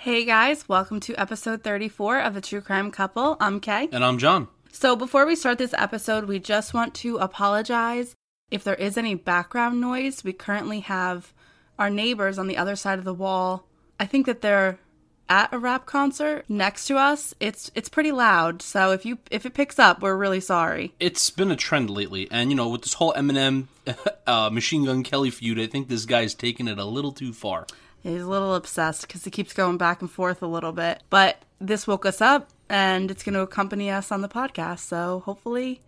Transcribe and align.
Hey 0.00 0.24
guys, 0.24 0.68
welcome 0.68 1.00
to 1.00 1.14
episode 1.16 1.64
34 1.64 2.20
of 2.20 2.34
The 2.34 2.40
True 2.40 2.60
Crime 2.60 2.92
Couple. 2.92 3.36
I'm 3.40 3.58
Kay. 3.58 3.88
And 3.90 4.04
I'm 4.04 4.16
John. 4.16 4.46
So, 4.70 4.94
before 4.94 5.26
we 5.26 5.34
start 5.34 5.58
this 5.58 5.74
episode, 5.76 6.26
we 6.26 6.38
just 6.38 6.72
want 6.72 6.94
to 6.94 7.16
apologize 7.16 8.14
if 8.48 8.62
there 8.62 8.76
is 8.76 8.96
any 8.96 9.16
background 9.16 9.80
noise. 9.80 10.22
We 10.22 10.32
currently 10.32 10.80
have 10.80 11.32
our 11.80 11.90
neighbors 11.90 12.38
on 12.38 12.46
the 12.46 12.56
other 12.56 12.76
side 12.76 13.00
of 13.00 13.04
the 13.04 13.12
wall. 13.12 13.66
I 13.98 14.06
think 14.06 14.26
that 14.26 14.40
they're 14.40 14.78
at 15.28 15.52
a 15.52 15.58
rap 15.58 15.84
concert 15.84 16.44
next 16.48 16.86
to 16.86 16.96
us. 16.96 17.34
It's 17.40 17.72
it's 17.74 17.88
pretty 17.88 18.12
loud. 18.12 18.62
So 18.62 18.92
if 18.92 19.04
you 19.04 19.18
if 19.32 19.44
it 19.46 19.54
picks 19.54 19.80
up, 19.80 20.00
we're 20.00 20.16
really 20.16 20.40
sorry. 20.40 20.94
It's 21.00 21.28
been 21.30 21.50
a 21.50 21.56
trend 21.56 21.90
lately, 21.90 22.28
and 22.30 22.50
you 22.50 22.56
know, 22.56 22.68
with 22.68 22.82
this 22.82 22.94
whole 22.94 23.14
Eminem, 23.14 23.66
uh, 24.28 24.48
Machine 24.48 24.84
Gun 24.84 25.02
Kelly 25.02 25.30
feud, 25.30 25.58
I 25.58 25.66
think 25.66 25.88
this 25.88 26.04
guy's 26.06 26.34
taking 26.34 26.68
it 26.68 26.78
a 26.78 26.84
little 26.84 27.10
too 27.10 27.32
far. 27.32 27.66
He's 28.02 28.22
a 28.22 28.28
little 28.28 28.54
obsessed 28.54 29.06
because 29.06 29.24
he 29.24 29.30
keeps 29.30 29.52
going 29.52 29.76
back 29.76 30.00
and 30.00 30.10
forth 30.10 30.42
a 30.42 30.46
little 30.46 30.72
bit. 30.72 31.02
But 31.10 31.42
this 31.60 31.86
woke 31.86 32.06
us 32.06 32.20
up, 32.20 32.48
and 32.68 33.10
it's 33.10 33.22
going 33.22 33.34
to 33.34 33.40
accompany 33.40 33.90
us 33.90 34.12
on 34.12 34.22
the 34.22 34.28
podcast. 34.28 34.80
So 34.80 35.22
hopefully, 35.24 35.82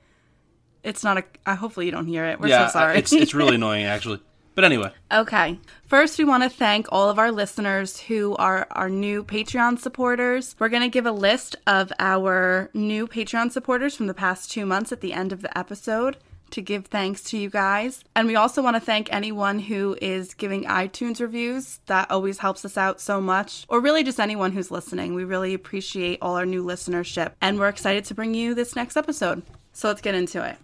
it's 0.82 1.04
not 1.04 1.18
a. 1.18 1.24
Uh, 1.46 1.56
hopefully, 1.56 1.86
you 1.86 1.92
don't 1.92 2.06
hear 2.06 2.24
it. 2.24 2.40
We're 2.40 2.48
yeah, 2.48 2.66
so 2.66 2.72
sorry. 2.72 2.98
it's 2.98 3.12
it's 3.12 3.34
really 3.34 3.54
annoying 3.54 3.84
actually. 3.84 4.20
But 4.54 4.64
anyway. 4.64 4.92
Okay. 5.12 5.58
First, 5.86 6.18
we 6.18 6.24
want 6.24 6.44
to 6.44 6.48
thank 6.48 6.86
all 6.90 7.10
of 7.10 7.18
our 7.18 7.32
listeners 7.32 7.98
who 7.98 8.36
are 8.36 8.68
our 8.70 8.88
new 8.88 9.24
Patreon 9.24 9.80
supporters. 9.80 10.54
We're 10.60 10.68
going 10.68 10.84
to 10.84 10.88
give 10.88 11.04
a 11.04 11.10
list 11.10 11.56
of 11.66 11.92
our 11.98 12.70
new 12.72 13.08
Patreon 13.08 13.50
supporters 13.50 13.96
from 13.96 14.06
the 14.06 14.14
past 14.14 14.52
two 14.52 14.64
months 14.64 14.92
at 14.92 15.00
the 15.00 15.12
end 15.12 15.32
of 15.32 15.42
the 15.42 15.56
episode 15.58 16.16
to 16.52 16.62
give 16.62 16.86
thanks 16.86 17.22
to 17.24 17.38
you 17.38 17.50
guys. 17.50 18.04
And 18.14 18.26
we 18.26 18.36
also 18.36 18.62
want 18.62 18.76
to 18.76 18.80
thank 18.80 19.12
anyone 19.12 19.58
who 19.58 19.96
is 20.00 20.34
giving 20.34 20.64
iTunes 20.64 21.20
reviews. 21.20 21.80
That 21.86 22.10
always 22.10 22.38
helps 22.38 22.64
us 22.64 22.76
out 22.76 23.00
so 23.00 23.20
much. 23.20 23.64
Or 23.68 23.80
really 23.80 24.04
just 24.04 24.20
anyone 24.20 24.52
who's 24.52 24.70
listening. 24.70 25.14
We 25.14 25.24
really 25.24 25.54
appreciate 25.54 26.18
all 26.20 26.36
our 26.36 26.46
new 26.46 26.64
listenership. 26.64 27.32
And 27.40 27.58
we're 27.58 27.68
excited 27.68 28.04
to 28.06 28.14
bring 28.14 28.34
you 28.34 28.54
this 28.54 28.76
next 28.76 28.96
episode. 28.96 29.42
So 29.72 29.88
let's 29.88 30.00
get 30.00 30.14
into 30.14 30.44
it. 30.44 30.56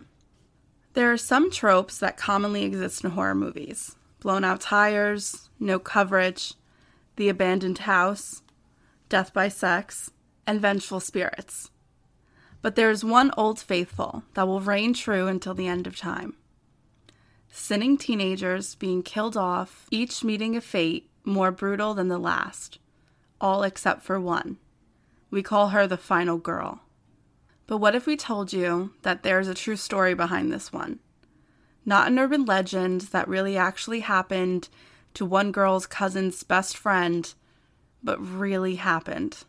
There 0.95 1.13
are 1.13 1.19
some 1.19 1.51
tropes 1.51 1.99
that 1.99 2.17
commonly 2.17 2.65
exist 2.65 3.05
in 3.05 3.11
horror 3.11 3.35
movies 3.35 3.97
blown 4.21 4.45
out 4.45 4.61
tires, 4.61 5.51
no 5.61 5.79
coverage, 5.79 6.55
the 7.17 7.29
abandoned 7.29 7.79
house, 7.79 8.43
death 9.09 9.33
by 9.33 9.49
sex, 9.49 10.11
and 10.47 10.61
vengeful 10.61 11.01
spirits. 11.01 11.71
But 12.67 12.75
there 12.75 12.91
is 12.91 13.05
one 13.05 13.31
old 13.37 13.61
faithful 13.61 14.25
that 14.35 14.49
will 14.49 14.61
reign 14.61 14.93
true 14.93 15.29
until 15.29 15.55
the 15.55 15.69
end 15.69 15.87
of 15.87 15.97
time. 15.97 16.35
Sinning 17.49 17.97
teenagers 17.97 18.75
being 18.75 19.05
killed 19.05 19.37
off, 19.37 19.87
each 19.93 20.25
meeting 20.25 20.57
a 20.57 20.61
fate 20.61 21.09
more 21.25 21.53
brutal 21.53 21.95
than 21.95 22.09
the 22.09 22.19
last, 22.19 22.81
all 23.41 23.63
except 23.63 24.03
for 24.03 24.19
one. 24.19 24.57
We 25.31 25.45
call 25.45 25.69
her 25.69 25.87
the 25.87 25.97
final 25.97 26.39
girl. 26.39 26.81
But 27.69 27.77
what 27.77 27.95
if 27.95 28.05
we 28.05 28.17
told 28.17 28.53
you 28.53 28.95
that 29.03 29.23
there's 29.23 29.47
a 29.47 29.55
true 29.55 29.77
story 29.77 30.15
behind 30.15 30.53
this 30.53 30.73
one? 30.73 30.99
Not 31.85 32.09
an 32.09 32.19
urban 32.19 32.47
legend 32.47 33.03
that 33.13 33.29
really 33.29 33.57
actually 33.57 34.01
happened 34.01 34.69
to 35.15 35.25
one 35.25 35.53
girl's 35.53 35.87
cousin's 35.87 36.43
best 36.43 36.77
friend, 36.77 37.33
but 38.03 38.19
really 38.19 38.75
happened. 38.75 39.45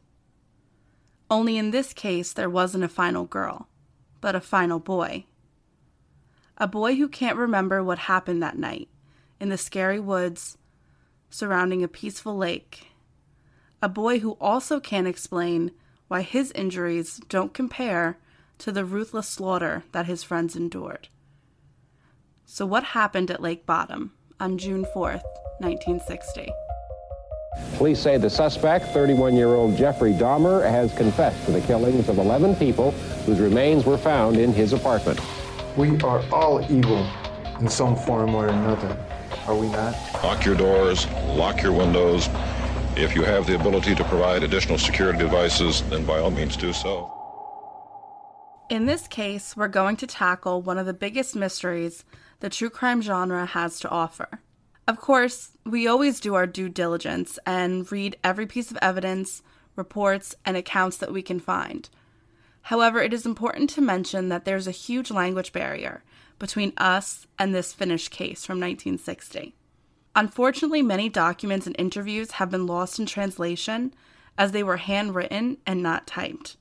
Only 1.30 1.58
in 1.58 1.72
this 1.72 1.94
case, 1.94 2.32
there 2.32 2.50
wasn't 2.50 2.84
a 2.84 2.90
final 2.90 3.26
girl, 3.26 3.68
but 4.22 4.36
a 4.36 4.42
final 4.42 4.80
boy. 4.80 5.26
A 6.58 6.68
boy 6.68 6.96
who 6.96 7.08
can't 7.08 7.38
remember 7.38 7.84
what 7.84 8.00
happened 8.00 8.42
that 8.42 8.58
night 8.58 8.90
in 9.40 9.50
the 9.50 9.58
scary 9.58 10.00
woods 10.00 10.58
surrounding 11.30 11.84
a 11.84 11.88
peaceful 11.88 12.36
lake. 12.36 12.88
A 13.82 13.90
boy 13.90 14.20
who 14.20 14.38
also 14.40 14.80
can't 14.80 15.08
explain 15.08 15.72
why 16.08 16.22
his 16.22 16.52
injuries 16.54 17.20
don't 17.30 17.54
compare 17.54 18.18
to 18.60 18.72
the 18.72 18.86
ruthless 18.86 19.28
slaughter 19.28 19.84
that 19.92 20.08
his 20.08 20.24
friends 20.24 20.56
endured. 20.56 21.10
So, 22.46 22.66
what 22.66 22.84
happened 22.86 23.30
at 23.30 23.42
Lake 23.42 23.66
Bodom 23.66 24.12
on 24.40 24.58
June 24.58 24.86
4th, 24.96 25.24
1960? 25.60 26.50
Police 27.78 28.00
say 28.00 28.18
the 28.18 28.30
suspect, 28.30 28.88
31 28.88 29.36
year 29.36 29.50
old 29.50 29.78
Jeffrey 29.78 30.14
Dahmer, 30.14 30.64
has 30.70 30.94
confessed 30.94 31.46
to 31.46 31.52
the 31.52 31.62
killings 31.62 32.10
of 32.10 32.18
11 32.18 32.56
people 32.56 32.92
whose 33.26 33.40
remains 33.40 33.86
were 33.86 33.98
found 33.98 34.38
in 34.38 34.52
his 34.52 34.74
apartment. 34.74 35.20
We 35.76 36.00
are 36.02 36.24
all 36.32 36.66
evil 36.72 37.08
in 37.60 37.70
some 37.70 37.96
form 37.96 38.34
or 38.34 38.48
another, 38.48 38.98
are 39.46 39.56
we 39.56 39.68
not? 39.70 39.96
Lock 40.24 40.44
your 40.46 40.56
doors, 40.56 41.08
lock 41.36 41.62
your 41.62 41.72
windows. 41.72 42.30
If 42.96 43.16
you 43.16 43.24
have 43.24 43.46
the 43.46 43.56
ability 43.56 43.94
to 43.94 44.04
provide 44.06 44.42
additional 44.42 44.80
security 44.80 45.20
devices, 45.20 45.84
then 45.84 46.04
by 46.04 46.20
all 46.20 46.32
means 46.32 46.58
do 46.58 46.74
so. 46.74 47.14
In 48.70 48.86
this 48.88 49.08
case, 49.08 49.56
we're 49.56 49.68
going 49.68 49.98
to 49.98 50.08
tackle 50.08 50.62
one 50.62 50.78
of 50.78 50.86
the 50.88 50.94
biggest 50.94 51.36
mysteries 51.36 52.04
the 52.40 52.50
true 52.50 52.70
crime 52.70 53.02
genre 53.02 53.46
has 53.46 53.80
to 53.80 53.90
offer. 53.90 54.42
Of 54.88 55.02
course, 55.02 55.52
we 55.66 55.86
always 55.86 56.22
do 56.22 56.36
our 56.36 56.48
due 56.48 56.70
diligence 56.70 57.38
and 57.46 57.92
read 57.92 58.18
every 58.24 58.46
piece 58.46 58.72
of 58.72 58.78
evidence, 58.82 59.44
reports, 59.76 60.34
and 60.46 60.56
accounts 60.56 60.96
that 60.98 61.12
we 61.12 61.22
can 61.22 61.42
find. 61.42 61.90
However, 62.64 63.02
it 63.02 63.14
is 63.14 63.26
important 63.26 63.70
to 63.72 63.82
mention 63.82 64.30
that 64.30 64.46
there's 64.46 64.68
a 64.68 64.72
huge 64.72 65.12
language 65.12 65.52
barrier 65.52 66.04
between 66.40 66.72
us 66.78 67.28
and 67.38 67.54
this 67.54 67.74
Finnish 67.74 68.08
case 68.08 68.46
from 68.46 68.60
1960. 68.60 69.56
Unfortunately, 70.16 70.82
many 70.82 71.10
documents 71.10 71.68
and 71.68 71.76
interviews 71.78 72.32
have 72.32 72.50
been 72.50 72.66
lost 72.66 72.98
in 72.98 73.06
translation 73.06 73.94
as 74.38 74.52
they 74.52 74.64
were 74.64 74.78
handwritten 74.78 75.58
and 75.66 75.84
not 75.84 76.08
typed. 76.08 76.56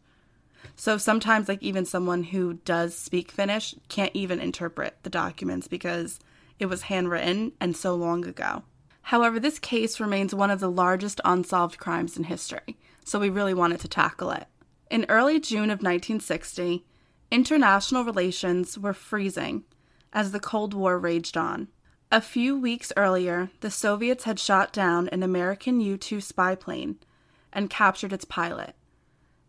So 0.74 0.98
sometimes, 0.98 1.48
like, 1.48 1.62
even 1.62 1.84
someone 1.84 2.24
who 2.24 2.54
does 2.64 2.96
speak 2.96 3.30
Finnish 3.30 3.74
can't 3.88 4.14
even 4.14 4.40
interpret 4.40 4.96
the 5.04 5.10
documents 5.10 5.68
because 5.68 6.18
it 6.58 6.66
was 6.66 6.82
handwritten 6.82 7.52
and 7.60 7.76
so 7.76 7.94
long 7.94 8.26
ago. 8.26 8.62
However, 9.02 9.38
this 9.38 9.58
case 9.58 10.00
remains 10.00 10.34
one 10.34 10.50
of 10.50 10.60
the 10.60 10.70
largest 10.70 11.20
unsolved 11.24 11.78
crimes 11.78 12.16
in 12.16 12.24
history, 12.24 12.76
so 13.04 13.20
we 13.20 13.28
really 13.28 13.54
wanted 13.54 13.80
to 13.80 13.88
tackle 13.88 14.30
it. 14.30 14.46
In 14.90 15.06
early 15.08 15.38
June 15.38 15.70
of 15.70 15.82
1960, 15.82 16.84
international 17.30 18.04
relations 18.04 18.78
were 18.78 18.94
freezing 18.94 19.64
as 20.12 20.32
the 20.32 20.40
Cold 20.40 20.74
War 20.74 20.98
raged 20.98 21.36
on. 21.36 21.68
A 22.10 22.20
few 22.20 22.58
weeks 22.58 22.92
earlier, 22.96 23.50
the 23.60 23.70
Soviets 23.70 24.24
had 24.24 24.38
shot 24.38 24.72
down 24.72 25.08
an 25.08 25.22
American 25.22 25.80
U 25.80 25.96
2 25.96 26.20
spy 26.20 26.54
plane 26.54 26.98
and 27.52 27.70
captured 27.70 28.12
its 28.12 28.24
pilot, 28.24 28.74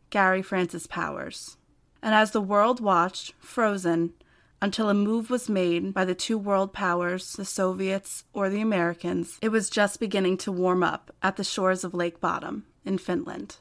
Gary 0.09 0.41
Francis 0.41 0.87
Powers. 0.87 1.57
And 2.01 2.15
as 2.15 2.31
the 2.31 2.41
world 2.41 2.79
watched, 2.79 3.33
frozen, 3.39 4.13
until 4.61 4.89
a 4.89 4.93
move 4.93 5.29
was 5.29 5.49
made 5.49 5.93
by 5.93 6.03
the 6.03 6.15
two 6.15 6.37
world 6.37 6.73
powers, 6.73 7.33
the 7.33 7.45
Soviets 7.45 8.23
or 8.33 8.49
the 8.49 8.61
Americans, 8.61 9.37
it 9.41 9.49
was 9.49 9.69
just 9.69 9.99
beginning 9.99 10.37
to 10.37 10.51
warm 10.51 10.83
up 10.83 11.15
at 11.21 11.35
the 11.35 11.43
shores 11.43 11.83
of 11.83 11.93
Lake 11.93 12.19
Bodom 12.19 12.63
in 12.83 12.97
Finland. 12.97 13.57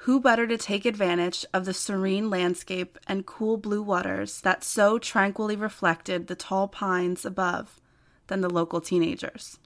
Who 0.00 0.20
better 0.20 0.46
to 0.46 0.58
take 0.58 0.84
advantage 0.84 1.46
of 1.54 1.64
the 1.64 1.72
serene 1.72 2.28
landscape 2.28 2.98
and 3.06 3.26
cool 3.26 3.56
blue 3.56 3.82
waters 3.82 4.40
that 4.42 4.62
so 4.62 4.98
tranquilly 4.98 5.56
reflected 5.56 6.26
the 6.26 6.36
tall 6.36 6.68
pines 6.68 7.24
above 7.24 7.80
than 8.26 8.42
the 8.42 8.50
local 8.50 8.80
teenagers? 8.80 9.58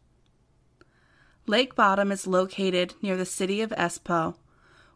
Lake 1.46 1.74
Bodom 1.74 2.12
is 2.12 2.28
located 2.28 2.94
near 3.02 3.16
the 3.16 3.26
city 3.26 3.60
of 3.60 3.70
Espoo, 3.70 4.36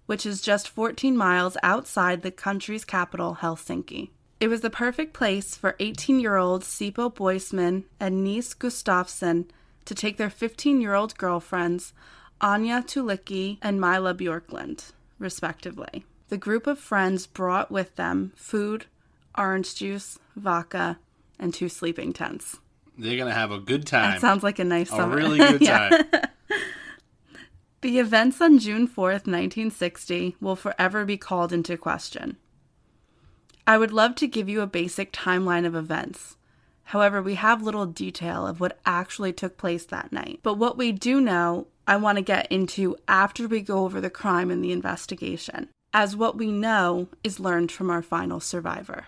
which 0.06 0.24
is 0.24 0.40
just 0.40 0.68
14 0.68 1.16
miles 1.16 1.56
outside 1.62 2.22
the 2.22 2.30
country's 2.30 2.84
capital, 2.84 3.38
Helsinki. 3.40 4.10
It 4.44 4.48
was 4.48 4.60
the 4.60 4.68
perfect 4.68 5.14
place 5.14 5.56
for 5.56 5.74
18 5.80 6.20
year 6.20 6.36
old 6.36 6.64
Seppo 6.64 7.10
Boisman 7.10 7.84
and 7.98 8.22
Nils 8.22 8.52
Gustafsson 8.52 9.46
to 9.86 9.94
take 9.94 10.18
their 10.18 10.28
15 10.28 10.82
year 10.82 10.92
old 10.92 11.16
girlfriends, 11.16 11.94
Anya 12.42 12.82
Tuulikki 12.82 13.56
and 13.62 13.80
Mila 13.80 14.12
Bjorklund, 14.12 14.92
respectively. 15.18 16.04
The 16.28 16.36
group 16.36 16.66
of 16.66 16.78
friends 16.78 17.26
brought 17.26 17.70
with 17.70 17.96
them 17.96 18.34
food, 18.36 18.84
orange 19.34 19.76
juice, 19.76 20.18
vodka, 20.36 20.98
and 21.38 21.54
two 21.54 21.70
sleeping 21.70 22.12
tents. 22.12 22.58
They're 22.98 23.16
going 23.16 23.30
to 23.30 23.34
have 23.34 23.50
a 23.50 23.58
good 23.58 23.86
time. 23.86 24.10
That 24.10 24.20
sounds 24.20 24.42
like 24.42 24.58
a 24.58 24.64
nice 24.64 24.92
a 24.92 24.96
summer. 24.96 25.16
really 25.16 25.38
good 25.38 25.64
time. 25.64 26.04
The 27.84 27.98
events 27.98 28.40
on 28.40 28.58
June 28.58 28.88
4th, 28.88 29.26
1960 29.28 30.36
will 30.40 30.56
forever 30.56 31.04
be 31.04 31.18
called 31.18 31.52
into 31.52 31.76
question. 31.76 32.38
I 33.66 33.78
would 33.78 33.92
love 33.92 34.14
to 34.16 34.26
give 34.26 34.48
you 34.48 34.60
a 34.60 34.66
basic 34.66 35.10
timeline 35.10 35.64
of 35.64 35.74
events. 35.74 36.36
However, 36.84 37.22
we 37.22 37.36
have 37.36 37.62
little 37.62 37.86
detail 37.86 38.46
of 38.46 38.60
what 38.60 38.78
actually 38.84 39.32
took 39.32 39.56
place 39.56 39.86
that 39.86 40.12
night. 40.12 40.40
But 40.42 40.58
what 40.58 40.76
we 40.76 40.92
do 40.92 41.18
know, 41.18 41.68
I 41.86 41.96
want 41.96 42.16
to 42.16 42.22
get 42.22 42.50
into 42.52 42.96
after 43.08 43.48
we 43.48 43.62
go 43.62 43.84
over 43.84 44.02
the 44.02 44.10
crime 44.10 44.50
and 44.50 44.62
the 44.62 44.72
investigation, 44.72 45.70
as 45.94 46.14
what 46.14 46.36
we 46.36 46.52
know 46.52 47.08
is 47.22 47.40
learned 47.40 47.72
from 47.72 47.88
our 47.88 48.02
final 48.02 48.38
survivor. 48.38 49.06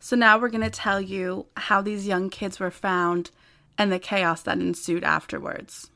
So 0.00 0.16
now 0.16 0.38
we're 0.38 0.48
going 0.48 0.62
to 0.62 0.70
tell 0.70 1.02
you 1.02 1.46
how 1.58 1.82
these 1.82 2.06
young 2.06 2.30
kids 2.30 2.58
were 2.58 2.70
found 2.70 3.30
and 3.76 3.92
the 3.92 3.98
chaos 3.98 4.40
that 4.42 4.58
ensued 4.58 5.04
afterwards. 5.04 5.90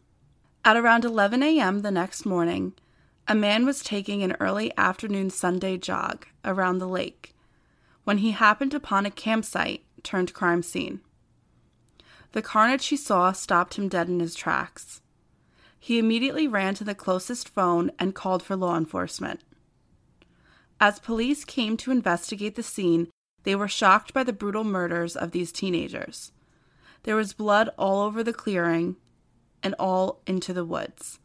At 0.67 0.77
around 0.77 1.07
11 1.07 1.43
a.m. 1.43 1.81
the 1.81 1.91
next 1.91 2.27
morning, 2.27 2.75
A 3.29 3.35
man 3.35 3.65
was 3.65 3.83
taking 3.83 4.23
an 4.23 4.37
early 4.41 4.77
afternoon 4.77 5.31
Sunday 5.31 5.79
jog 5.79 6.27
around 6.45 6.79
the 6.79 6.89
lake 6.89 7.33
when 8.05 8.19
he 8.19 8.33
happened 8.33 8.75
upon 8.75 9.07
a 9.07 9.11
campsite 9.11 9.85
turned 10.03 10.35
crime 10.35 10.63
scene. 10.63 11.01
The 12.33 12.43
carnage 12.43 12.87
he 12.87 12.97
saw 12.97 13.33
stopped 13.33 13.75
him 13.75 13.89
dead 13.89 14.09
in 14.09 14.21
his 14.21 14.35
tracks. 14.35 15.03
He 15.79 15.99
immediately 15.99 16.49
ran 16.49 16.75
to 16.75 16.85
the 16.85 16.95
closest 16.95 17.49
phone 17.49 17.91
and 17.99 18.15
called 18.15 18.43
for 18.43 18.57
law 18.57 18.77
enforcement. 18.77 19.41
As 20.81 20.99
police 20.99 21.45
came 21.45 21.77
to 21.79 21.91
investigate 21.91 22.55
the 22.57 22.63
scene, 22.63 23.09
they 23.45 23.55
were 23.55 23.69
shocked 23.69 24.15
by 24.15 24.25
the 24.25 24.33
brutal 24.33 24.65
murders 24.65 25.17
of 25.17 25.33
these 25.33 25.53
teenagers. 25.53 26.33
There 27.03 27.17
was 27.17 27.33
blood 27.33 27.71
all 27.77 28.03
over 28.03 28.23
the 28.23 28.33
clearing 28.33 28.97
and 29.63 29.75
all 29.79 30.23
into 30.27 30.53
the 30.53 30.65
woods. 30.65 31.19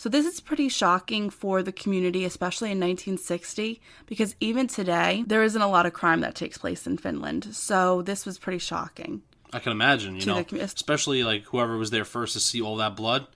So, 0.00 0.08
this 0.08 0.24
is 0.24 0.40
pretty 0.40 0.70
shocking 0.70 1.28
for 1.28 1.62
the 1.62 1.72
community, 1.72 2.24
especially 2.24 2.70
in 2.70 2.80
1960, 2.80 3.82
because 4.06 4.34
even 4.40 4.66
today, 4.66 5.24
there 5.26 5.42
isn't 5.42 5.60
a 5.60 5.68
lot 5.68 5.84
of 5.84 5.92
crime 5.92 6.22
that 6.22 6.34
takes 6.34 6.56
place 6.56 6.86
in 6.86 6.96
Finland. 6.96 7.54
So, 7.54 8.00
this 8.00 8.24
was 8.24 8.38
pretty 8.38 8.60
shocking. 8.60 9.20
I 9.52 9.58
can 9.58 9.72
imagine, 9.72 10.16
you 10.16 10.24
know, 10.24 10.42
the 10.42 10.60
especially 10.60 11.22
like 11.22 11.44
whoever 11.44 11.76
was 11.76 11.90
there 11.90 12.06
first 12.06 12.32
to 12.32 12.40
see 12.40 12.62
all 12.62 12.76
that 12.76 12.96
blood. 12.96 13.26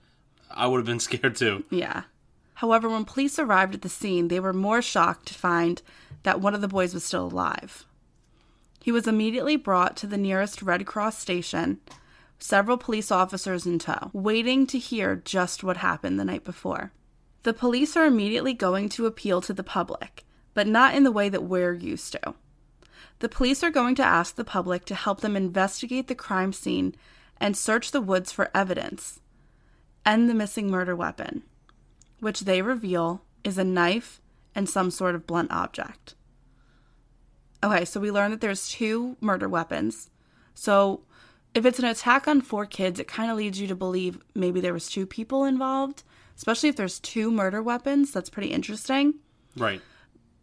I 0.49 0.65
would 0.65 0.79
have 0.79 0.87
been 0.87 0.99
scared 1.11 1.35
too. 1.35 1.65
Yeah. 1.69 2.05
However, 2.55 2.89
when 2.89 3.05
police 3.05 3.37
arrived 3.37 3.75
at 3.75 3.83
the 3.83 3.87
scene, 3.87 4.29
they 4.29 4.39
were 4.39 4.51
more 4.51 4.81
shocked 4.81 5.27
to 5.27 5.35
find 5.35 5.83
that 6.23 6.41
one 6.41 6.55
of 6.55 6.61
the 6.61 6.67
boys 6.67 6.95
was 6.95 7.03
still 7.03 7.27
alive. 7.27 7.85
He 8.81 8.91
was 8.91 9.07
immediately 9.07 9.55
brought 9.55 9.95
to 9.97 10.07
the 10.07 10.17
nearest 10.17 10.63
Red 10.63 10.87
Cross 10.87 11.19
station, 11.19 11.79
several 12.45 12.77
police 12.77 13.11
officers 13.11 13.65
in 13.65 13.79
tow, 13.79 14.11
waiting 14.13 14.67
to 14.67 14.77
hear 14.77 15.15
just 15.15 15.63
what 15.63 15.77
happened 15.77 16.19
the 16.19 16.25
night 16.25 16.43
before. 16.43 16.91
The 17.41 17.53
police 17.53 17.97
are 17.97 18.05
immediately 18.05 18.53
going 18.53 18.89
to 18.89 19.07
appeal 19.07 19.41
to 19.41 19.53
the 19.53 19.63
public, 19.63 20.23
but 20.53 20.67
not 20.67 20.93
in 20.93 21.03
the 21.03 21.11
way 21.11 21.27
that 21.27 21.43
we're 21.43 21.73
used 21.73 22.11
to. 22.13 22.35
The 23.19 23.29
police 23.29 23.63
are 23.63 23.71
going 23.71 23.95
to 23.95 24.03
ask 24.03 24.35
the 24.35 24.43
public 24.43 24.85
to 24.85 24.95
help 24.95 25.21
them 25.21 25.35
investigate 25.35 26.07
the 26.07 26.13
crime 26.13 26.53
scene 26.53 26.95
and 27.37 27.57
search 27.57 27.89
the 27.89 28.01
woods 28.01 28.31
for 28.31 28.51
evidence 28.53 29.21
and 30.05 30.29
the 30.29 30.35
missing 30.35 30.69
murder 30.69 30.95
weapon, 30.95 31.41
which 32.19 32.41
they 32.41 32.61
reveal 32.61 33.23
is 33.43 33.57
a 33.57 33.63
knife 33.63 34.21
and 34.53 34.69
some 34.69 34.91
sort 34.91 35.15
of 35.15 35.25
blunt 35.25 35.51
object. 35.51 36.13
Okay, 37.63 37.85
so 37.85 37.99
we 37.99 38.11
learn 38.11 38.29
that 38.29 38.41
there's 38.41 38.69
two 38.69 39.17
murder 39.19 39.49
weapons. 39.49 40.11
So 40.53 41.01
if 41.55 41.65
it's 41.65 41.79
an 41.79 41.85
attack 41.85 42.27
on 42.27 42.41
four 42.41 42.65
kids, 42.65 42.99
it 42.99 43.07
kind 43.07 43.31
of 43.31 43.37
leads 43.37 43.59
you 43.59 43.67
to 43.67 43.75
believe 43.75 44.19
maybe 44.35 44.59
there 44.61 44.73
was 44.73 44.87
two 44.87 45.05
people 45.05 45.45
involved, 45.45 46.03
especially 46.37 46.69
if 46.69 46.75
there's 46.75 46.99
two 46.99 47.31
murder 47.31 47.63
weapons. 47.63 48.11
That's 48.11 48.29
pretty 48.29 48.49
interesting 48.51 49.15
Right. 49.57 49.81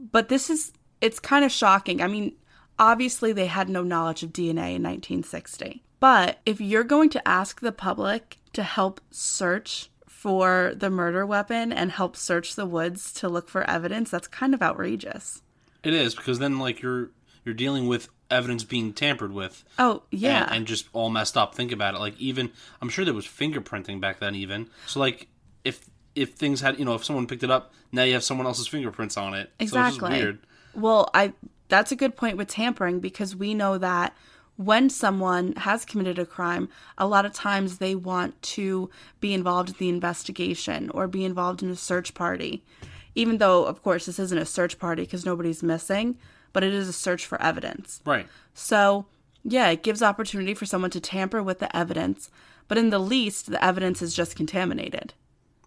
but 0.00 0.28
this 0.28 0.48
is 0.50 0.72
it's 1.00 1.20
kind 1.20 1.44
of 1.44 1.52
shocking. 1.52 2.00
I 2.00 2.06
mean, 2.06 2.34
obviously 2.78 3.32
they 3.32 3.46
had 3.46 3.68
no 3.68 3.82
knowledge 3.82 4.22
of 4.22 4.30
DNA 4.32 4.74
in 4.76 4.82
1960. 4.82 5.82
But 6.00 6.38
if 6.46 6.60
you're 6.60 6.84
going 6.84 7.10
to 7.10 7.28
ask 7.28 7.60
the 7.60 7.72
public 7.72 8.38
to 8.54 8.62
help 8.62 9.00
search 9.10 9.90
for 10.08 10.72
the 10.76 10.90
murder 10.90 11.26
weapon 11.26 11.72
and 11.72 11.90
help 11.90 12.16
search 12.16 12.54
the 12.54 12.66
woods 12.66 13.12
to 13.14 13.28
look 13.28 13.48
for 13.48 13.68
evidence, 13.68 14.10
that's 14.10 14.28
kind 14.28 14.54
of 14.54 14.62
outrageous. 14.62 15.42
It 15.82 15.92
is 15.94 16.14
because 16.14 16.38
then 16.38 16.58
like 16.58 16.80
you're 16.82 17.10
you're 17.44 17.54
dealing 17.54 17.86
with 17.88 18.08
evidence 18.32 18.64
being 18.64 18.92
tampered 18.92 19.32
with. 19.32 19.64
Oh, 19.78 20.02
yeah. 20.10 20.44
and, 20.44 20.56
and 20.56 20.66
just 20.66 20.88
all 20.92 21.10
messed 21.10 21.36
up. 21.36 21.54
Think 21.54 21.72
about 21.72 21.94
it. 21.94 21.98
Like 21.98 22.18
even 22.18 22.50
I'm 22.80 22.88
sure 22.88 23.04
there 23.04 23.14
was 23.14 23.26
fingerprinting 23.26 24.00
back 24.00 24.18
then. 24.18 24.34
Even 24.34 24.68
so, 24.86 25.00
like 25.00 25.28
if 25.64 25.88
if 26.14 26.32
things 26.34 26.60
had 26.60 26.78
you 26.78 26.84
know 26.84 26.94
if 26.94 27.04
someone 27.04 27.26
picked 27.26 27.42
it 27.42 27.50
up, 27.50 27.72
now 27.92 28.02
you 28.02 28.14
have 28.14 28.24
someone 28.24 28.46
else's 28.46 28.66
fingerprints 28.66 29.16
on 29.16 29.34
it. 29.34 29.46
So 29.46 29.52
it's 29.64 29.72
Exactly. 29.72 30.10
weird. 30.10 30.38
Well, 30.74 31.10
I 31.14 31.34
that's 31.68 31.92
a 31.92 31.96
good 31.96 32.16
point 32.16 32.36
with 32.36 32.48
tampering 32.48 33.00
because 33.00 33.36
we 33.36 33.54
know 33.54 33.78
that 33.78 34.14
when 34.56 34.90
someone 34.90 35.54
has 35.56 35.84
committed 35.84 36.18
a 36.18 36.26
crime, 36.26 36.68
a 36.98 37.06
lot 37.06 37.24
of 37.24 37.32
times 37.32 37.78
they 37.78 37.94
want 37.94 38.40
to 38.42 38.90
be 39.20 39.32
involved 39.32 39.70
in 39.70 39.76
the 39.78 39.88
investigation 39.88 40.90
or 40.90 41.08
be 41.08 41.24
involved 41.24 41.62
in 41.62 41.70
a 41.70 41.76
search 41.76 42.12
party. 42.14 42.62
Even 43.14 43.38
though, 43.38 43.64
of 43.64 43.82
course, 43.82 44.06
this 44.06 44.18
isn't 44.18 44.38
a 44.38 44.44
search 44.46 44.78
party 44.78 45.02
because 45.02 45.24
nobody's 45.26 45.62
missing, 45.62 46.18
but 46.52 46.62
it 46.64 46.72
is 46.74 46.88
a 46.88 46.92
search 46.92 47.26
for 47.26 47.40
evidence. 47.40 48.00
Right. 48.04 48.26
So, 48.54 49.06
yeah, 49.44 49.68
it 49.70 49.82
gives 49.82 50.02
opportunity 50.02 50.54
for 50.54 50.66
someone 50.66 50.90
to 50.90 51.00
tamper 51.00 51.42
with 51.42 51.58
the 51.58 51.74
evidence, 51.76 52.30
but 52.68 52.78
in 52.78 52.90
the 52.90 52.98
least, 52.98 53.50
the 53.50 53.62
evidence 53.64 54.02
is 54.02 54.14
just 54.14 54.36
contaminated. 54.36 55.14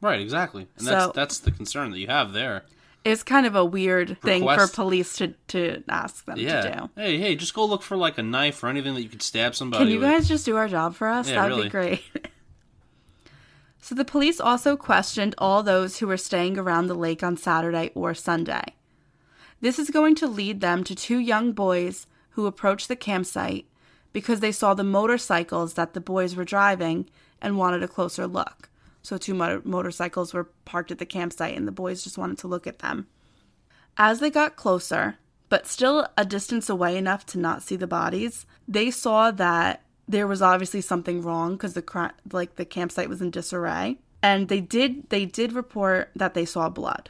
Right. 0.02 0.20
Exactly. 0.20 0.68
And 0.78 0.86
So- 0.86 0.92
that's 0.92 1.12
that's 1.16 1.40
the 1.40 1.52
concern 1.52 1.92
that 1.92 2.00
you 2.00 2.08
have 2.08 2.34
there. 2.34 2.64
It's 3.04 3.22
kind 3.22 3.46
of 3.46 3.56
a 3.56 3.64
weird 3.64 4.20
thing 4.22 4.42
for 4.44 4.68
police 4.68 5.16
to, 5.18 5.36
to 5.50 5.84
ask 5.88 6.26
them 6.26 6.38
Yeah. 6.40 6.62
to 6.62 6.72
do. 6.72 6.90
Hey, 7.00 7.20
hey, 7.20 7.36
just 7.36 7.54
go 7.54 7.64
look 7.64 7.84
for 7.84 7.96
like 7.96 8.18
a 8.18 8.24
knife 8.24 8.64
or 8.64 8.68
anything 8.68 8.96
that 8.96 9.04
you 9.04 9.10
could 9.10 9.22
stab 9.22 9.54
somebody. 9.56 9.84
Can 9.86 9.94
you 9.94 10.00
with. 10.00 10.10
guys 10.10 10.28
just 10.28 10.44
do 10.44 10.56
our 10.56 10.68
job 10.68 10.96
for 10.96 11.08
us? 11.08 11.30
Yeah, 11.30 11.36
That'd 11.36 11.52
really. 11.52 11.64
be 11.66 11.70
great. 11.70 12.02
so 13.82 13.94
the 13.94 14.06
police 14.06 14.40
also 14.40 14.76
questioned 14.76 15.36
all 15.38 15.62
those 15.62 16.00
who 16.00 16.08
were 16.08 16.18
staying 16.18 16.58
around 16.58 16.88
the 16.88 16.96
lake 16.96 17.22
on 17.22 17.38
Saturday 17.38 17.92
or 17.94 18.16
Sunday. 18.16 18.64
This 19.62 19.80
is 19.80 19.90
going 19.90 20.16
to 20.16 20.28
lead 20.28 20.62
them 20.62 20.84
to 20.84 20.96
two 20.96 21.18
young 21.18 21.52
boys 21.52 22.07
who 22.31 22.46
approached 22.46 22.88
the 22.88 22.96
campsite 22.96 23.66
because 24.13 24.40
they 24.40 24.52
saw 24.52 24.74
the 24.74 24.84
motorcycles 24.84 25.74
that 25.74 25.94
the 25.94 26.02
boys 26.02 26.36
were 26.36 26.46
driving 26.46 27.10
and 27.42 27.57
wanted 27.57 27.84
a 27.84 27.88
closer 27.88 28.28
look. 28.28 28.69
So, 29.02 29.18
two 29.18 29.34
motor- 29.34 29.62
motorcycles 29.63 30.34
were 30.34 30.50
parked 30.66 30.92
at 30.92 30.98
the 30.98 31.06
campsite, 31.06 31.56
and 31.56 31.68
the 31.68 31.72
boys 31.72 32.04
just 32.04 32.18
wanted 32.18 32.38
to 32.40 32.48
look 32.48 32.66
at 32.66 32.80
them. 32.80 33.07
As 33.98 34.19
they 34.19 34.30
got 34.30 34.56
closer, 34.56 35.18
but 35.48 35.68
still 35.68 36.08
a 36.18 36.25
distance 36.25 36.69
away 36.69 36.98
enough 36.98 37.25
to 37.28 37.38
not 37.38 37.62
see 37.62 37.75
the 37.75 37.88
bodies, 37.88 38.46
they 38.68 38.90
saw 38.90 39.31
that 39.31 39.84
there 40.08 40.28
was 40.28 40.42
obviously 40.42 40.81
something 40.81 41.22
wrong 41.22 41.54
because 41.54 41.74
the 41.74 41.81
cri- 41.81 42.10
like 42.31 42.56
the 42.56 42.66
campsite 42.66 43.10
was 43.10 43.22
in 43.22 43.31
disarray, 43.31 44.00
and 44.22 44.48
they 44.48 44.60
did 44.60 45.10
they 45.10 45.25
did 45.25 45.54
report 45.54 46.10
that 46.16 46.34
they 46.34 46.46
saw 46.46 46.69
blood. 46.69 47.10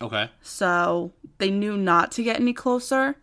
Okay. 0.00 0.30
So 0.42 1.12
they 1.38 1.50
knew 1.50 1.76
not 1.76 2.12
to 2.12 2.22
get 2.22 2.40
any 2.40 2.52
closer. 2.52 3.16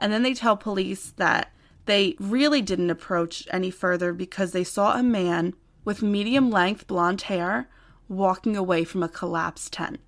And 0.00 0.12
then 0.12 0.22
they 0.22 0.34
tell 0.34 0.56
police 0.56 1.12
that 1.16 1.52
they 1.86 2.16
really 2.18 2.62
didn't 2.62 2.90
approach 2.90 3.46
any 3.50 3.70
further 3.70 4.12
because 4.12 4.52
they 4.52 4.64
saw 4.64 4.98
a 4.98 5.02
man 5.02 5.54
with 5.84 6.02
medium 6.02 6.50
length 6.50 6.86
blonde 6.86 7.22
hair 7.22 7.68
walking 8.08 8.56
away 8.56 8.84
from 8.84 9.02
a 9.02 9.08
collapsed 9.08 9.72
tent. 9.72 10.00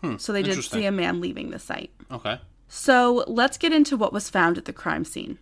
Hmm, 0.00 0.16
so 0.16 0.32
they 0.32 0.42
did 0.42 0.64
see 0.64 0.84
a 0.84 0.92
man 0.92 1.20
leaving 1.20 1.50
the 1.50 1.58
site. 1.58 1.90
Okay. 2.10 2.40
So 2.68 3.24
let's 3.26 3.58
get 3.58 3.72
into 3.72 3.96
what 3.96 4.12
was 4.12 4.30
found 4.30 4.58
at 4.58 4.64
the 4.64 4.72
crime 4.72 5.04
scene. 5.04 5.38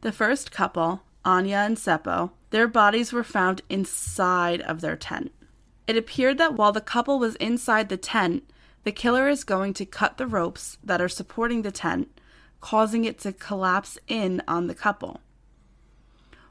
The 0.00 0.12
first 0.12 0.50
couple, 0.50 1.02
Anya 1.24 1.58
and 1.58 1.76
Seppo, 1.76 2.30
their 2.50 2.66
bodies 2.66 3.12
were 3.12 3.22
found 3.22 3.62
inside 3.68 4.60
of 4.62 4.80
their 4.80 4.96
tent. 4.96 5.32
It 5.86 5.96
appeared 5.96 6.38
that 6.38 6.54
while 6.54 6.72
the 6.72 6.80
couple 6.80 7.18
was 7.18 7.36
inside 7.36 7.88
the 7.88 7.96
tent, 7.96 8.50
the 8.84 8.92
killer 8.92 9.28
is 9.28 9.44
going 9.44 9.74
to 9.74 9.84
cut 9.84 10.16
the 10.18 10.26
ropes 10.26 10.78
that 10.82 11.00
are 11.00 11.08
supporting 11.08 11.62
the 11.62 11.70
tent, 11.72 12.08
causing 12.60 13.04
it 13.04 13.18
to 13.20 13.32
collapse 13.32 13.98
in 14.08 14.42
on 14.48 14.66
the 14.66 14.74
couple. 14.74 15.20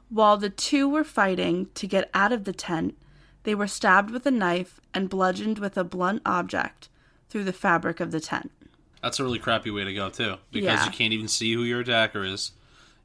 While 0.08 0.36
the 0.36 0.50
two 0.50 0.88
were 0.88 1.04
fighting 1.04 1.68
to 1.74 1.86
get 1.86 2.10
out 2.14 2.32
of 2.32 2.44
the 2.44 2.52
tent, 2.52 2.96
they 3.44 3.54
were 3.54 3.66
stabbed 3.68 4.10
with 4.10 4.26
a 4.26 4.30
knife 4.30 4.80
and 4.92 5.08
bludgeoned 5.08 5.58
with 5.58 5.76
a 5.78 5.84
blunt 5.84 6.22
object 6.26 6.88
through 7.28 7.44
the 7.44 7.52
fabric 7.52 8.00
of 8.00 8.10
the 8.10 8.20
tent. 8.20 8.50
That's 9.02 9.18
a 9.20 9.24
really 9.24 9.38
crappy 9.38 9.70
way 9.70 9.84
to 9.84 9.94
go 9.94 10.10
too, 10.10 10.36
because 10.50 10.80
Yeah. 10.80 10.84
you 10.84 10.90
can't 10.90 11.12
even 11.12 11.28
see 11.28 11.52
who 11.54 11.62
your 11.62 11.80
attacker 11.80 12.24
is. 12.24 12.52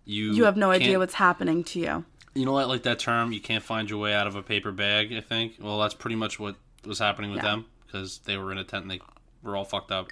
You 0.03 0.33
You 0.33 0.43
have 0.45 0.57
no 0.57 0.71
idea 0.71 0.99
what's 0.99 1.13
happening 1.15 1.63
to 1.65 1.79
you. 1.79 2.05
You 2.33 2.45
know 2.45 2.51
what? 2.51 2.67
Like 2.67 2.83
that 2.83 2.99
term, 2.99 3.31
you 3.31 3.39
can't 3.39 3.63
find 3.63 3.89
your 3.89 3.99
way 3.99 4.13
out 4.13 4.27
of 4.27 4.35
a 4.35 4.43
paper 4.43 4.71
bag. 4.71 5.13
I 5.13 5.21
think. 5.21 5.53
Well, 5.59 5.79
that's 5.79 5.93
pretty 5.93 6.15
much 6.17 6.39
what 6.39 6.55
was 6.83 6.99
happening 6.99 7.31
with 7.31 7.37
Yeah. 7.43 7.51
them 7.51 7.65
because 7.85 8.19
they 8.25 8.35
were 8.37 8.51
in 8.51 8.57
a 8.57 8.63
tent 8.63 8.83
and 8.83 8.91
they 8.91 8.99
were 9.45 9.55
all 9.55 9.65
fucked 9.65 9.91
up. 9.91 10.09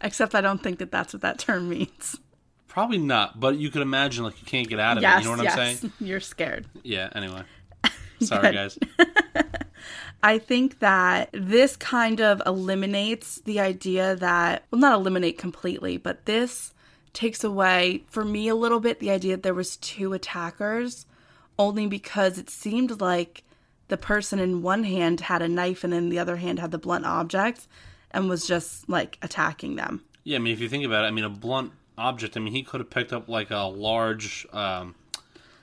Except 0.00 0.34
I 0.34 0.40
don't 0.40 0.62
think 0.62 0.78
that 0.78 0.90
that's 0.90 1.14
what 1.14 1.22
that 1.22 1.38
term 1.38 1.68
means. 1.68 2.18
Probably 2.68 2.98
not, 2.98 3.40
but 3.40 3.56
you 3.56 3.70
could 3.70 3.80
imagine 3.80 4.24
like 4.24 4.38
you 4.38 4.46
can't 4.46 4.68
get 4.68 4.78
out 4.78 4.98
of 4.98 5.02
yes, 5.02 5.20
it. 5.20 5.24
You 5.24 5.30
know 5.30 5.36
what 5.38 5.44
yes. 5.44 5.58
I'm 5.58 5.76
saying? 5.76 5.92
You're 6.00 6.20
scared. 6.20 6.66
Yeah. 6.82 7.08
Anyway. 7.14 7.42
Sorry, 8.20 8.52
guys. 8.52 8.78
I 10.22 10.38
think 10.38 10.80
that 10.80 11.30
this 11.32 11.76
kind 11.76 12.20
of 12.20 12.42
eliminates 12.44 13.40
the 13.44 13.60
idea 13.60 14.16
that, 14.16 14.64
well, 14.70 14.80
not 14.80 14.94
eliminate 14.98 15.38
completely, 15.38 15.96
but 15.96 16.26
this 16.26 16.74
takes 17.12 17.42
away, 17.44 18.04
for 18.08 18.24
me, 18.24 18.48
a 18.48 18.54
little 18.54 18.80
bit 18.80 19.00
the 19.00 19.10
idea 19.10 19.36
that 19.36 19.42
there 19.42 19.54
was 19.54 19.78
two 19.78 20.12
attackers, 20.12 21.06
only 21.58 21.86
because 21.86 22.38
it 22.38 22.50
seemed 22.50 23.00
like 23.00 23.42
the 23.88 23.96
person 23.96 24.38
in 24.38 24.62
one 24.62 24.84
hand 24.84 25.20
had 25.22 25.42
a 25.42 25.48
knife 25.48 25.84
and 25.84 25.94
in 25.94 26.08
the 26.08 26.18
other 26.18 26.36
hand 26.36 26.58
had 26.58 26.70
the 26.70 26.78
blunt 26.78 27.04
object 27.06 27.66
and 28.10 28.28
was 28.28 28.46
just 28.46 28.88
like 28.88 29.18
attacking 29.22 29.76
them. 29.76 30.02
Yeah, 30.24 30.36
I 30.36 30.40
mean, 30.40 30.52
if 30.52 30.60
you 30.60 30.68
think 30.68 30.84
about 30.84 31.04
it, 31.04 31.08
I 31.08 31.10
mean, 31.10 31.24
a 31.24 31.28
blunt 31.30 31.72
object. 31.96 32.36
I 32.36 32.40
mean, 32.40 32.52
he 32.52 32.62
could 32.62 32.80
have 32.80 32.90
picked 32.90 33.12
up 33.12 33.28
like 33.28 33.50
a 33.50 33.58
large, 33.66 34.46
um, 34.52 34.94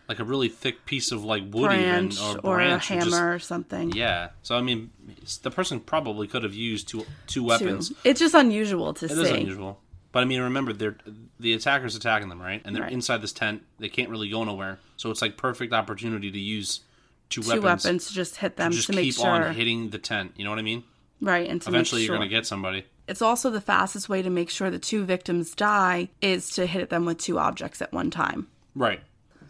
like 0.07 0.19
a 0.19 0.23
really 0.23 0.49
thick 0.49 0.85
piece 0.85 1.11
of 1.11 1.23
like 1.23 1.43
wood 1.51 1.65
branch 1.67 2.15
even 2.19 2.37
or 2.37 2.39
or 2.51 2.59
a 2.59 2.63
branch 2.65 2.91
and 2.91 2.99
hammer 3.03 3.09
just- 3.09 3.21
or 3.21 3.39
something. 3.39 3.91
yeah. 3.93 4.29
So 4.41 4.55
I 4.57 4.61
mean, 4.61 4.91
the 5.41 5.51
person 5.51 5.79
probably 5.79 6.27
could 6.27 6.43
have 6.43 6.53
used 6.53 6.87
two 6.87 7.05
two 7.27 7.43
weapons. 7.43 7.91
It's 8.03 8.19
just 8.19 8.33
unusual 8.35 8.93
to 8.95 9.05
It 9.05 9.11
see. 9.11 9.21
is 9.21 9.29
unusual. 9.31 9.79
But 10.11 10.21
I 10.21 10.25
mean, 10.25 10.41
remember, 10.41 10.73
they're 10.73 10.97
the 11.39 11.53
attackers 11.53 11.95
attacking 11.95 12.29
them, 12.29 12.39
right? 12.41 12.61
And 12.63 12.75
they're 12.75 12.83
Right. 12.83 12.91
inside 12.91 13.21
this 13.21 13.33
tent. 13.33 13.63
They 13.79 13.89
can't 13.89 14.09
really 14.09 14.29
go 14.29 14.43
nowhere. 14.43 14.79
So 14.95 15.09
it's 15.09 15.21
like 15.23 15.37
perfect 15.37 15.73
opportunity 15.73 16.29
to 16.31 16.39
use 16.39 16.81
two, 17.41 17.41
Two 17.41 17.61
weapons, 17.61 17.85
weapons 17.85 18.07
to 18.07 18.13
just 18.13 18.37
hit 18.37 18.55
them 18.57 18.71
to 18.71 18.75
just 18.75 18.87
to 18.87 18.95
make 18.95 19.05
keep 19.05 19.15
sure, 19.15 19.27
on 19.27 19.53
hitting 19.55 19.89
the 19.89 19.97
tent. 19.97 20.33
You 20.37 20.43
know 20.43 20.49
what 20.49 20.59
I 20.59 20.63
mean? 20.63 20.83
right? 21.21 21.49
And 21.49 21.61
to 21.61 21.69
Eventually, 21.69 22.01
sure. 22.05 22.15
you're 22.15 22.19
gonna 22.19 22.29
get 22.29 22.45
somebody. 22.45 22.85
It's 23.07 23.21
also 23.21 23.49
the 23.49 23.61
fastest 23.61 24.07
way 24.09 24.21
to 24.21 24.29
make 24.29 24.49
sure 24.49 24.69
the 24.69 24.79
two 24.79 25.03
victims 25.05 25.55
die 25.55 26.09
is 26.21 26.49
to 26.51 26.65
hit 26.65 26.89
them 26.89 27.05
with 27.05 27.17
two 27.17 27.37
objects 27.39 27.81
at 27.81 27.91
one 27.93 28.09
time. 28.11 28.47
Right. 28.75 29.01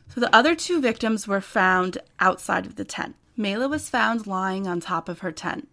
So 0.09 0.19
the 0.21 0.35
other 0.35 0.55
two 0.55 0.81
victims 0.81 1.27
were 1.27 1.41
found 1.41 1.97
outside 2.19 2.65
of 2.65 2.75
the 2.75 2.83
tent. 2.85 3.15
Mela 3.35 3.67
was 3.67 3.89
found 3.89 4.27
lying 4.27 4.67
on 4.67 4.79
top 4.79 5.09
of 5.09 5.19
her 5.19 5.31
tent. 5.31 5.67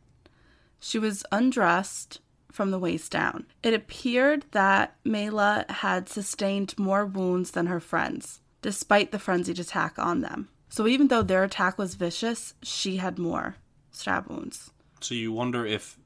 She 0.78 0.98
was 0.98 1.24
undressed 1.30 2.20
from 2.50 2.70
the 2.70 2.78
waist 2.78 3.12
down. 3.12 3.46
It 3.62 3.74
appeared 3.74 4.46
that 4.52 4.96
Mela 5.04 5.66
had 5.68 6.08
sustained 6.08 6.78
more 6.78 7.04
wounds 7.04 7.50
than 7.50 7.66
her 7.66 7.80
friends, 7.80 8.40
despite 8.62 9.12
the 9.12 9.18
frenzied 9.18 9.58
attack 9.58 9.98
on 9.98 10.20
them. 10.20 10.48
So 10.70 10.86
even 10.86 11.08
though 11.08 11.22
their 11.22 11.44
attack 11.44 11.76
was 11.76 11.96
vicious, 11.96 12.54
she 12.62 12.96
had 12.96 13.18
more 13.18 13.56
stab 13.90 14.28
wounds. 14.28 14.70
So 15.00 15.14
you 15.14 15.32
wonder 15.32 15.66
if 15.66 15.98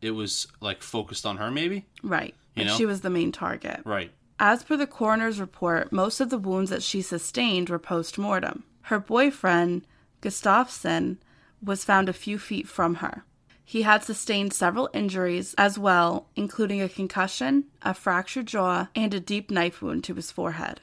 it 0.00 0.12
was 0.12 0.46
like 0.60 0.82
focused 0.82 1.26
on 1.26 1.36
her, 1.36 1.50
maybe? 1.50 1.86
Right. 2.02 2.34
You 2.54 2.62
and 2.62 2.68
know? 2.68 2.76
she 2.76 2.86
was 2.86 3.00
the 3.00 3.10
main 3.10 3.32
target. 3.32 3.80
Right. 3.84 4.12
As 4.38 4.62
per 4.62 4.76
the 4.76 4.86
coroner's 4.86 5.40
report, 5.40 5.92
most 5.92 6.20
of 6.20 6.30
the 6.30 6.38
wounds 6.38 6.70
that 6.70 6.82
she 6.82 7.02
sustained 7.02 7.68
were 7.68 7.78
post 7.78 8.16
mortem. 8.16 8.64
Her 8.82 8.98
boyfriend, 8.98 9.86
Gustafsson, 10.20 11.18
was 11.62 11.84
found 11.84 12.08
a 12.08 12.12
few 12.12 12.38
feet 12.38 12.68
from 12.68 12.96
her. 12.96 13.24
He 13.64 13.82
had 13.82 14.02
sustained 14.02 14.52
several 14.52 14.90
injuries 14.92 15.54
as 15.56 15.78
well, 15.78 16.28
including 16.34 16.82
a 16.82 16.88
concussion, 16.88 17.64
a 17.82 17.94
fractured 17.94 18.46
jaw, 18.46 18.88
and 18.94 19.14
a 19.14 19.20
deep 19.20 19.50
knife 19.50 19.80
wound 19.80 20.04
to 20.04 20.14
his 20.14 20.32
forehead. 20.32 20.80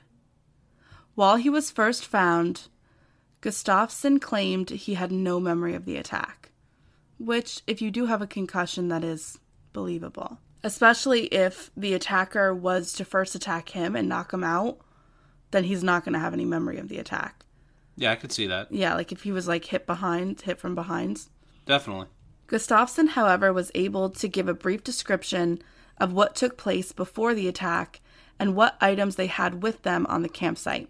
While 1.15 1.35
he 1.35 1.49
was 1.49 1.69
first 1.69 2.05
found, 2.05 2.69
Gustafsson 3.41 4.19
claimed 4.19 4.69
he 4.69 4.95
had 4.95 5.11
no 5.11 5.39
memory 5.39 5.73
of 5.73 5.85
the 5.85 5.95
attack, 5.95 6.51
which, 7.17 7.61
if 7.67 7.81
you 7.81 7.89
do 7.91 8.05
have 8.05 8.21
a 8.21 8.27
concussion, 8.27 8.89
that 8.89 9.03
is 9.03 9.39
believable. 9.71 10.39
Especially 10.63 11.27
if 11.27 11.71
the 11.77 11.93
attacker 11.93 12.53
was 12.53 12.91
to 12.93 13.05
first 13.05 13.35
attack 13.35 13.69
him 13.69 13.95
and 13.95 14.09
knock 14.09 14.33
him 14.33 14.43
out, 14.43 14.79
then 15.51 15.63
he's 15.63 15.83
not 15.83 16.03
going 16.03 16.13
to 16.13 16.19
have 16.19 16.33
any 16.33 16.45
memory 16.45 16.77
of 16.77 16.89
the 16.89 16.97
attack. 16.97 17.45
Yeah, 17.95 18.11
I 18.11 18.15
could 18.15 18.31
see 18.31 18.47
that. 18.47 18.71
Yeah, 18.71 18.93
like 18.95 19.11
if 19.11 19.23
he 19.23 19.31
was 19.31 19.47
like 19.47 19.65
hit 19.65 19.85
behind, 19.85 20.41
hit 20.41 20.59
from 20.59 20.75
behind. 20.75 21.27
Definitely. 21.65 22.07
Gustafsson, 22.47 23.09
however, 23.09 23.53
was 23.53 23.71
able 23.75 24.09
to 24.09 24.27
give 24.27 24.47
a 24.47 24.53
brief 24.53 24.83
description 24.83 25.61
of 25.97 26.13
what 26.13 26.35
took 26.35 26.57
place 26.57 26.91
before 26.91 27.33
the 27.33 27.47
attack 27.47 28.01
and 28.39 28.55
what 28.55 28.77
items 28.81 29.15
they 29.15 29.27
had 29.27 29.61
with 29.61 29.83
them 29.83 30.05
on 30.07 30.23
the 30.23 30.29
campsite. 30.29 30.89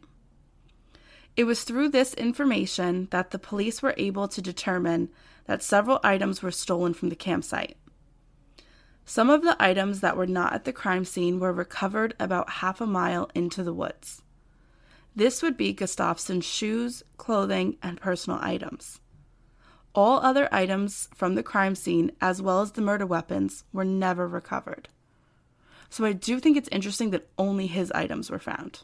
It 1.35 1.45
was 1.45 1.63
through 1.63 1.89
this 1.89 2.13
information 2.15 3.07
that 3.11 3.31
the 3.31 3.39
police 3.39 3.81
were 3.81 3.93
able 3.97 4.27
to 4.27 4.41
determine 4.41 5.09
that 5.45 5.63
several 5.63 5.99
items 6.03 6.41
were 6.41 6.51
stolen 6.51 6.93
from 6.93 7.09
the 7.09 7.15
campsite. 7.15 7.77
Some 9.05 9.29
of 9.31 9.41
the 9.41 9.55
items 9.59 10.01
that 10.01 10.15
were 10.15 10.27
not 10.27 10.53
at 10.53 10.65
the 10.65 10.73
crime 10.73 11.05
scene 11.05 11.39
were 11.39 11.51
recovered 11.51 12.13
about 12.19 12.49
half 12.49 12.79
a 12.79 12.85
mile 12.85 13.29
into 13.33 13.63
the 13.63 13.73
woods. 13.73 14.21
This 15.15 15.41
would 15.41 15.57
be 15.57 15.73
Gustafsson's 15.73 16.45
shoes, 16.45 17.03
clothing, 17.17 17.77
and 17.81 17.99
personal 17.99 18.37
items. 18.41 19.01
All 19.95 20.19
other 20.19 20.47
items 20.51 21.09
from 21.15 21.33
the 21.33 21.41
crime 21.41 21.73
scene, 21.73 22.11
as 22.21 22.41
well 22.41 22.61
as 22.61 22.73
the 22.73 22.81
murder 22.81 23.07
weapons, 23.07 23.63
were 23.73 23.83
never 23.83 24.27
recovered. 24.27 24.89
So 25.89 26.05
I 26.05 26.13
do 26.13 26.39
think 26.39 26.55
it's 26.55 26.69
interesting 26.71 27.09
that 27.09 27.27
only 27.37 27.65
his 27.65 27.91
items 27.93 28.29
were 28.29 28.37
found. 28.37 28.83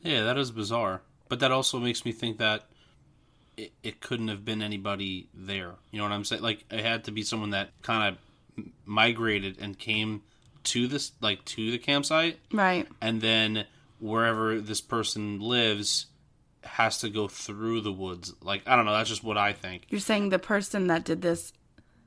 Yeah, 0.00 0.22
that 0.22 0.38
is 0.38 0.52
bizarre. 0.52 1.02
But 1.32 1.40
that 1.40 1.50
also 1.50 1.78
makes 1.78 2.04
me 2.04 2.12
think 2.12 2.36
that 2.40 2.66
it, 3.56 3.72
it 3.82 4.00
couldn't 4.02 4.28
have 4.28 4.44
been 4.44 4.60
anybody 4.60 5.30
there. 5.32 5.76
You 5.90 5.96
know 5.96 6.04
what 6.04 6.12
I'm 6.12 6.26
saying? 6.26 6.42
Like 6.42 6.66
it 6.70 6.84
had 6.84 7.04
to 7.04 7.10
be 7.10 7.22
someone 7.22 7.48
that 7.50 7.70
kind 7.80 8.14
of 8.58 8.66
migrated 8.84 9.56
and 9.58 9.78
came 9.78 10.24
to 10.64 10.86
this 10.86 11.12
like 11.22 11.42
to 11.46 11.70
the 11.70 11.78
campsite 11.78 12.38
Right. 12.52 12.86
and 13.00 13.22
then 13.22 13.64
wherever 13.98 14.60
this 14.60 14.82
person 14.82 15.40
lives 15.40 16.04
has 16.64 16.98
to 16.98 17.08
go 17.08 17.28
through 17.28 17.80
the 17.80 17.92
woods. 17.94 18.34
Like 18.42 18.64
I 18.66 18.76
don't 18.76 18.84
know, 18.84 18.92
that's 18.92 19.08
just 19.08 19.24
what 19.24 19.38
I 19.38 19.54
think. 19.54 19.86
You're 19.88 20.00
saying 20.00 20.28
the 20.28 20.38
person 20.38 20.88
that 20.88 21.02
did 21.02 21.22
this 21.22 21.54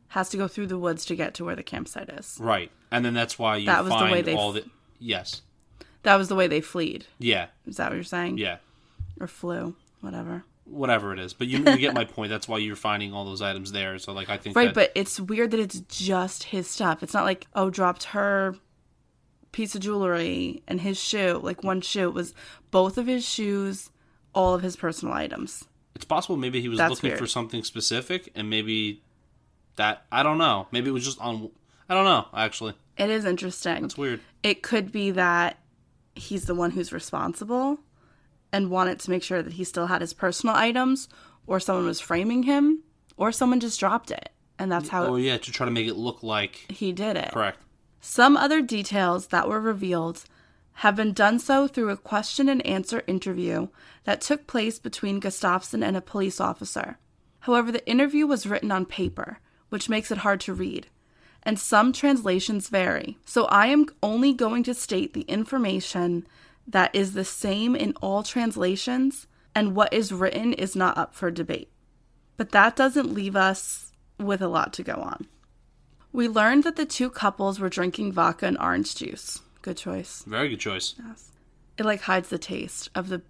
has 0.09 0.29
to 0.29 0.37
go 0.37 0.47
through 0.47 0.67
the 0.67 0.77
woods 0.77 1.03
to 1.05 1.15
get 1.15 1.33
to 1.33 1.45
where 1.45 1.55
the 1.55 1.63
campsite 1.63 2.09
is. 2.09 2.37
Right. 2.39 2.69
And 2.91 3.03
then 3.03 3.15
that's 3.15 3.39
why 3.39 3.55
you 3.57 3.65
That 3.65 3.85
was 3.85 3.91
the 3.91 3.97
find 3.97 4.11
way 4.11 4.21
they 4.21 4.35
all 4.35 4.51
the 4.51 4.65
Yes. 4.99 5.41
That 6.03 6.17
was 6.17 6.27
the 6.27 6.35
way 6.35 6.45
they 6.45 6.61
fled. 6.61 7.07
Yeah. 7.17 7.47
Is 7.65 7.77
that 7.77 7.89
what 7.89 7.95
you're 7.95 8.03
saying? 8.03 8.37
Yeah. 8.37 8.57
Or 9.19 9.27
flu, 9.27 9.75
whatever. 10.01 10.43
Whatever 10.65 11.13
it 11.13 11.19
is. 11.19 11.33
But 11.33 11.47
you, 11.47 11.59
you 11.59 11.77
get 11.77 11.93
my 11.93 12.05
point. 12.15 12.29
That's 12.29 12.47
why 12.47 12.57
you're 12.57 12.75
finding 12.75 13.13
all 13.13 13.23
those 13.25 13.41
items 13.41 13.71
there. 13.71 13.97
So 13.99 14.13
like 14.13 14.29
I 14.29 14.37
think 14.37 14.55
Right, 14.55 14.65
that, 14.65 14.73
but 14.73 14.91
it's 14.95 15.19
weird 15.19 15.51
that 15.51 15.59
it's 15.59 15.79
just 15.81 16.43
his 16.45 16.67
stuff. 16.67 17.03
It's 17.03 17.13
not 17.13 17.23
like, 17.23 17.47
oh, 17.53 17.69
dropped 17.69 18.05
her 18.05 18.55
piece 19.51 19.73
of 19.75 19.81
jewelry 19.81 20.63
and 20.67 20.81
his 20.81 20.99
shoe, 20.99 21.39
like 21.41 21.63
one 21.63 21.81
shoe. 21.81 22.09
It 22.09 22.13
was 22.13 22.33
both 22.71 22.97
of 22.97 23.07
his 23.07 23.27
shoes, 23.27 23.89
all 24.33 24.53
of 24.53 24.61
his 24.63 24.75
personal 24.75 25.13
items. 25.13 25.63
It's 25.95 26.03
possible 26.05 26.35
maybe 26.35 26.59
he 26.61 26.67
was 26.67 26.77
That's 26.77 26.89
looking 26.89 27.11
weird. 27.11 27.19
for 27.19 27.27
something 27.27 27.63
specific, 27.63 28.29
and 28.35 28.49
maybe 28.49 29.01
that 29.77 30.05
I 30.11 30.23
don't 30.23 30.37
know. 30.37 30.67
Maybe 30.71 30.89
it 30.89 30.93
was 30.93 31.05
just 31.05 31.21
on. 31.21 31.51
I 31.87 31.93
don't 31.93 32.03
know. 32.05 32.25
Actually, 32.33 32.73
It 32.97 33.09
is 33.09 33.23
interesting. 33.23 33.85
it's 33.85 33.97
weird. 33.97 34.19
It 34.43 34.61
could 34.61 34.91
be 34.91 35.11
that 35.11 35.59
he's 36.15 36.45
the 36.45 36.55
one 36.55 36.71
who's 36.71 36.91
responsible 36.91 37.79
and 38.55 38.69
wanted 38.69 38.99
to 38.99 39.09
make 39.11 39.21
sure 39.21 39.41
that 39.43 39.53
he 39.53 39.63
still 39.65 39.87
had 39.87 39.99
his 39.99 40.13
personal 40.13 40.55
items, 40.55 41.09
or 41.45 41.59
someone 41.59 41.85
was 41.85 41.99
framing 41.99 42.43
him, 42.43 42.83
or 43.17 43.31
someone 43.33 43.59
just 43.59 43.79
dropped 43.79 44.11
it. 44.11 44.29
And 44.57 44.71
that's 44.71 44.87
how 44.87 45.05
Oh 45.07 45.17
yeah, 45.17 45.37
to 45.37 45.51
try 45.51 45.65
to 45.65 45.71
make 45.71 45.87
it 45.87 45.97
look 45.97 46.23
like 46.23 46.65
he 46.69 46.93
did 46.93 47.17
it. 47.17 47.31
correct. 47.33 47.59
Some 47.99 48.37
other 48.37 48.61
details 48.61 49.27
that 49.27 49.49
were 49.49 49.59
revealed 49.59 50.23
have 50.79 50.95
been 50.95 51.11
done 51.11 51.39
so 51.39 51.67
through 51.67 51.89
a 51.89 51.97
question 51.97 52.47
and 52.47 52.65
answer 52.65 53.03
interview 53.07 53.67
that 54.05 54.21
took 54.21 54.47
place 54.47 54.79
between 54.79 55.19
Gustafsson 55.19 55.83
and 55.83 55.97
a 55.97 56.01
police 56.01 56.39
officer. 56.39 56.97
However, 57.41 57.71
the 57.71 57.85
interview 57.87 58.25
was 58.25 58.47
written 58.47 58.71
on 58.71 58.85
paper, 58.85 59.39
which 59.69 59.89
makes 59.89 60.11
it 60.11 60.19
hard 60.19 60.39
to 60.41 60.53
read, 60.53 60.87
and 61.43 61.59
some 61.59 61.91
translations 61.91 62.69
vary. 62.69 63.17
So 63.25 63.45
I 63.45 63.67
am 63.67 63.87
only 64.01 64.33
going 64.33 64.63
to 64.63 64.73
state 64.73 65.13
the 65.13 65.21
information 65.21 66.25
that 66.67 66.93
is 66.93 67.13
the 67.13 67.25
same 67.25 67.75
in 67.75 67.93
all 68.01 68.23
translations, 68.23 69.27
and 69.53 69.75
what 69.75 69.93
is 69.93 70.11
written 70.11 70.53
is 70.53 70.75
not 70.75 70.97
up 70.97 71.15
for 71.15 71.31
debate. 71.31 71.71
But 72.37 72.51
that 72.51 72.75
doesn't 72.75 73.13
leave 73.13 73.35
us 73.35 73.91
with 74.19 74.41
a 74.41 74.47
lot 74.47 74.73
to 74.73 74.83
go 74.83 74.93
on. 74.93 75.27
We 76.11 76.27
learned 76.27 76.63
that 76.63 76.75
the 76.75 76.85
two 76.85 77.09
couples 77.09 77.59
were 77.59 77.69
drinking 77.69 78.13
vodka 78.13 78.47
and 78.47 78.57
orange 78.57 78.95
juice. 78.95 79.41
Good 79.61 79.77
choice. 79.77 80.23
Very 80.25 80.49
good 80.49 80.59
choice. 80.59 80.95
Yes. 80.97 81.31
It 81.77 81.85
like 81.85 82.01
hides 82.01 82.29
the 82.29 82.37
taste 82.37 82.89
of 82.95 83.09
the 83.09 83.21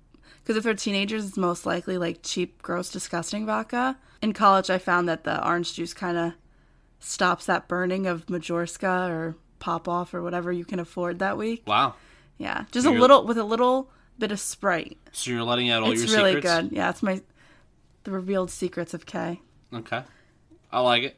because 0.43 0.57
if 0.57 0.63
they're 0.63 0.75
teenagers, 0.75 1.27
it's 1.27 1.37
most 1.37 1.65
likely 1.65 1.97
like 1.97 2.19
cheap, 2.21 2.61
gross, 2.61 2.91
disgusting 2.91 3.47
vodka. 3.47 3.97
In 4.21 4.31
college, 4.31 4.69
I 4.69 4.77
found 4.77 5.09
that 5.09 5.23
the 5.23 5.43
orange 5.43 5.73
juice 5.73 5.95
kind 5.95 6.17
of 6.17 6.33
stops 6.99 7.47
that 7.47 7.67
burning 7.67 8.05
of 8.05 8.27
Majorska 8.27 9.09
or 9.09 9.35
Popov 9.57 10.13
or 10.13 10.21
whatever 10.21 10.51
you 10.51 10.63
can 10.63 10.79
afford 10.79 11.17
that 11.17 11.37
week. 11.37 11.63
Wow. 11.65 11.95
Yeah, 12.37 12.65
just 12.71 12.85
a 12.85 12.91
little 12.91 13.25
with 13.25 13.37
a 13.37 13.43
little 13.43 13.89
bit 14.17 14.31
of 14.31 14.39
Sprite. 14.39 14.97
So 15.11 15.31
you're 15.31 15.43
letting 15.43 15.69
out 15.69 15.83
all 15.83 15.91
it's 15.91 16.03
your 16.03 16.17
really 16.17 16.35
secrets. 16.35 16.45
It's 16.45 16.55
really 16.55 16.69
good. 16.69 16.75
Yeah, 16.75 16.89
it's 16.89 17.03
my 17.03 17.21
the 18.03 18.11
revealed 18.11 18.51
secrets 18.51 18.93
of 18.93 19.05
K. 19.05 19.41
Okay. 19.73 20.03
I 20.71 20.79
like 20.79 21.03
it. 21.03 21.17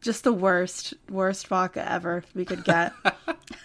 just 0.00 0.24
the 0.24 0.32
worst, 0.32 0.94
worst 1.10 1.46
vodka 1.48 1.90
ever 1.90 2.24
we 2.34 2.44
could 2.44 2.64
get. 2.64 2.92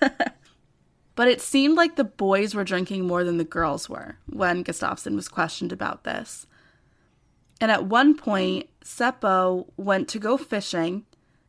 but 1.15 1.27
it 1.27 1.41
seemed 1.41 1.75
like 1.75 1.95
the 1.95 2.03
boys 2.03 2.55
were 2.55 2.63
drinking 2.63 3.05
more 3.05 3.24
than 3.24 3.38
the 3.38 3.43
girls 3.43 3.89
were 3.89 4.17
when 4.25 4.63
Gustafsson 4.63 5.15
was 5.15 5.27
questioned 5.27 5.71
about 5.71 6.03
this. 6.03 6.48
And 7.62 7.71
at 7.71 7.86
one 7.86 8.15
point, 8.15 8.69
Seppo 8.83 9.67
went 9.75 10.07
to 10.09 10.19
go 10.19 10.38
fishing 10.38 11.05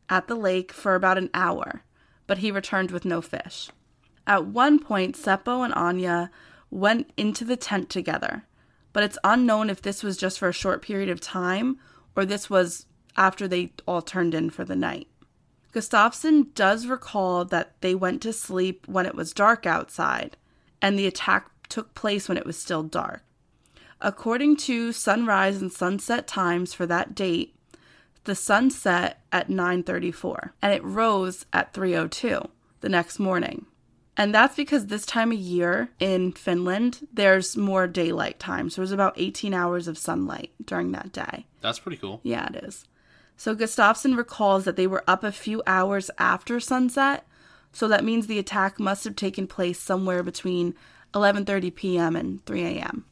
at 0.09 0.27
the 0.27 0.35
lake 0.35 0.73
for 0.73 0.95
about 0.95 1.17
an 1.17 1.29
hour, 1.33 1.83
but 2.27 2.39
he 2.39 2.51
returned 2.51 2.91
with 2.91 3.05
no 3.05 3.21
fish. 3.21 3.69
At 4.31 4.45
one 4.45 4.79
point, 4.79 5.17
Seppo 5.17 5.61
and 5.61 5.73
Anya 5.73 6.31
went 6.69 7.11
into 7.17 7.43
the 7.43 7.57
tent 7.57 7.89
together, 7.89 8.45
but 8.93 9.03
it's 9.03 9.17
unknown 9.25 9.69
if 9.69 9.81
this 9.81 10.03
was 10.03 10.15
just 10.15 10.39
for 10.39 10.47
a 10.47 10.53
short 10.53 10.81
period 10.81 11.09
of 11.09 11.19
time 11.19 11.77
or 12.15 12.23
this 12.23 12.49
was 12.49 12.85
after 13.17 13.45
they 13.45 13.73
all 13.85 14.01
turned 14.01 14.33
in 14.33 14.49
for 14.49 14.63
the 14.63 14.73
night. 14.73 15.09
Gustafsson 15.73 16.53
does 16.55 16.87
recall 16.87 17.43
that 17.43 17.73
they 17.81 17.93
went 17.93 18.21
to 18.21 18.31
sleep 18.31 18.87
when 18.87 19.05
it 19.05 19.15
was 19.15 19.33
dark 19.33 19.65
outside, 19.65 20.37
and 20.81 20.97
the 20.97 21.07
attack 21.07 21.49
took 21.67 21.93
place 21.93 22.29
when 22.29 22.37
it 22.37 22.45
was 22.45 22.57
still 22.57 22.83
dark. 22.83 23.23
According 23.99 24.55
to 24.67 24.93
sunrise 24.93 25.61
and 25.61 25.73
sunset 25.73 26.25
times 26.25 26.73
for 26.73 26.85
that 26.85 27.15
date, 27.15 27.53
the 28.23 28.35
sun 28.35 28.71
set 28.71 29.25
at 29.33 29.49
9:34 29.49 30.53
and 30.61 30.71
it 30.71 30.85
rose 30.85 31.45
at 31.51 31.73
3:02 31.73 32.49
the 32.79 32.87
next 32.87 33.19
morning. 33.19 33.65
And 34.17 34.35
that's 34.35 34.55
because 34.55 34.87
this 34.87 35.05
time 35.05 35.31
of 35.31 35.37
year 35.37 35.89
in 35.99 36.33
Finland, 36.33 37.07
there's 37.13 37.55
more 37.55 37.87
daylight 37.87 38.39
time. 38.39 38.69
So 38.69 38.81
there's 38.81 38.91
about 38.91 39.13
18 39.15 39.53
hours 39.53 39.87
of 39.87 39.97
sunlight 39.97 40.51
during 40.63 40.91
that 40.91 41.11
day. 41.11 41.45
That's 41.61 41.79
pretty 41.79 41.97
cool. 41.97 42.19
Yeah, 42.23 42.47
it 42.53 42.63
is. 42.63 42.85
So 43.37 43.55
Gustafsson 43.55 44.17
recalls 44.17 44.65
that 44.65 44.75
they 44.75 44.85
were 44.85 45.03
up 45.07 45.23
a 45.23 45.31
few 45.31 45.63
hours 45.65 46.11
after 46.19 46.59
sunset, 46.59 47.25
so 47.71 47.87
that 47.87 48.03
means 48.03 48.27
the 48.27 48.37
attack 48.37 48.79
must 48.79 49.03
have 49.05 49.15
taken 49.15 49.47
place 49.47 49.79
somewhere 49.79 50.21
between 50.21 50.75
11:30 51.13 51.73
p.m. 51.73 52.15
and 52.15 52.45
3 52.45 52.63
a.m. 52.63 53.05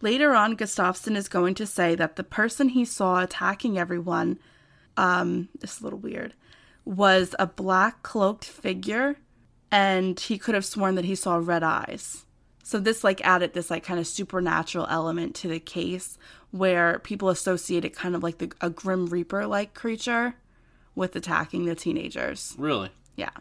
Later 0.00 0.34
on, 0.34 0.56
Gustafsson 0.56 1.16
is 1.16 1.28
going 1.28 1.54
to 1.56 1.66
say 1.66 1.94
that 1.94 2.16
the 2.16 2.24
person 2.24 2.70
he 2.70 2.84
saw 2.84 3.22
attacking 3.22 3.78
everyone, 3.78 4.38
um, 4.96 5.48
this 5.60 5.74
is 5.74 5.80
a 5.80 5.84
little 5.84 5.98
weird, 5.98 6.34
was 6.84 7.34
a 7.38 7.46
black 7.46 8.02
cloaked 8.02 8.44
figure, 8.44 9.16
and 9.74 10.20
he 10.20 10.38
could 10.38 10.54
have 10.54 10.64
sworn 10.64 10.94
that 10.94 11.04
he 11.04 11.16
saw 11.16 11.34
red 11.34 11.64
eyes. 11.64 12.24
So 12.62 12.78
this 12.78 13.02
like 13.02 13.20
added 13.26 13.54
this 13.54 13.70
like 13.70 13.82
kind 13.82 13.98
of 13.98 14.06
supernatural 14.06 14.86
element 14.88 15.34
to 15.36 15.48
the 15.48 15.58
case 15.58 16.16
where 16.52 17.00
people 17.00 17.28
associated 17.28 17.92
kind 17.92 18.14
of 18.14 18.22
like 18.22 18.38
the, 18.38 18.52
a 18.60 18.70
grim 18.70 19.06
reaper 19.06 19.48
like 19.48 19.74
creature 19.74 20.36
with 20.94 21.16
attacking 21.16 21.64
the 21.64 21.74
teenagers. 21.74 22.54
Really? 22.56 22.90
Yeah. 23.16 23.32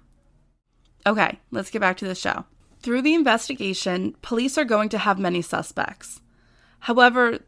Okay, 1.05 1.39
let's 1.51 1.69
get 1.69 1.81
back 1.81 1.97
to 1.97 2.07
the 2.07 2.15
show. 2.15 2.45
Through 2.81 3.03
the 3.03 3.13
investigation, 3.13 4.15
police 4.23 4.57
are 4.57 4.65
going 4.65 4.89
to 4.89 4.97
have 4.97 5.19
many 5.19 5.43
suspects. 5.43 6.19
However, 6.79 7.41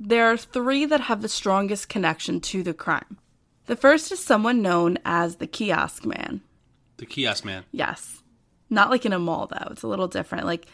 there 0.00 0.26
are 0.26 0.36
three 0.36 0.84
that 0.86 1.02
have 1.02 1.22
the 1.22 1.28
strongest 1.28 1.88
connection 1.88 2.40
to 2.40 2.64
the 2.64 2.74
crime. 2.74 3.18
The 3.66 3.76
first 3.76 4.10
is 4.10 4.18
someone 4.18 4.60
known 4.60 4.98
as 5.04 5.36
the 5.36 5.46
kiosk 5.46 6.04
man. 6.04 6.40
The 6.96 7.06
kiosk 7.06 7.44
man. 7.44 7.64
Yes. 7.70 8.23
Not 8.74 8.90
like 8.90 9.06
in 9.06 9.12
a 9.12 9.18
mall, 9.18 9.46
though. 9.46 9.68
It's 9.70 9.82
a 9.82 9.88
little 9.88 10.08
different. 10.08 10.44
Like, 10.46 10.66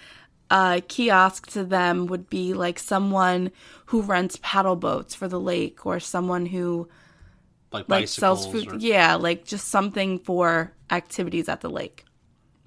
a 0.51 0.83
kiosk 0.89 1.47
to 1.53 1.63
them 1.65 2.07
would 2.07 2.29
be 2.29 2.55
like 2.55 2.79
someone 2.81 3.53
who 3.87 4.03
rents 4.03 4.39
paddle 4.43 4.75
boats 4.75 5.15
for 5.15 5.29
the 5.29 5.39
lake 5.39 5.87
or 5.87 6.01
someone 6.01 6.47
who 6.47 6.89
Like 7.73 7.89
like 7.89 8.01
bicycles. 8.03 8.43
sells 8.43 8.53
food. 8.53 8.73
or- 8.73 8.77
Yeah, 8.79 9.15
like 9.15 9.45
just 9.45 9.69
something 9.69 10.19
for 10.19 10.73
activities 10.91 11.49
at 11.49 11.61
the 11.61 11.71
lake. 11.71 12.05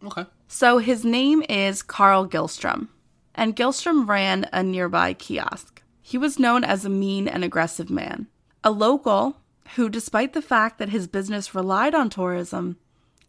Okay. 0.05 0.25
So 0.47 0.77
his 0.77 1.03
name 1.03 1.43
is 1.49 1.81
Carl 1.83 2.25
Gilstrom, 2.27 2.87
and 3.35 3.55
Gilstrom 3.55 4.07
ran 4.07 4.47
a 4.53 4.63
nearby 4.63 5.13
kiosk. 5.13 5.81
He 6.01 6.17
was 6.17 6.39
known 6.39 6.63
as 6.63 6.85
a 6.85 6.89
mean 6.89 7.27
and 7.27 7.43
aggressive 7.43 7.89
man, 7.89 8.27
a 8.63 8.71
local 8.71 9.37
who, 9.75 9.89
despite 9.89 10.31
the 10.33 10.41
fact 10.41 10.77
that 10.79 10.89
his 10.89 11.07
business 11.07 11.53
relied 11.55 11.95
on 11.95 12.09
tourism, 12.09 12.77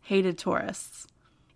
hated 0.03 0.37
tourists. 0.39 1.07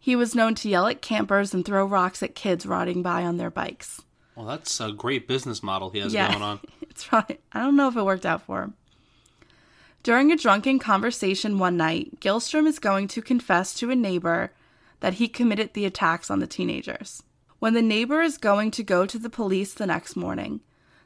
He 0.09 0.17
was 0.17 0.35
known 0.35 0.55
to 0.55 0.71
yell 0.71 0.87
at 0.87 1.03
campers 1.03 1.53
and 1.53 1.67
throw 1.67 1.85
rocks 1.85 2.23
at 2.23 2.35
kids 2.35 2.65
riding 2.65 3.03
by 3.03 3.25
on 3.25 3.37
their 3.37 3.51
bikes. 3.51 4.01
Well, 4.35 4.47
that's 4.47 4.81
a 4.81 4.91
great 4.91 5.29
business 5.29 5.63
model 5.63 5.91
he 5.91 5.99
has 5.99 6.15
going 6.15 6.41
on. 6.41 6.61
it's 6.81 7.13
right. 7.13 7.39
I 7.53 7.61
don't 7.61 7.77
know 7.77 7.89
if 7.89 7.97
it 7.97 8.03
worked 8.03 8.25
out 8.25 8.41
for 8.41 8.63
him. 8.63 8.75
During 10.03 10.33
a 10.33 10.37
drunken 10.39 10.79
conversation 10.79 11.59
one 11.59 11.77
night, 11.77 12.21
Gilstrom 12.21 12.67
is 12.67 12.79
going 12.79 13.07
to 13.09 13.21
confess 13.21 13.75
to 13.75 13.91
a 13.91 13.95
neighbor 13.95 14.55
that 15.01 15.13
he 15.13 15.29
committed 15.29 15.75
the 15.75 15.85
attacks 15.85 16.31
on 16.31 16.39
the 16.39 16.47
teenagers. 16.47 17.23
When 17.59 17.75
the 17.75 17.83
neighbor 17.83 18.23
is 18.23 18.39
going 18.39 18.71
to 18.71 18.83
go 18.83 19.05
to 19.05 19.19
the 19.19 19.29
police 19.29 19.75
the 19.75 19.87
next 19.87 20.17
morning, 20.17 20.61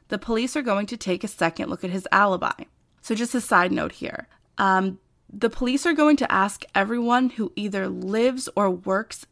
the 0.07 0.17
police 0.17 0.55
are 0.55 0.61
going 0.61 0.85
to 0.85 0.95
take 0.95 1.25
a 1.25 1.27
second 1.27 1.69
look 1.69 1.83
at 1.83 1.89
his 1.89 2.07
alibi. 2.13 2.63
So, 3.01 3.15
just 3.15 3.35
a 3.35 3.41
side 3.41 3.73
note 3.73 3.91
here 3.91 4.29
um, 4.57 4.99
the 5.35 5.49
police 5.49 5.85
are 5.85 5.93
going 5.93 6.15
to 6.17 6.31
ask 6.31 6.63
everyone 6.75 7.31
who 7.31 7.51
either 7.55 7.87
lives 7.87 8.47
or 8.55 8.69
works 8.69 9.25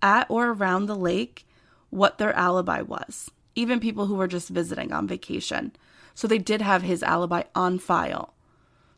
at 0.00 0.30
or 0.30 0.50
around 0.50 0.86
the 0.86 0.96
lake 0.96 1.44
what 1.90 2.18
their 2.18 2.32
alibi 2.34 2.80
was, 2.80 3.30
even 3.56 3.80
people 3.80 4.06
who 4.06 4.14
were 4.14 4.28
just 4.28 4.48
visiting 4.48 4.92
on 4.92 5.08
vacation. 5.08 5.72
So 6.14 6.28
they 6.28 6.38
did 6.38 6.62
have 6.62 6.82
his 6.82 7.02
alibi 7.02 7.42
on 7.54 7.80
file. 7.80 8.34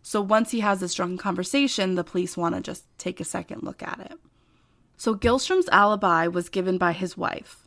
So 0.03 0.21
once 0.21 0.51
he 0.51 0.61
has 0.61 0.81
this 0.81 0.95
drunken 0.95 1.17
conversation, 1.17 1.95
the 1.95 2.05
police 2.05 2.37
want 2.37 2.55
to 2.55 2.61
just 2.61 2.85
take 2.99 3.21
a 3.21 3.25
second 3.25 3.63
look 3.63 3.83
at 3.83 4.01
it. 4.01 4.19
So 4.99 5.15
Gilstrom's 5.15 5.69
alibi 5.71 6.27
was 6.27 6.51
given 6.51 6.77
by 6.77 6.93
his 6.93 7.17
wife. 7.17 7.67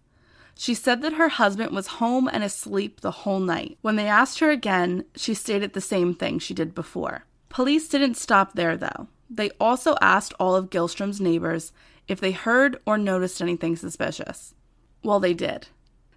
She 0.55 0.75
said 0.75 1.01
that 1.01 1.13
her 1.13 1.29
husband 1.29 1.71
was 1.71 1.87
home 1.87 2.29
and 2.31 2.43
asleep 2.43 3.01
the 3.01 3.11
whole 3.11 3.39
night. 3.39 3.77
When 3.81 3.95
they 3.95 4.07
asked 4.07 4.39
her 4.39 4.51
again, 4.51 5.05
she 5.15 5.33
stated 5.33 5.73
the 5.73 5.81
same 5.81 6.13
thing 6.13 6.37
she 6.39 6.53
did 6.53 6.75
before. 6.75 7.26
Police 7.49 7.87
didn't 7.87 8.15
stop 8.15 8.53
there, 8.53 8.77
though. 8.77 9.07
They 9.29 9.49
also 9.59 9.95
asked 10.01 10.33
all 10.39 10.55
of 10.55 10.69
Gilstrom's 10.69 11.19
neighbors 11.21 11.71
if 12.07 12.19
they 12.19 12.31
heard 12.31 12.77
or 12.85 12.97
noticed 12.97 13.41
anything 13.41 13.75
suspicious. 13.75 14.53
Well, 15.03 15.19
they 15.19 15.33
did. 15.33 15.67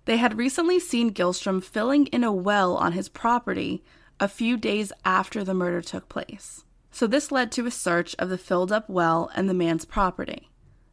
They 0.05 0.17
had 0.17 0.39
recently 0.39 0.81
seen 0.81 1.13
Gilstrom 1.13 1.63
filling 1.63 2.07
in 2.07 2.25
a 2.25 2.33
well 2.33 2.77
on 2.77 2.93
his 2.93 3.09
property 3.09 3.83
a 4.19 4.29
few 4.29 4.57
days 4.57 4.93
after 5.05 5.43
the 5.45 5.55
murder 5.55 5.81
took 5.83 6.09
place. 6.09 6.65
So 6.91 7.07
this 7.07 7.31
led 7.31 7.53
to 7.53 7.67
a 7.67 7.71
search 7.71 8.15
of 8.19 8.29
the 8.29 8.39
filled 8.39 8.73
up 8.73 8.89
well 8.89 9.31
and 9.35 9.49
the 9.49 9.55
man's 9.55 9.85
property. 9.85 10.51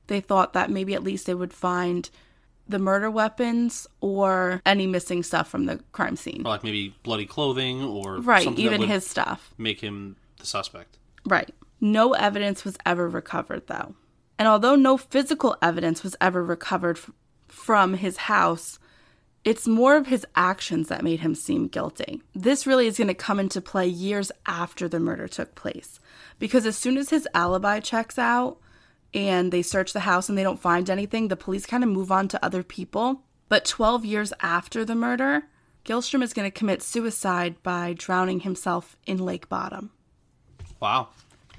They 0.08 0.20
thought 0.22 0.54
that 0.54 0.70
maybe 0.70 0.94
at 0.94 1.04
least 1.04 1.26
they 1.26 1.34
would 1.34 1.54
find 1.54 2.10
the 2.70 2.80
murder 2.80 3.10
weapons 3.10 3.88
or 4.02 4.62
any 4.66 4.86
missing 4.88 5.24
stuff 5.24 5.48
from 5.50 5.66
the 5.66 5.80
crime 5.94 6.16
scene. 6.16 6.42
Or 6.46 6.50
like 6.50 6.64
maybe 6.64 6.96
bloody 7.04 7.26
clothing 7.26 7.84
or 7.84 8.20
Right, 8.20 8.48
even 8.60 8.82
his 8.82 9.08
stuff. 9.08 9.54
make 9.58 9.80
him 9.82 10.16
the 10.38 10.46
suspect. 10.46 10.98
Right. 11.26 11.54
No 11.80 12.14
evidence 12.14 12.66
was 12.66 12.78
ever 12.86 13.08
recovered, 13.08 13.68
though. 13.68 13.96
And 14.40 14.48
although 14.48 14.76
no 14.76 14.98
physical 14.98 15.58
evidence 15.62 16.04
was 16.04 16.16
ever 16.22 16.44
recovered 16.44 16.98
f- 16.98 17.12
from 17.48 17.96
his 17.96 18.18
house, 18.18 18.80
it's 19.44 19.68
more 19.68 19.96
of 19.96 20.08
his 20.08 20.26
actions 20.36 20.90
that 20.90 21.04
made 21.04 21.22
him 21.22 21.34
seem 21.34 21.68
guilty. 21.68 22.22
This 22.36 22.68
really 22.68 22.88
is 22.88 22.98
going 22.98 23.08
to 23.08 23.14
come 23.14 23.40
into 23.40 23.62
play 23.62 23.88
years 23.88 24.32
after 24.46 24.88
the 24.88 25.00
murder 25.00 25.28
took 25.28 25.56
place. 25.56 26.00
Because 26.38 26.66
as 26.66 26.78
soon 26.78 26.98
as 26.98 27.10
his 27.10 27.28
alibi 27.34 27.80
checks 27.80 28.20
out 28.20 28.58
and 29.14 29.52
they 29.52 29.62
search 29.62 29.94
the 29.94 30.02
house 30.02 30.30
and 30.30 30.38
they 30.38 30.44
don't 30.44 30.60
find 30.60 30.90
anything, 30.90 31.28
the 31.28 31.36
police 31.36 31.66
kind 31.66 31.84
of 31.84 31.90
move 31.90 32.12
on 32.12 32.28
to 32.28 32.46
other 32.46 32.64
people. 32.64 33.22
But 33.50 33.66
12 33.66 34.04
years 34.04 34.34
after 34.42 34.84
the 34.84 34.96
murder, 34.96 35.44
Gilstrom 35.86 36.22
is 36.22 36.34
going 36.34 36.50
to 36.50 36.60
commit 36.60 36.84
suicide 36.84 37.56
by 37.64 37.94
drowning 37.98 38.42
himself 38.42 38.98
in 39.06 39.18
Lake 39.18 39.48
Bodom. 39.48 39.92
Wow. 40.80 41.10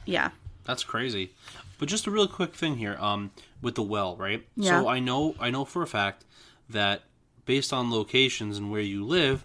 Yeah. 0.05 0.31
That's 0.65 0.85
crazy. 0.85 1.31
But 1.79 1.89
just 1.89 2.07
a 2.07 2.11
real 2.11 2.27
quick 2.29 2.55
thing 2.55 2.77
here, 2.77 2.97
um, 3.01 3.31
with 3.63 3.75
the 3.77 3.83
well, 3.83 4.17
right? 4.17 4.47
Yeah. 4.57 4.81
So 4.83 4.89
I 4.89 4.99
know 5.01 5.35
I 5.41 5.51
know 5.51 5.65
for 5.65 5.83
a 5.83 5.87
fact 5.87 6.25
that 6.69 7.03
based 7.45 7.73
on 7.73 7.91
locations 7.91 8.59
and 8.59 8.71
where 8.71 8.81
you 8.81 9.05
live, 9.05 9.45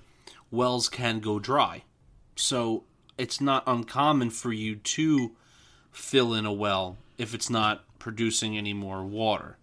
wells 0.51 0.89
can 0.89 1.19
go 1.19 1.39
dry. 1.39 1.83
So 2.35 2.83
it's 3.17 3.39
not 3.39 3.63
uncommon 3.67 4.31
for 4.31 4.51
you 4.51 4.75
to 4.77 5.31
fill 5.91 6.33
in 6.33 6.45
a 6.45 6.51
well 6.53 6.97
if 7.17 7.33
it's 7.33 7.49
not 7.49 7.83
producing 7.99 8.57
any 8.57 8.73
more 8.73 9.03
water. 9.03 9.57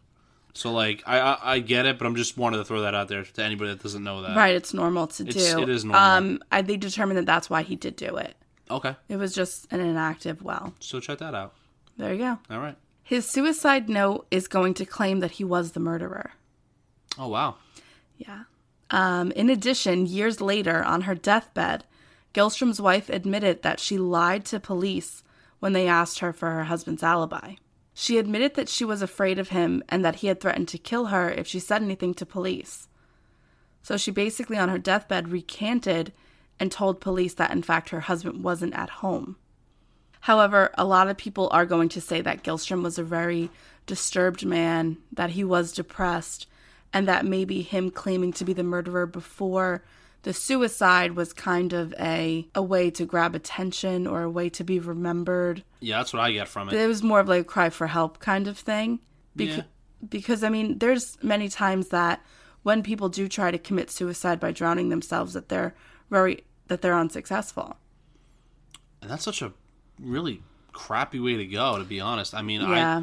So 0.54 0.72
like 0.72 1.02
I 1.06 1.18
I, 1.20 1.38
I 1.54 1.58
get 1.58 1.86
it, 1.86 1.98
but 1.98 2.06
I'm 2.06 2.14
just 2.16 2.38
wanted 2.38 2.58
to 2.58 2.64
throw 2.64 2.82
that 2.82 2.94
out 2.94 3.08
there 3.08 3.24
to 3.24 3.42
anybody 3.44 3.70
that 3.70 3.82
doesn't 3.82 4.02
know 4.02 4.22
that. 4.22 4.36
Right, 4.36 4.54
it's 4.54 4.72
normal 4.72 5.08
to 5.08 5.26
It's- 5.26 5.52
do. 5.54 5.62
it 5.62 5.68
is 5.68 5.84
normal. 5.84 6.00
Um, 6.02 6.42
I, 6.50 6.62
they 6.62 6.76
determined 6.76 7.18
that 7.18 7.26
that's 7.26 7.50
why 7.50 7.62
he 7.62 7.76
did 7.76 7.96
do 7.96 8.16
it. 8.16 8.36
Okay. 8.70 8.96
It 9.08 9.16
was 9.16 9.34
just 9.34 9.66
an 9.72 9.80
inactive 9.80 10.42
well. 10.42 10.74
So 10.80 11.00
check 11.00 11.18
that 11.18 11.34
out. 11.34 11.54
There 11.96 12.12
you 12.12 12.18
go. 12.18 12.38
All 12.50 12.60
right. 12.60 12.76
His 13.02 13.26
suicide 13.26 13.88
note 13.88 14.26
is 14.30 14.46
going 14.46 14.74
to 14.74 14.86
claim 14.86 15.20
that 15.20 15.32
he 15.32 15.44
was 15.44 15.72
the 15.72 15.80
murderer. 15.80 16.32
Oh 17.18 17.28
wow. 17.28 17.56
Yeah. 18.16 18.44
Um, 18.90 19.32
in 19.32 19.50
addition, 19.50 20.06
years 20.06 20.40
later, 20.40 20.82
on 20.82 21.02
her 21.02 21.14
deathbed, 21.14 21.84
Gilstrom's 22.32 22.80
wife 22.80 23.08
admitted 23.08 23.62
that 23.62 23.80
she 23.80 23.98
lied 23.98 24.44
to 24.46 24.60
police 24.60 25.22
when 25.58 25.72
they 25.72 25.86
asked 25.86 26.20
her 26.20 26.32
for 26.32 26.50
her 26.50 26.64
husband's 26.64 27.02
alibi. 27.02 27.54
She 27.92 28.18
admitted 28.18 28.54
that 28.54 28.68
she 28.68 28.84
was 28.84 29.02
afraid 29.02 29.38
of 29.38 29.50
him 29.50 29.82
and 29.88 30.04
that 30.04 30.16
he 30.16 30.28
had 30.28 30.40
threatened 30.40 30.68
to 30.68 30.78
kill 30.78 31.06
her 31.06 31.30
if 31.30 31.46
she 31.46 31.58
said 31.58 31.82
anything 31.82 32.14
to 32.14 32.26
police. 32.26 32.88
So 33.82 33.96
she 33.96 34.10
basically, 34.10 34.56
on 34.56 34.68
her 34.68 34.78
deathbed, 34.78 35.28
recanted 35.28 36.12
and 36.60 36.70
told 36.70 37.00
police 37.00 37.34
that, 37.34 37.50
in 37.50 37.62
fact, 37.62 37.88
her 37.88 38.00
husband 38.00 38.44
wasn't 38.44 38.74
at 38.74 38.90
home. 38.90 39.36
However, 40.20 40.70
a 40.76 40.84
lot 40.84 41.08
of 41.08 41.16
people 41.16 41.48
are 41.50 41.64
going 41.66 41.88
to 41.90 42.00
say 42.00 42.20
that 42.20 42.44
Gilstrom 42.44 42.82
was 42.82 42.98
a 42.98 43.02
very 43.02 43.50
disturbed 43.86 44.44
man, 44.44 44.98
that 45.12 45.30
he 45.30 45.42
was 45.42 45.72
depressed, 45.72 46.46
and 46.92 47.08
that 47.08 47.24
maybe 47.24 47.62
him 47.62 47.90
claiming 47.90 48.32
to 48.34 48.44
be 48.44 48.52
the 48.52 48.62
murderer 48.62 49.06
before 49.06 49.82
the 50.22 50.34
suicide 50.34 51.12
was 51.16 51.32
kind 51.32 51.72
of 51.72 51.94
a, 51.98 52.46
a 52.54 52.62
way 52.62 52.90
to 52.90 53.06
grab 53.06 53.34
attention 53.34 54.06
or 54.06 54.22
a 54.22 54.30
way 54.30 54.50
to 54.50 54.62
be 54.62 54.78
remembered. 54.78 55.64
Yeah, 55.80 55.96
that's 55.96 56.12
what 56.12 56.20
I 56.20 56.32
get 56.32 56.46
from 56.48 56.68
it. 56.68 56.74
It 56.74 56.86
was 56.86 57.02
more 57.02 57.20
of 57.20 57.28
like 57.28 57.40
a 57.40 57.44
cry 57.44 57.70
for 57.70 57.86
help 57.86 58.18
kind 58.18 58.46
of 58.46 58.58
thing. 58.58 59.00
Beca- 59.36 59.56
Yeah. 59.56 59.62
Because, 60.06 60.44
I 60.44 60.50
mean, 60.50 60.78
there's 60.78 61.16
many 61.22 61.48
times 61.48 61.88
that 61.88 62.22
when 62.62 62.82
people 62.82 63.08
do 63.08 63.28
try 63.28 63.50
to 63.50 63.58
commit 63.58 63.90
suicide 63.90 64.38
by 64.40 64.50
drowning 64.50 64.90
themselves 64.90 65.32
that 65.32 65.48
they're 65.48 65.74
very 66.10 66.44
that 66.70 66.80
they're 66.80 66.96
unsuccessful. 66.96 67.76
And 69.02 69.10
that's 69.10 69.24
such 69.24 69.42
a 69.42 69.52
really 70.00 70.42
crappy 70.72 71.20
way 71.20 71.36
to 71.36 71.44
go, 71.44 71.76
to 71.76 71.84
be 71.84 72.00
honest. 72.00 72.34
I 72.34 72.42
mean, 72.42 72.62
Yeah. 72.62 73.02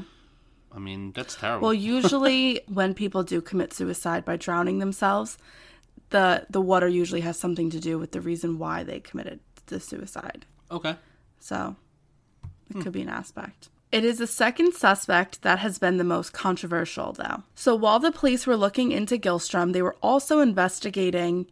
I, 0.74 0.76
I 0.76 0.80
mean, 0.80 1.12
that's 1.12 1.36
terrible. 1.36 1.68
Well, 1.68 1.74
usually 1.96 2.62
when 2.68 2.94
people 2.94 3.24
do 3.24 3.42
commit 3.42 3.74
suicide 3.74 4.26
by 4.26 4.38
drowning 4.38 4.80
themselves, 4.80 5.38
the 6.10 6.46
the 6.50 6.62
water 6.62 6.88
usually 6.88 7.22
has 7.22 7.38
something 7.38 7.70
to 7.72 7.80
do 7.80 8.00
with 8.00 8.12
the 8.12 8.22
reason 8.22 8.58
why 8.58 8.84
they 8.84 9.00
committed 9.00 9.40
the 9.68 9.80
suicide. 9.80 10.46
okay. 10.72 10.96
So 11.40 11.76
it 12.70 12.74
hmm. 12.74 12.82
could 12.82 12.94
be 12.94 13.02
an 13.02 13.10
aspect. 13.10 13.70
It 13.92 14.04
is 14.04 14.18
the 14.18 14.28
second 14.28 14.74
suspect 14.74 15.42
that 15.44 15.60
has 15.60 15.78
been 15.78 15.98
the 15.98 16.04
most 16.04 16.34
controversial, 16.34 17.14
though. 17.14 17.44
So 17.56 17.76
while 17.76 18.00
the 18.00 18.12
police 18.12 18.46
were 18.46 18.58
looking 18.58 18.92
into 18.92 19.18
Gilstrom, 19.18 19.72
they 19.72 19.82
were 19.82 19.96
also 20.02 20.40
investigating 20.40 21.48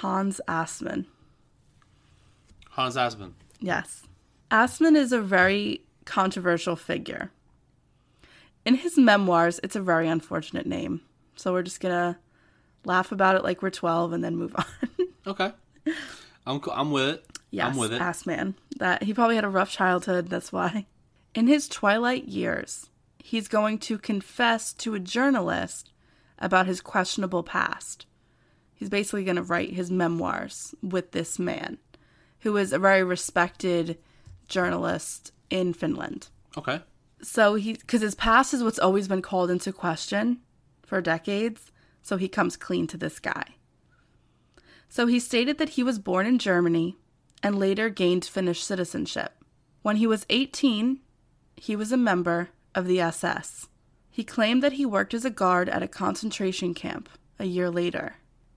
Hans 0.00 0.42
Assmann. 0.46 1.06
Hans 2.68 2.98
Aspen. 2.98 3.34
Yes. 3.60 4.02
Assmann 4.50 4.94
is 4.94 5.10
a 5.10 5.22
very 5.22 5.86
controversial 6.04 6.76
figure. 6.76 7.30
In 8.66 8.74
his 8.74 8.98
memoirs, 8.98 9.58
it's 9.62 9.74
a 9.74 9.80
very 9.80 10.06
unfortunate 10.06 10.66
name. 10.66 11.00
So 11.36 11.50
we're 11.54 11.62
just 11.62 11.80
going 11.80 11.94
to 11.94 12.18
laugh 12.84 13.10
about 13.10 13.36
it 13.36 13.42
like 13.42 13.62
we're 13.62 13.70
12 13.70 14.12
and 14.12 14.22
then 14.22 14.36
move 14.36 14.54
on. 14.58 14.66
Okay. 15.26 15.52
I'm, 16.46 16.60
I'm 16.70 16.90
with 16.90 17.08
it. 17.14 17.26
Yes, 17.50 17.68
I'm 17.68 17.78
with 17.78 17.94
it. 17.94 18.02
Assmann. 18.02 18.52
That 18.76 19.02
he 19.02 19.14
probably 19.14 19.36
had 19.36 19.44
a 19.44 19.48
rough 19.48 19.70
childhood. 19.70 20.28
That's 20.28 20.52
why. 20.52 20.84
In 21.34 21.46
his 21.46 21.68
twilight 21.68 22.28
years, 22.28 22.90
he's 23.18 23.48
going 23.48 23.78
to 23.78 23.96
confess 23.96 24.74
to 24.74 24.94
a 24.94 25.00
journalist 25.00 25.90
about 26.38 26.66
his 26.66 26.82
questionable 26.82 27.42
past. 27.42 28.04
He's 28.76 28.90
basically 28.90 29.24
going 29.24 29.36
to 29.36 29.42
write 29.42 29.72
his 29.72 29.90
memoirs 29.90 30.74
with 30.82 31.12
this 31.12 31.38
man, 31.38 31.78
who 32.40 32.56
is 32.56 32.72
a 32.72 32.78
very 32.78 33.02
respected 33.02 33.98
journalist 34.48 35.32
in 35.50 35.72
Finland. 35.72 36.28
Okay. 36.56 36.80
So 37.22 37.54
he, 37.54 37.72
because 37.72 38.02
his 38.02 38.14
past 38.14 38.52
is 38.52 38.62
what's 38.62 38.78
always 38.78 39.08
been 39.08 39.22
called 39.22 39.50
into 39.50 39.72
question 39.72 40.40
for 40.86 41.00
decades. 41.00 41.72
So 42.02 42.18
he 42.18 42.28
comes 42.28 42.56
clean 42.56 42.86
to 42.88 42.96
this 42.96 43.18
guy. 43.18 43.56
So 44.88 45.06
he 45.06 45.18
stated 45.18 45.58
that 45.58 45.70
he 45.70 45.82
was 45.82 45.98
born 45.98 46.26
in 46.26 46.38
Germany 46.38 46.96
and 47.42 47.58
later 47.58 47.88
gained 47.88 48.24
Finnish 48.24 48.62
citizenship. 48.62 49.32
When 49.82 49.96
he 49.96 50.06
was 50.06 50.26
18, 50.30 51.00
he 51.56 51.74
was 51.74 51.92
a 51.92 51.96
member 51.96 52.50
of 52.74 52.86
the 52.86 53.00
SS. 53.00 53.68
He 54.10 54.22
claimed 54.22 54.62
that 54.62 54.74
he 54.74 54.86
worked 54.86 55.14
as 55.14 55.24
a 55.24 55.30
guard 55.30 55.68
at 55.68 55.82
a 55.82 55.88
concentration 55.88 56.74
camp 56.74 57.08
a 57.38 57.44
year 57.44 57.70
later. 57.70 58.16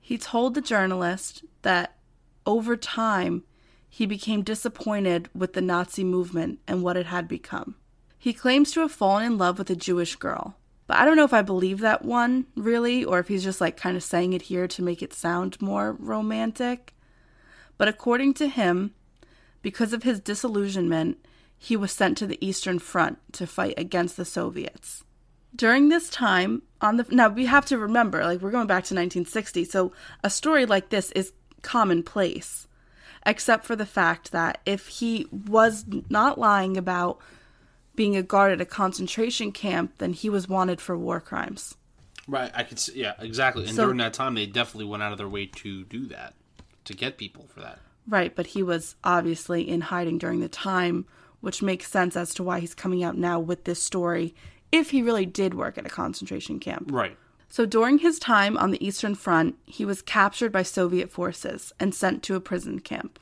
He 0.10 0.17
told 0.17 0.56
the 0.56 0.62
journalist 0.62 1.43
that 1.62 1.95
over 2.43 2.76
time 2.76 3.43
he 3.88 4.08
became 4.08 4.41
disappointed 4.41 5.30
with 5.36 5.54
the 5.54 5.62
Nazi 5.62 6.04
movement 6.04 6.58
and 6.67 6.82
what 6.82 6.98
it 6.98 7.06
had 7.06 7.28
become. 7.28 7.76
He 8.17 8.34
claims 8.34 8.72
to 8.72 8.80
have 8.80 8.91
fallen 8.91 9.24
in 9.24 9.38
love 9.38 9.60
with 9.60 9.69
a 9.69 9.76
Jewish 9.76 10.15
girl. 10.15 10.56
But 10.88 10.98
I 10.98 11.06
don't 11.06 11.15
know 11.15 11.26
if 11.26 11.34
I 11.34 11.43
believe 11.43 11.80
that 11.82 12.04
one, 12.04 12.48
really, 12.56 13.06
or 13.06 13.19
if 13.19 13.28
he's 13.28 13.43
just 13.43 13.62
like 13.62 13.78
kind 13.78 13.95
of 13.95 14.02
saying 14.02 14.34
it 14.34 14.41
here 14.41 14.67
to 14.69 14.82
make 14.82 15.04
it 15.04 15.13
sound 15.13 15.62
more 15.62 15.95
romantic. 16.00 16.95
But 17.78 17.88
according 17.88 18.34
to 18.34 18.48
him, 18.48 18.95
because 19.62 19.93
of 19.93 20.02
his 20.02 20.19
disillusionment, 20.19 21.24
he 21.56 21.78
was 21.78 21.91
sent 21.91 22.17
to 22.17 22.26
the 22.26 22.43
Eastern 22.43 22.80
Front 22.80 23.19
to 23.34 23.45
fight 23.45 23.76
against 23.78 24.17
the 24.17 24.26
Soviets. 24.26 25.04
During 25.56 25.90
this 25.90 26.10
time, 26.10 26.62
on 26.82 26.98
the 26.98 27.06
now 27.10 27.30
we 27.30 27.46
have 27.46 27.66
to 27.68 27.78
remember, 27.78 28.24
like 28.24 28.42
we're 28.42 28.52
going 28.52 28.68
back 28.68 28.84
to 28.86 28.96
1960, 28.96 29.66
so 29.66 29.92
a 30.24 30.30
story 30.30 30.66
like 30.66 30.90
this 30.90 31.12
is 31.12 31.34
commonplace, 31.62 32.68
except 33.26 33.66
for 33.66 33.76
the 33.76 33.86
fact 33.86 34.32
that 34.32 34.60
if 34.66 34.88
he 34.88 35.28
was 35.32 35.86
not 36.10 36.38
lying 36.38 36.78
about 36.78 37.20
being 37.96 38.16
a 38.16 38.24
guard 38.24 38.54
at 38.54 38.62
a 38.62 38.66
concentration 38.66 39.52
camp, 39.52 39.94
then 39.98 40.14
he 40.14 40.30
was 40.30 40.48
wanted 40.48 40.80
for 40.80 40.98
war 40.98 41.20
crimes. 41.20 41.76
Right. 42.28 42.52
I 42.54 42.64
could 42.64 42.80
see. 42.80 43.00
Yeah, 43.00 43.14
exactly. 43.20 43.66
And 43.66 43.76
So- 43.76 43.86
during 43.86 43.98
that 43.98 44.14
time, 44.14 44.36
they 44.36 44.46
definitely 44.46 44.86
went 44.86 45.04
out 45.04 45.12
of 45.12 45.18
their 45.18 45.28
way 45.28 45.48
to 45.48 45.84
do 45.86 46.06
that, 46.08 46.36
to 46.86 46.94
get 46.94 47.18
people 47.18 47.48
for 47.54 47.60
that. 47.62 47.80
Right, 48.08 48.34
but 48.36 48.48
he 48.48 48.64
was 48.64 48.96
obviously 49.04 49.68
in 49.68 49.82
hiding 49.82 50.18
during 50.18 50.40
the 50.40 50.48
time, 50.48 51.06
which 51.42 51.62
makes 51.62 51.90
sense 51.92 52.16
as 52.16 52.34
to 52.36 52.44
why 52.44 52.60
he's 52.60 52.74
coming 52.74 53.04
out 53.04 53.18
now 53.18 53.40
with 53.40 53.66
this 53.66 53.82
story 53.84 54.34
if 54.71 54.91
he 54.91 55.01
really 55.01 55.25
did 55.25 55.53
work 55.53 55.77
at 55.77 55.86
a 55.86 55.89
concentration 55.89 56.60
camp. 56.60 56.89
Right. 56.91 57.17
So 57.49 57.65
during 57.65 57.99
his 57.99 58.19
time 58.19 58.58
on 58.58 58.71
the 58.71 58.86
Eastern 58.86 59.15
Front, 59.15 59.55
he 59.65 59.84
was 59.84 60.03
captured 60.03 60.51
by 60.51 60.63
Soviet 60.63 61.10
forces 61.10 61.73
and 61.79 61.95
sent 61.95 62.21
to 62.23 62.36
a 62.36 62.39
prison 62.39 62.79
camp. 62.79 63.19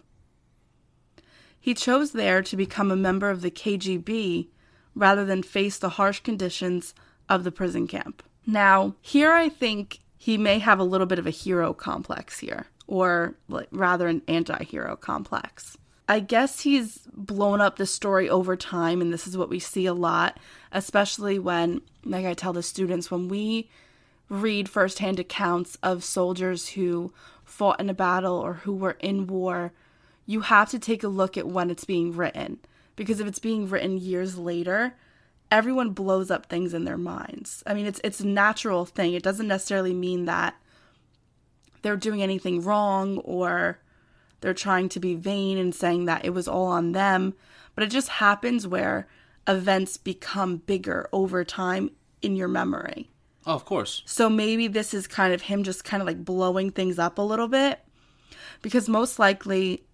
He 1.59 1.73
chose 1.73 2.11
there 2.11 2.41
to 2.41 2.57
become 2.57 2.91
a 2.91 2.95
member 2.95 3.29
of 3.29 3.41
the 3.41 3.51
KGB 3.51 4.47
rather 4.95 5.25
than 5.25 5.43
face 5.43 5.77
the 5.77 5.89
harsh 5.89 6.19
conditions 6.19 6.93
of 7.29 7.43
the 7.43 7.51
prison 7.51 7.87
camp. 7.87 8.23
Now, 8.45 8.95
here 9.01 9.31
I 9.31 9.49
think 9.49 9.99
he 10.17 10.37
may 10.37 10.59
have 10.59 10.79
a 10.79 10.83
little 10.83 11.07
bit 11.07 11.19
of 11.19 11.27
a 11.27 11.31
hero 11.31 11.73
complex 11.73 12.39
here, 12.39 12.67
or 12.87 13.35
rather 13.71 14.07
an 14.07 14.21
anti 14.27 14.63
hero 14.63 14.95
complex. 14.95 15.77
I 16.07 16.19
guess 16.21 16.61
he's 16.61 16.99
blown 17.13 17.59
up 17.59 17.75
the 17.75 17.85
story 17.85 18.29
over 18.29 18.55
time, 18.55 19.01
and 19.01 19.11
this 19.11 19.27
is 19.27 19.37
what 19.37 19.49
we 19.49 19.59
see 19.59 19.85
a 19.85 19.93
lot, 19.93 20.39
especially 20.71 21.37
when, 21.37 21.81
like 22.05 22.25
I 22.25 22.33
tell 22.33 22.53
the 22.53 22.63
students, 22.63 23.11
when 23.11 23.27
we 23.27 23.69
read 24.29 24.69
firsthand 24.69 25.19
accounts 25.19 25.77
of 25.83 26.03
soldiers 26.03 26.69
who 26.69 27.13
fought 27.43 27.79
in 27.79 27.89
a 27.89 27.93
battle 27.93 28.35
or 28.35 28.53
who 28.53 28.73
were 28.73 28.97
in 28.99 29.27
war, 29.27 29.73
you 30.25 30.41
have 30.41 30.69
to 30.69 30.79
take 30.79 31.03
a 31.03 31.07
look 31.07 31.37
at 31.37 31.47
when 31.47 31.69
it's 31.69 31.85
being 31.85 32.15
written. 32.15 32.59
Because 32.95 33.19
if 33.19 33.27
it's 33.27 33.39
being 33.39 33.69
written 33.69 33.97
years 33.97 34.37
later, 34.37 34.95
everyone 35.51 35.91
blows 35.91 36.31
up 36.31 36.47
things 36.47 36.73
in 36.73 36.83
their 36.83 36.97
minds. 36.97 37.63
I 37.65 37.73
mean, 37.73 37.85
it's 37.85 38.01
it's 38.03 38.19
a 38.19 38.27
natural 38.27 38.85
thing. 38.85 39.13
It 39.13 39.23
doesn't 39.23 39.47
necessarily 39.47 39.93
mean 39.93 40.25
that 40.25 40.55
they're 41.81 41.95
doing 41.95 42.21
anything 42.21 42.61
wrong 42.61 43.19
or 43.19 43.79
they're 44.41 44.53
trying 44.53 44.89
to 44.89 44.99
be 44.99 45.15
vain 45.15 45.57
and 45.57 45.73
saying 45.73 46.05
that 46.05 46.25
it 46.25 46.31
was 46.31 46.47
all 46.47 46.67
on 46.67 46.91
them, 46.91 47.33
but 47.75 47.83
it 47.83 47.89
just 47.89 48.09
happens 48.09 48.67
where 48.67 49.07
events 49.47 49.97
become 49.97 50.57
bigger 50.57 51.07
over 51.11 51.43
time 51.43 51.91
in 52.21 52.35
your 52.35 52.47
memory. 52.47 53.09
Oh, 53.45 53.53
of 53.53 53.65
course. 53.65 54.03
So 54.05 54.29
maybe 54.29 54.67
this 54.67 54.93
is 54.93 55.07
kind 55.07 55.33
of 55.33 55.43
him 55.43 55.63
just 55.63 55.85
kind 55.85 56.01
of 56.01 56.07
like 56.07 56.25
blowing 56.25 56.71
things 56.71 56.99
up 56.99 57.17
a 57.17 57.21
little 57.21 57.47
bit. 57.47 57.79
Because 58.61 58.89
most 58.89 59.19
likely, 59.19 59.85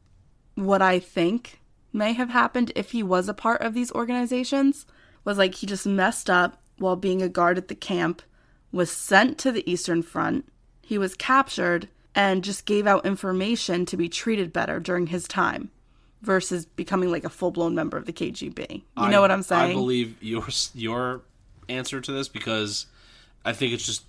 what 0.55 0.81
I 0.81 0.99
think 0.99 1.59
may 1.91 2.13
have 2.13 2.29
happened 2.29 2.71
if 2.75 2.91
he 2.91 3.03
was 3.03 3.29
a 3.29 3.33
part 3.33 3.61
of 3.61 3.73
these 3.73 3.91
organizations 3.91 4.85
was 5.23 5.37
like 5.37 5.55
he 5.55 5.67
just 5.67 5.85
messed 5.85 6.29
up 6.29 6.61
while 6.79 6.95
being 6.95 7.21
a 7.21 7.29
guard 7.29 7.57
at 7.57 7.67
the 7.67 7.75
camp, 7.75 8.23
was 8.71 8.91
sent 8.91 9.37
to 9.37 9.51
the 9.51 9.69
Eastern 9.71 10.01
Front, 10.01 10.45
he 10.81 10.97
was 10.97 11.15
captured, 11.15 11.87
and 12.15 12.43
just 12.43 12.65
gave 12.65 12.85
out 12.87 13.05
information 13.05 13.85
to 13.87 13.97
be 13.97 14.07
treated 14.09 14.53
better 14.53 14.79
during 14.79 15.07
his 15.07 15.27
time 15.27 15.71
versus 16.21 16.65
becoming 16.65 17.11
like 17.11 17.23
a 17.23 17.29
full 17.29 17.51
blown 17.51 17.75
member 17.75 17.97
of 17.97 18.05
the 18.05 18.13
KGB. 18.13 18.71
You 18.71 18.81
I- 18.97 19.09
know 19.11 19.21
what 19.21 19.31
I'm 19.31 19.43
saying? 19.43 19.71
I 19.71 19.73
believe 19.73 20.15
your 20.21 20.43
your 20.73 21.21
answer 21.69 21.99
to 22.01 22.11
this 22.11 22.27
because 22.27 22.85
I 23.45 23.53
think 23.53 23.73
it's 23.73 23.85
just 23.85 24.03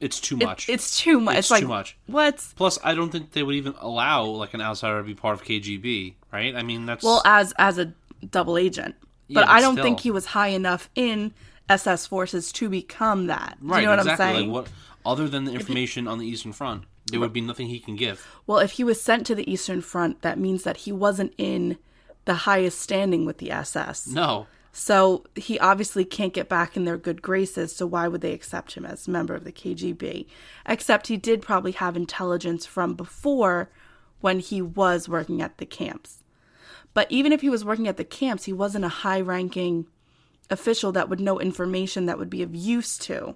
it's 0.00 0.18
too 0.18 0.36
It- 0.40 0.44
much. 0.44 0.68
it's 0.68 0.98
too 0.98 1.20
much. 1.20 1.36
It's 1.36 1.46
It's, 1.46 1.50
like, 1.52 1.60
too 1.62 1.68
much. 1.68 1.96
What? 2.06 2.44
Plus, 2.56 2.78
I 2.82 2.94
don't 2.94 3.10
think 3.10 3.30
they 3.32 3.44
would 3.44 3.54
even 3.54 3.74
allow 3.80 4.24
like 4.24 4.52
an 4.54 4.60
outsider 4.60 4.98
to 4.98 5.04
be 5.04 5.14
part 5.14 5.34
of 5.40 5.44
KGB, 5.46 6.14
right? 6.32 6.56
I 6.56 6.62
mean, 6.62 6.86
that's 6.86 7.04
Well, 7.04 7.22
as 7.24 7.52
as 7.58 7.78
a 7.78 7.92
double 8.28 8.58
agent, 8.58 8.96
Yeah, 9.28 9.34
but 9.40 9.46
but 9.46 9.50
I 9.50 9.60
don't 9.60 9.74
still. 9.74 9.84
think 9.84 10.00
he 10.00 10.10
was 10.10 10.26
high 10.26 10.48
enough 10.48 10.90
in 10.96 11.32
SS 11.68 12.06
forces 12.08 12.50
to 12.52 12.68
become 12.68 13.28
that. 13.28 13.56
Right. 13.60 13.80
you 13.80 13.86
know 13.86 13.92
what 13.92 14.00
exactly. 14.00 14.26
I'm 14.26 14.34
saying? 14.34 14.52
Like 14.52 14.64
what 14.64 14.68
other 15.06 15.28
than 15.28 15.44
the 15.44 15.52
information 15.52 16.08
on 16.08 16.18
the 16.18 16.26
Eastern 16.26 16.52
Front, 16.52 16.84
there 17.12 17.20
would 17.20 17.32
be 17.32 17.40
nothing 17.40 17.68
he 17.68 17.78
can 17.78 17.96
give. 17.96 18.26
Well, 18.46 18.58
if 18.58 18.72
he 18.72 18.84
was 18.84 19.00
sent 19.00 19.26
to 19.26 19.34
the 19.34 19.50
Eastern 19.50 19.80
Front, 19.80 20.22
that 20.22 20.38
means 20.38 20.64
that 20.64 20.78
he 20.78 20.92
wasn't 20.92 21.34
in 21.38 21.78
the 22.24 22.34
highest 22.34 22.80
standing 22.80 23.24
with 23.24 23.38
the 23.38 23.50
SS. 23.50 24.08
No, 24.08 24.46
So 24.72 25.24
he 25.36 25.58
obviously 25.58 26.04
can't 26.04 26.32
get 26.32 26.48
back 26.48 26.76
in 26.76 26.84
their 26.86 26.96
good 26.96 27.20
graces. 27.20 27.76
So 27.76 27.86
why 27.86 28.08
would 28.08 28.22
they 28.22 28.32
accept 28.32 28.74
him 28.74 28.86
as 28.86 29.06
a 29.06 29.10
member 29.10 29.34
of 29.34 29.44
the 29.44 29.52
KGB? 29.52 30.26
Except 30.66 31.08
he 31.08 31.18
did 31.18 31.42
probably 31.42 31.72
have 31.72 31.96
intelligence 31.96 32.64
from 32.64 32.94
before 32.94 33.70
when 34.20 34.38
he 34.38 34.62
was 34.62 35.08
working 35.08 35.42
at 35.42 35.58
the 35.58 35.66
camps. 35.66 36.22
But 36.94 37.10
even 37.10 37.32
if 37.32 37.42
he 37.42 37.50
was 37.50 37.64
working 37.64 37.88
at 37.88 37.98
the 37.98 38.04
camps, 38.04 38.44
he 38.44 38.52
wasn't 38.52 38.84
a 38.84 38.88
high 38.88 39.20
ranking 39.20 39.86
official 40.50 40.92
that 40.92 41.08
would 41.08 41.20
know 41.20 41.38
information 41.38 42.06
that 42.06 42.18
would 42.18 42.30
be 42.30 42.42
of 42.42 42.54
use 42.54 42.96
to. 42.98 43.34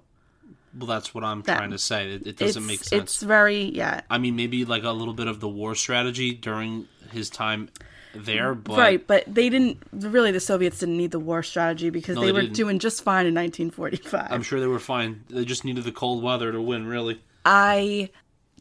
Well, 0.77 0.87
that's 0.87 1.15
what 1.15 1.25
I'm 1.25 1.43
That- 1.43 1.57
trying 1.59 1.71
to 1.71 1.79
say. 1.79 2.13
It, 2.13 2.27
it 2.27 2.37
doesn't 2.37 2.67
make 2.67 2.85
sense. 2.85 3.03
It's 3.03 3.23
very, 3.23 3.63
yeah. 3.65 4.03
I 4.11 4.19
mean, 4.19 4.37
maybe 4.37 4.65
like 4.65 4.85
a 4.85 4.91
little 4.91 5.15
bit 5.15 5.27
of 5.29 5.41
the 5.41 5.49
war 5.49 5.75
strategy 5.75 6.33
during 6.35 6.87
his 7.13 7.31
time 7.31 7.69
there, 8.15 8.55
but 8.55 8.79
right, 8.79 9.07
but 9.07 9.25
they 9.27 9.51
didn't 9.51 9.79
really 9.93 10.31
the 10.33 10.41
Soviets 10.41 10.79
didn't 10.79 10.97
need 10.97 11.11
the 11.11 11.19
war 11.21 11.43
strategy 11.43 11.91
because 11.91 12.15
No, 12.17 12.23
they, 12.23 12.27
they 12.29 12.33
were 12.33 12.41
didn't. 12.43 12.57
doing 12.57 12.79
just 12.79 13.03
fine 13.03 13.27
in 13.27 13.35
1945. 13.35 14.29
I'm 14.33 14.43
sure 14.43 14.59
they 14.59 14.67
were 14.67 14.79
fine. 14.79 15.23
They 15.29 15.45
just 15.45 15.65
needed 15.67 15.85
the 15.85 15.93
cold 15.93 16.23
weather 16.23 16.51
to 16.51 16.61
win, 16.63 16.87
really. 16.87 17.21
I 17.45 18.09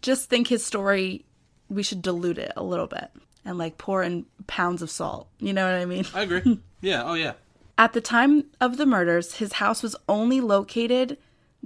just 0.01 0.29
think 0.29 0.47
his 0.47 0.65
story 0.65 1.23
we 1.69 1.81
should 1.83 2.01
dilute 2.01 2.37
it 2.37 2.51
a 2.57 2.63
little 2.63 2.85
bit 2.87 3.09
and 3.45 3.57
like 3.57 3.77
pour 3.77 4.03
in 4.03 4.25
pounds 4.45 4.81
of 4.81 4.89
salt. 4.89 5.27
You 5.39 5.53
know 5.53 5.65
what 5.65 5.81
I 5.81 5.85
mean? 5.85 6.05
I 6.13 6.21
agree. 6.23 6.59
yeah. 6.81 7.03
Oh 7.05 7.13
yeah. 7.13 7.33
At 7.77 7.93
the 7.93 8.01
time 8.01 8.45
of 8.61 8.77
the 8.77 8.85
murders, 8.85 9.35
his 9.35 9.53
house 9.53 9.81
was 9.81 9.95
only 10.09 10.41
located 10.41 11.17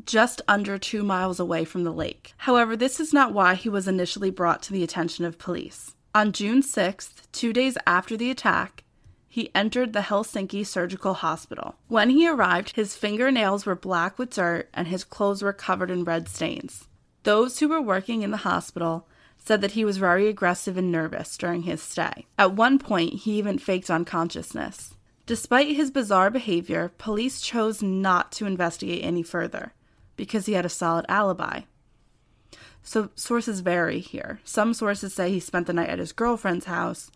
just 0.06 0.42
under 0.48 0.78
two 0.78 1.04
miles 1.04 1.40
away 1.40 1.66
from 1.66 1.84
the 1.84 1.92
lake. 1.92 2.34
However, 2.38 2.76
this 2.76 3.00
is 3.00 3.14
not 3.14 3.34
why 3.34 3.56
he 3.56 3.70
was 3.70 3.88
initially 3.88 4.30
brought 4.30 4.62
to 4.64 4.74
the 4.74 4.84
attention 4.84 5.26
of 5.26 5.38
police. 5.38 5.96
On 6.16 6.32
June 6.32 6.62
6th, 6.62 7.24
two 7.32 7.54
days 7.54 7.78
after 7.86 8.18
the 8.18 8.32
attack, 8.32 8.84
he 9.28 9.52
entered 9.54 9.94
the 9.94 10.02
Helsinki 10.02 10.66
Surgical 10.66 11.14
Hospital. 11.14 11.76
When 11.88 12.10
he 12.10 12.28
arrived, 12.28 12.76
his 12.76 12.96
fingernails 12.96 13.66
were 13.66 13.76
black 13.76 14.18
with 14.18 14.32
dirt 14.32 14.70
and 14.74 14.88
his 14.88 15.04
clothes 15.04 15.44
were 15.44 15.54
covered 15.54 15.92
in 15.92 16.04
red 16.04 16.28
stains. 16.28 16.88
Those 17.24 17.60
who 17.60 17.68
were 17.68 17.82
working 17.82 18.24
in 18.24 18.32
the 18.32 18.38
hospital 18.38 19.08
said 19.38 19.62
that 19.62 19.72
he 19.72 19.86
was 19.86 19.98
very 19.98 20.28
aggressive 20.28 20.78
and 20.78 20.92
nervous 20.92 21.38
during 21.38 21.64
his 21.64 21.82
stay. 21.82 22.26
At 22.38 22.54
one 22.54 22.80
point, 22.80 23.14
he 23.14 23.38
even 23.38 23.60
faked 23.60 23.90
unconsciousness. 23.90 24.96
Despite 25.26 25.76
his 25.76 25.92
bizarre 25.92 26.32
behavior, 26.32 26.92
police 26.98 27.40
chose 27.40 27.84
not 27.84 28.32
to 28.34 28.48
investigate 28.48 29.04
any 29.04 29.22
further 29.22 29.74
because 30.20 30.48
he 30.48 30.54
had 30.54 30.66
a 30.66 30.70
solid 30.70 31.06
alibi. 31.08 31.62
So 32.84 33.10
sources 33.16 33.62
vary 33.62 34.02
here. 34.02 34.42
Some 34.44 34.74
sources 34.74 35.14
say 35.14 35.32
he 35.32 35.40
spent 35.40 35.66
the 35.66 35.72
night 35.72 35.88
at 35.90 35.98
his 35.98 36.12
girlfriend's 36.12 36.66
house, 36.66 37.10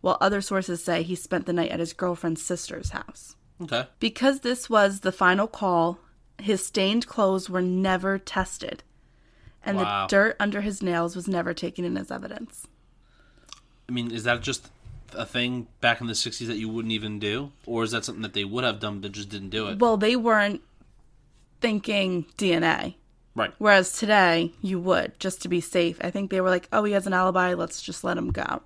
while 0.00 0.16
other 0.22 0.40
sources 0.40 0.82
say 0.82 1.02
he 1.02 1.14
spent 1.14 1.44
the 1.44 1.52
night 1.52 1.70
at 1.70 1.80
his 1.80 1.92
girlfriend's 1.92 2.40
sister's 2.40 2.90
house. 2.90 3.36
Okay. 3.60 3.84
Because 4.00 4.40
this 4.40 4.70
was 4.70 5.00
the 5.00 5.12
final 5.12 5.46
call, 5.46 5.98
his 6.40 6.64
stained 6.64 7.06
clothes 7.06 7.50
were 7.50 7.60
never 7.60 8.18
tested, 8.18 8.82
and 9.62 9.76
Wow. 9.76 10.06
the 10.06 10.10
dirt 10.10 10.36
under 10.40 10.62
his 10.62 10.82
nails 10.82 11.14
was 11.14 11.28
never 11.28 11.52
taken 11.52 11.84
in 11.84 11.98
as 11.98 12.10
evidence. 12.10 12.66
I 13.86 13.92
mean, 13.92 14.10
is 14.10 14.24
that 14.24 14.40
just 14.40 14.68
a 15.12 15.26
thing 15.26 15.66
back 15.82 16.00
in 16.00 16.06
the 16.06 16.14
'60s 16.14 16.46
that 16.46 16.56
you 16.56 16.70
wouldn't 16.70 16.92
even 16.92 17.18
do, 17.18 17.52
or 17.66 17.82
is 17.84 17.90
that 17.90 18.06
something 18.06 18.22
that 18.22 18.32
they 18.32 18.44
would 18.44 18.64
have 18.64 18.80
done 18.80 19.00
but 19.00 19.12
just 19.12 19.28
didn't 19.28 19.50
do 19.50 19.68
it? 19.68 19.78
Well, 19.78 19.96
they 19.98 20.16
weren't 20.16 20.62
thinking 21.60 22.26
DNA. 22.38 22.94
Right. 23.34 23.52
Whereas 23.58 23.92
today, 23.92 24.52
you 24.62 24.80
would, 24.80 25.18
just 25.20 25.42
to 25.42 25.48
be 25.48 25.60
safe. 25.60 25.98
I 26.00 26.10
think 26.10 26.30
they 26.30 26.40
were 26.40 26.50
like, 26.50 26.68
oh, 26.72 26.84
he 26.84 26.92
has 26.92 27.06
an 27.06 27.12
alibi, 27.12 27.52
let's 27.54 27.82
just 27.82 28.02
let 28.02 28.16
him 28.16 28.30
go. 28.30 28.62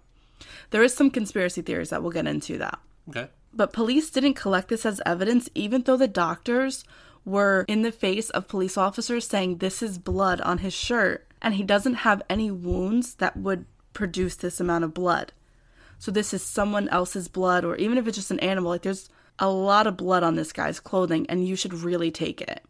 There 0.71 0.83
is 0.83 0.95
some 0.95 1.11
conspiracy 1.11 1.61
theories 1.63 1.91
that 1.91 2.03
we'll 2.03 2.13
get 2.13 2.27
into 2.27 2.59
that. 2.59 2.79
Okay. 3.09 3.29
But 3.53 3.73
police 3.73 4.11
didn't 4.11 4.35
collect 4.35 4.69
this 4.69 4.87
as 4.87 5.03
evidence, 5.05 5.49
even 5.57 5.83
though 5.83 5.97
the 5.97 6.07
doctors 6.07 6.85
were 7.25 7.65
in 7.67 7.83
the 7.83 7.93
face 7.93 8.31
of 8.31 8.49
police 8.49 8.77
officers 8.77 9.27
saying 9.27 9.57
this 9.57 9.83
is 9.83 9.99
blood 9.99 10.41
on 10.43 10.59
his 10.59 10.73
shirt, 10.73 11.27
and 11.43 11.55
he 11.55 11.65
doesn't 11.65 11.95
have 11.95 12.23
any 12.31 12.51
wounds 12.51 13.17
that 13.17 13.37
would 13.37 13.67
produce 13.93 14.37
this 14.37 14.61
amount 14.61 14.85
of 14.85 14.95
blood. 14.95 15.33
So 15.99 16.11
this 16.11 16.33
is 16.33 16.43
someone 16.43 16.89
else's 16.91 17.29
blood, 17.29 17.65
or 17.65 17.77
even 17.77 17.99
if 17.99 18.07
it's 18.07 18.17
just 18.17 18.31
an 18.31 18.41
animal, 18.41 18.71
like 18.71 18.83
there's 18.83 19.11
a 19.39 19.51
lot 19.51 19.87
of 19.87 19.97
blood 19.97 20.23
on 20.23 20.37
this 20.37 20.53
guy's 20.53 20.79
clothing, 20.79 21.27
and 21.29 21.47
you 21.47 21.57
should 21.57 21.75
really 21.75 22.11
take 22.11 22.41
it. 22.41 22.65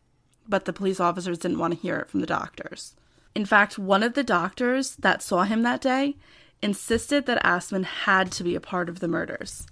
But 0.50 0.66
the 0.66 0.74
police 0.74 1.00
officers 1.00 1.38
didn't 1.38 1.58
want 1.58 1.72
to 1.72 1.80
hear 1.80 1.96
it 1.96 2.10
from 2.10 2.20
the 2.20 2.26
doctors. 2.26 2.94
In 3.34 3.46
fact, 3.46 3.78
one 3.78 4.02
of 4.02 4.12
the 4.12 4.24
doctors 4.24 4.96
that 4.96 5.22
saw 5.22 5.44
him 5.44 5.62
that 5.62 5.80
day 5.80 6.16
insisted 6.60 7.24
that 7.24 7.42
Assmann 7.42 7.84
had 7.84 8.30
to 8.32 8.44
be 8.44 8.54
a 8.54 8.60
part 8.60 8.90
of 8.90 9.00
the 9.00 9.08
murders 9.08 9.66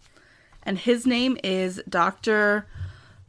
and 0.68 0.78
his 0.78 1.06
name 1.06 1.38
is 1.42 1.82
Dr. 1.88 2.66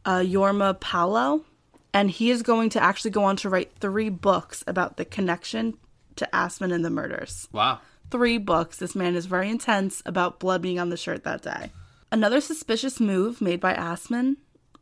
Uh, 0.04 0.18
Jorma 0.18 0.78
Palo, 0.78 1.46
and 1.94 2.10
he 2.10 2.30
is 2.30 2.42
going 2.42 2.68
to 2.68 2.82
actually 2.82 3.12
go 3.12 3.24
on 3.24 3.36
to 3.36 3.48
write 3.48 3.72
three 3.80 4.10
books 4.10 4.62
about 4.66 4.98
the 4.98 5.06
connection 5.06 5.78
to 6.16 6.28
Assmann 6.34 6.70
and 6.70 6.84
the 6.84 6.90
murders. 6.90 7.48
Wow. 7.50 7.80
Three 8.10 8.36
books. 8.36 8.76
This 8.76 8.94
man 8.94 9.14
is 9.14 9.24
very 9.24 9.48
intense 9.48 10.02
about 10.04 10.38
blood 10.38 10.60
being 10.60 10.78
on 10.78 10.90
the 10.90 10.98
shirt 10.98 11.24
that 11.24 11.40
day. 11.40 11.70
Another 12.12 12.42
suspicious 12.42 13.00
move 13.00 13.40
made 13.40 13.58
by 13.58 13.72
Assmann 13.72 14.36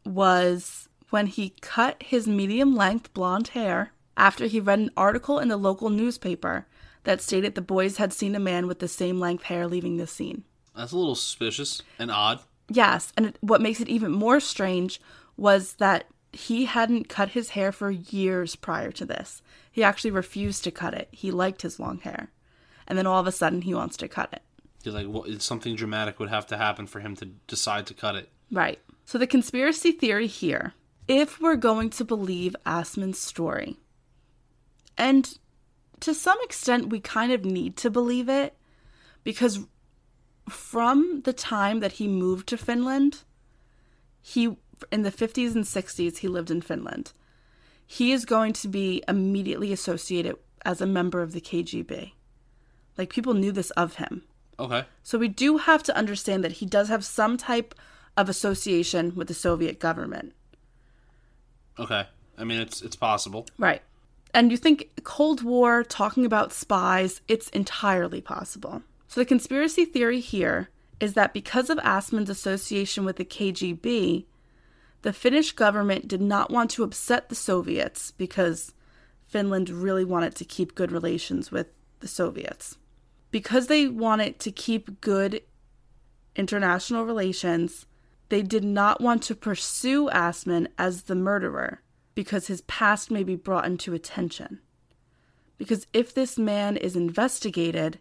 was 0.05 0.88
when 1.11 1.27
he 1.27 1.55
cut 1.61 2.03
his 2.03 2.27
medium 2.27 2.75
length 2.75 3.13
blonde 3.15 3.49
hair 3.49 3.93
after 4.17 4.47
he 4.47 4.61
read 4.61 4.79
an 4.79 4.91
article 4.97 5.39
in 5.39 5.49
the 5.49 5.57
local 5.57 5.91
newspaper 5.91 6.67
that 7.05 7.21
stated 7.23 7.55
the 7.55 7.61
boys 7.61 7.97
had 7.97 8.13
seen 8.13 8.35
a 8.35 8.41
man 8.41 8.67
with 8.67 8.81
the 8.81 8.89
same 8.89 9.19
length 9.19 9.45
hair 9.45 9.67
leaving 9.67 9.97
the 9.97 10.07
scene. 10.07 10.45
That's 10.77 10.93
a 10.93 10.99
little 10.99 11.15
suspicious 11.15 11.83
and 11.99 12.11
odd. 12.11 12.41
Yes, 12.69 13.13
and 13.17 13.27
it, 13.27 13.39
what 13.41 13.63
makes 13.63 13.81
it 13.81 13.89
even 13.89 14.13
more 14.13 14.41
strange 14.41 15.01
was 15.37 15.75
that 15.75 16.05
he 16.33 16.67
hadn't 16.67 17.09
cut 17.09 17.31
his 17.31 17.51
hair 17.51 17.73
for 17.73 17.91
years 17.91 18.57
prior 18.57 18.93
to 18.93 19.07
this. 19.07 19.41
He 19.71 19.83
actually 19.83 20.11
refused 20.11 20.65
to 20.65 20.71
cut 20.71 20.95
it. 20.95 21.09
He 21.11 21.31
liked 21.31 21.63
his 21.63 21.81
long 21.81 21.99
hair. 22.01 22.31
And 22.87 22.99
then 22.99 23.07
all 23.07 23.21
of 23.21 23.27
a 23.27 23.33
sudden 23.33 23.63
he 23.63 23.75
wants 23.75 23.97
to 23.99 24.09
cut 24.09 24.31
it. 24.33 24.43
You're 24.83 24.95
like, 24.95 25.07
what, 25.07 25.41
something 25.41 25.75
dramatic 25.75 26.19
would 26.19 26.29
have 26.29 26.47
to 26.49 26.57
happen 26.57 26.87
for 26.87 27.01
him 27.01 27.17
to 27.17 27.27
decide 27.47 27.87
to 27.87 27.95
cut 27.95 28.17
it. 28.17 28.31
Right. 28.51 28.79
So 29.05 29.19
the 29.19 29.27
conspiracy 29.27 29.93
theory 29.93 30.27
here, 30.27 30.75
if 31.09 31.41
we're 31.41 31.57
going 31.57 31.91
to 31.91 32.05
believe 32.05 32.55
Assmann's 32.65 33.19
story, 33.19 33.79
and 34.97 35.39
to 36.01 36.15
some 36.15 36.39
extent 36.43 36.91
we 36.91 37.01
kind 37.01 37.33
of 37.33 37.45
need 37.45 37.77
to 37.79 37.91
believe 37.91 38.29
it 38.29 38.55
because 39.25 39.61
from 40.49 41.23
the 41.23 41.33
time 41.33 41.81
that 41.81 41.93
he 41.93 42.07
moved 42.07 42.47
to 42.49 42.57
Finland, 42.57 43.23
he 44.21 44.57
in 44.93 45.03
the 45.03 45.11
50s 45.11 45.55
and 45.55 45.65
60s 45.65 46.19
he 46.19 46.29
lived 46.29 46.51
in 46.51 46.61
Finland. 46.61 47.13
He 47.87 48.13
is 48.13 48.25
going 48.25 48.53
to 48.53 48.69
be 48.69 49.03
immediately 49.09 49.73
associated 49.73 50.37
as 50.65 50.81
a 50.81 50.87
member 50.87 51.23
of 51.23 51.33
the 51.33 51.41
KGB. 51.41 52.13
Like 52.99 53.11
people 53.11 53.35
knew 53.35 53.51
this 53.51 53.71
of 53.71 53.95
him. 53.95 54.25
Okay. 54.61 54.85
So 55.03 55.19
we 55.19 55.29
do 55.29 55.57
have 55.57 55.83
to 55.85 55.97
understand 55.97 56.45
that 56.45 56.53
he 56.53 56.67
does 56.67 56.89
have 56.89 57.05
some 57.05 57.37
type 57.37 57.75
of 58.17 58.29
association 58.29 59.15
with 59.15 59.29
the 59.29 59.35
Soviet 59.35 59.79
government. 59.79 60.35
Okay. 61.79 62.07
I 62.37 62.45
mean, 62.45 62.61
it's 62.61 62.83
it's 62.83 62.97
possible. 62.97 63.47
Right. 63.59 63.83
And 64.35 64.51
you 64.51 64.57
think 64.57 64.91
Cold 65.05 65.43
War, 65.43 65.83
talking 65.83 66.25
about 66.25 66.53
spies, 66.53 67.21
it's 67.29 67.49
entirely 67.49 68.21
possible. 68.21 68.83
So 69.09 69.21
the 69.21 69.25
conspiracy 69.25 69.85
theory 69.85 70.21
here 70.21 70.69
is 71.01 71.15
that 71.15 71.33
because 71.33 71.71
of 71.71 71.79
Assmann's 71.83 72.29
association 72.29 73.05
with 73.05 73.17
the 73.17 73.25
KGB, 73.25 74.27
the 75.03 75.13
Finnish 75.13 75.53
government 75.53 76.09
did 76.09 76.21
not 76.21 76.51
want 76.51 76.71
to 76.73 76.83
upset 76.83 77.29
the 77.29 77.35
Soviets 77.35 78.11
because 78.11 78.75
Finland 79.27 79.71
really 79.71 80.05
wanted 80.05 80.35
to 80.37 80.45
keep 80.45 80.75
good 80.75 80.93
relations 80.93 81.51
with 81.51 81.69
the 82.01 82.09
Soviets. 82.09 82.77
Because 83.31 83.67
they 83.67 83.87
wanted 83.87 84.39
to 84.41 84.51
keep 84.51 85.01
good 85.01 85.43
international 86.35 87.05
relations, 87.05 87.87
they 88.29 88.43
did 88.43 88.65
not 88.65 89.01
want 89.01 89.23
to 89.25 89.35
pursue 89.35 90.09
Assmann 90.11 90.69
as 90.77 91.03
the 91.03 91.15
murderer 91.15 91.81
because 92.15 92.49
his 92.49 92.63
past 92.63 93.11
may 93.11 93.23
be 93.23 93.37
brought 93.37 93.65
into 93.65 93.95
attention. 93.95 94.61
Because 95.57 95.87
if 95.93 96.15
this 96.15 96.39
man 96.39 96.77
is 96.77 96.97
investigated, 96.97 97.99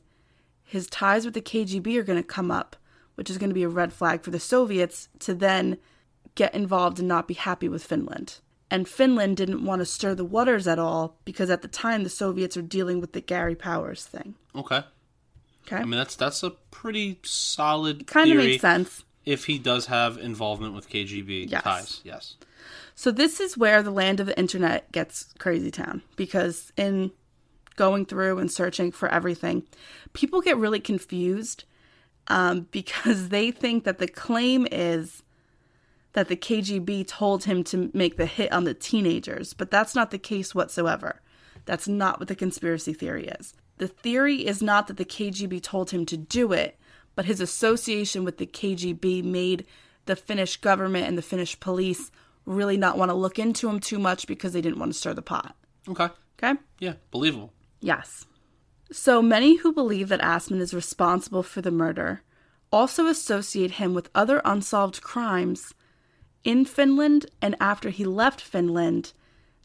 his 0.64 0.88
ties 0.88 1.26
with 1.26 1.34
the 1.34 1.42
KGB 1.42 1.98
are 1.98 2.04
going 2.04 2.22
to 2.22 2.28
come 2.28 2.52
up, 2.52 2.76
which 3.16 3.30
is 3.30 3.38
going 3.38 3.50
to 3.50 3.56
be 3.56 3.64
a 3.64 3.70
red 3.70 3.94
flag 3.94 4.22
for 4.22 4.32
the 4.32 4.40
Soviets 4.40 5.08
to 5.20 5.34
then 5.34 5.78
get 6.36 6.54
involved 6.54 7.00
and 7.00 7.08
not 7.08 7.28
be 7.28 7.34
happy 7.34 7.70
with 7.70 7.84
Finland. 7.84 8.40
And 8.70 8.88
Finland 8.88 9.38
didn't 9.38 9.64
want 9.64 9.80
to 9.80 9.86
stir 9.86 10.14
the 10.14 10.26
waters 10.26 10.68
at 10.68 10.78
all 10.78 11.18
because 11.24 11.50
at 11.50 11.62
the 11.62 11.68
time 11.68 12.04
the 12.04 12.10
Soviets 12.10 12.58
are 12.58 12.62
dealing 12.62 13.00
with 13.00 13.14
the 13.14 13.22
Gary 13.22 13.56
Powers 13.56 14.04
thing. 14.04 14.36
Okay. 14.56 14.82
Okay? 15.66 15.78
I 15.78 15.84
mean, 15.84 15.92
that's 15.92 16.16
that's 16.16 16.44
a 16.44 16.52
pretty 16.52 17.20
solid 17.24 18.08
kind 18.08 18.32
of 18.32 18.38
makes 18.38 18.62
sense. 18.62 19.04
If 19.28 19.46
he 19.46 19.60
does 19.60 19.88
have 19.88 20.18
involvement 20.18 20.74
with 20.74 20.90
KGB 20.90 21.52
Yes. 21.52 21.64
ties. 21.64 22.02
Yes. 22.06 22.36
So 22.96 23.12
this 23.12 23.42
is 23.42 23.58
where 23.58 23.84
the 23.84 23.92
land 23.92 24.22
of 24.22 24.26
the 24.26 24.40
internet 24.40 24.90
gets 24.94 25.34
crazy 25.38 25.70
town 25.70 26.02
because 26.16 26.72
in 26.78 27.12
going 27.76 28.06
through 28.06 28.40
and 28.40 28.50
searching 28.50 28.92
for 28.92 29.10
everything, 29.10 29.64
people 30.14 30.40
get 30.40 30.58
really 30.58 30.80
confused 30.80 31.66
um, 32.30 32.62
because 32.72 33.28
they 33.30 33.52
think 33.52 33.84
that 33.84 33.98
the 34.00 34.08
claim 34.08 34.66
is 34.72 35.24
that 36.14 36.30
the 36.30 36.38
KGB 36.38 37.06
told 37.06 37.44
him 37.44 37.64
to 37.66 37.92
make 37.94 38.16
the 38.16 38.26
hit 38.26 38.52
on 38.54 38.64
the 38.64 38.74
teenagers, 38.74 39.54
but 39.54 39.70
that's 39.70 39.94
not 39.94 40.10
the 40.10 40.18
case 40.18 40.56
whatsoever. 40.56 41.22
That's 41.66 41.88
not 41.88 42.18
what 42.18 42.30
the 42.30 42.36
conspiracy 42.36 42.94
theory 42.94 43.28
is. 43.28 43.54
The 43.78 43.90
theory 43.90 44.48
is 44.48 44.62
not 44.64 44.88
that 44.88 44.98
the 44.98 45.06
KGB 45.06 45.62
told 45.62 45.92
him 45.92 46.06
to 46.06 46.18
do 46.18 46.54
it, 46.54 46.80
but 47.18 47.26
his 47.26 47.42
association 47.42 48.24
with 48.24 48.38
the 48.38 48.46
KGB 48.46 49.24
made 49.24 49.66
the 50.06 50.16
Finnish 50.16 50.58
government 50.58 51.08
and 51.08 51.18
the 51.18 51.24
Finnish 51.24 51.60
police 51.60 52.12
really 52.46 52.78
not 52.78 52.96
want 52.96 53.10
to 53.10 53.16
look 53.16 53.40
into 53.40 53.68
him 53.68 53.80
too 53.80 53.98
much 53.98 54.28
because 54.28 54.54
they 54.54 54.62
didn't 54.62 54.78
want 54.78 54.94
to 54.94 54.98
stir 54.98 55.16
the 55.16 55.24
pot. 55.24 55.56
Okay. 55.90 56.10
Okay? 56.38 56.60
Yeah. 56.78 56.94
Believable. 57.10 57.52
Yes. 57.82 58.28
So 58.92 59.24
many 59.24 59.58
who 59.58 59.74
believe 59.74 60.10
that 60.10 60.22
Assmann 60.22 60.62
is 60.62 60.76
responsible 60.76 61.42
for 61.42 61.60
the 61.60 61.72
murder 61.72 62.22
also 62.72 63.08
associate 63.08 63.72
him 63.72 63.96
with 63.96 64.12
other 64.14 64.40
unsolved 64.46 65.02
crimes 65.02 65.74
in 66.44 66.66
Finland 66.66 67.26
and 67.42 67.56
after 67.60 67.90
he 67.90 68.06
left 68.06 68.42
Finland 68.42 69.12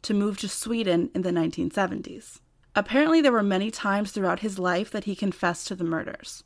to 0.00 0.14
move 0.14 0.38
to 0.38 0.48
Sweden 0.48 1.10
in 1.14 1.20
the 1.20 1.30
1970s. 1.30 2.40
Apparently, 2.74 3.20
there 3.20 3.30
were 3.30 3.42
many 3.42 3.70
times 3.70 4.10
throughout 4.10 4.40
his 4.40 4.58
life 4.58 4.90
that 4.90 5.04
he 5.04 5.14
confessed 5.14 5.68
to 5.68 5.74
the 5.74 5.84
murders 5.84 6.44